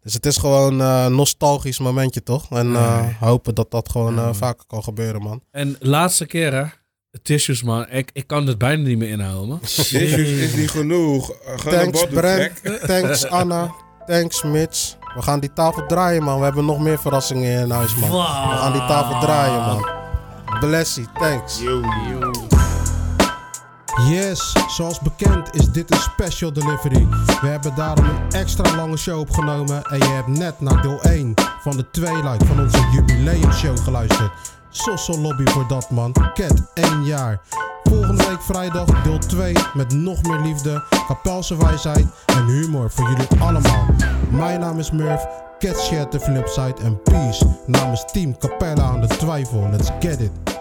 Dus 0.05 0.13
het 0.13 0.25
is 0.25 0.37
gewoon 0.37 0.81
eh, 0.81 1.03
een 1.05 1.15
nostalgisch 1.15 1.79
momentje, 1.79 2.23
toch? 2.23 2.49
En 2.49 2.75
eh, 2.75 3.05
hopen 3.19 3.55
dat 3.55 3.71
dat 3.71 3.89
gewoon 3.89 4.19
eh, 4.19 4.29
vaker 4.31 4.65
kan 4.67 4.83
gebeuren, 4.83 5.21
man. 5.21 5.41
en 5.51 5.75
laatste 5.79 6.25
keer, 6.25 6.53
hè? 6.53 6.63
Tissues, 7.21 7.63
man. 7.63 7.89
Ik, 7.89 8.09
ik 8.13 8.27
kan 8.27 8.47
het 8.47 8.57
bijna 8.57 8.83
niet 8.83 8.97
meer 8.97 9.09
inhouden, 9.09 9.47
man. 9.47 9.59
Tissues 9.89 10.29
is 10.29 10.55
niet 10.55 10.69
genoeg. 10.69 11.29
Uh, 11.29 11.35
Ga 11.55 11.69
naar 11.69 11.79
Thanks, 11.79 12.05
Brent. 12.07 12.61
Thanks, 12.87 13.25
Anna. 13.25 13.73
Thanks, 14.05 14.43
Mitch. 14.43 14.95
We 15.15 15.21
gaan 15.21 15.39
die 15.39 15.53
tafel 15.53 15.85
draaien, 15.85 16.23
man. 16.23 16.37
We 16.37 16.43
hebben 16.43 16.65
nog 16.65 16.79
meer 16.79 16.99
verrassingen 16.99 17.59
in 17.61 17.69
huis, 17.69 17.95
man. 17.95 18.09
We 18.09 18.57
gaan 18.57 18.71
die 18.71 18.85
tafel 18.85 19.19
draaien, 19.19 19.61
man. 19.65 19.85
Blessie, 20.59 21.07
thanks. 21.13 21.61
Yes, 24.03 24.55
zoals 24.67 24.99
bekend 24.99 25.55
is 25.55 25.71
dit 25.71 25.91
een 25.91 25.99
special 25.99 26.53
delivery. 26.53 27.07
We 27.41 27.47
hebben 27.47 27.75
daarom 27.75 28.05
een 28.05 28.31
extra 28.31 28.75
lange 28.75 28.97
show 28.97 29.19
opgenomen 29.19 29.83
en 29.83 29.97
je 29.97 30.05
hebt 30.05 30.27
net 30.27 30.59
naar 30.59 30.81
deel 30.81 31.01
1 31.01 31.33
van 31.61 31.77
de 31.77 31.89
tweeluik 31.91 32.45
van 32.45 32.59
onze 32.59 32.87
jubileumshow 32.91 33.79
geluisterd. 33.79 34.31
Sosso 34.69 35.19
lobby 35.19 35.45
voor 35.45 35.67
dat 35.67 35.89
man, 35.89 36.11
Cat 36.33 36.71
1 36.73 37.03
jaar. 37.03 37.41
Volgende 37.83 38.25
week 38.27 38.41
vrijdag 38.41 39.03
deel 39.03 39.17
2 39.17 39.55
met 39.73 39.93
nog 39.93 40.23
meer 40.23 40.39
liefde, 40.39 40.83
kapelse 41.07 41.57
wijsheid 41.57 42.05
en 42.25 42.45
humor 42.45 42.91
voor 42.91 43.09
jullie 43.09 43.27
allemaal. 43.39 43.85
Mijn 44.29 44.59
naam 44.59 44.79
is 44.79 44.91
Murph, 44.91 45.27
Cat 45.59 45.79
Share 45.79 46.09
de 46.09 46.19
Flipside 46.19 46.81
en 46.83 47.01
Peace 47.01 47.47
namens 47.65 48.05
Team 48.11 48.37
Capella 48.37 48.83
aan 48.83 49.01
de 49.01 49.07
Twijfel. 49.07 49.69
Let's 49.69 49.89
get 49.99 50.19
it. 50.19 50.54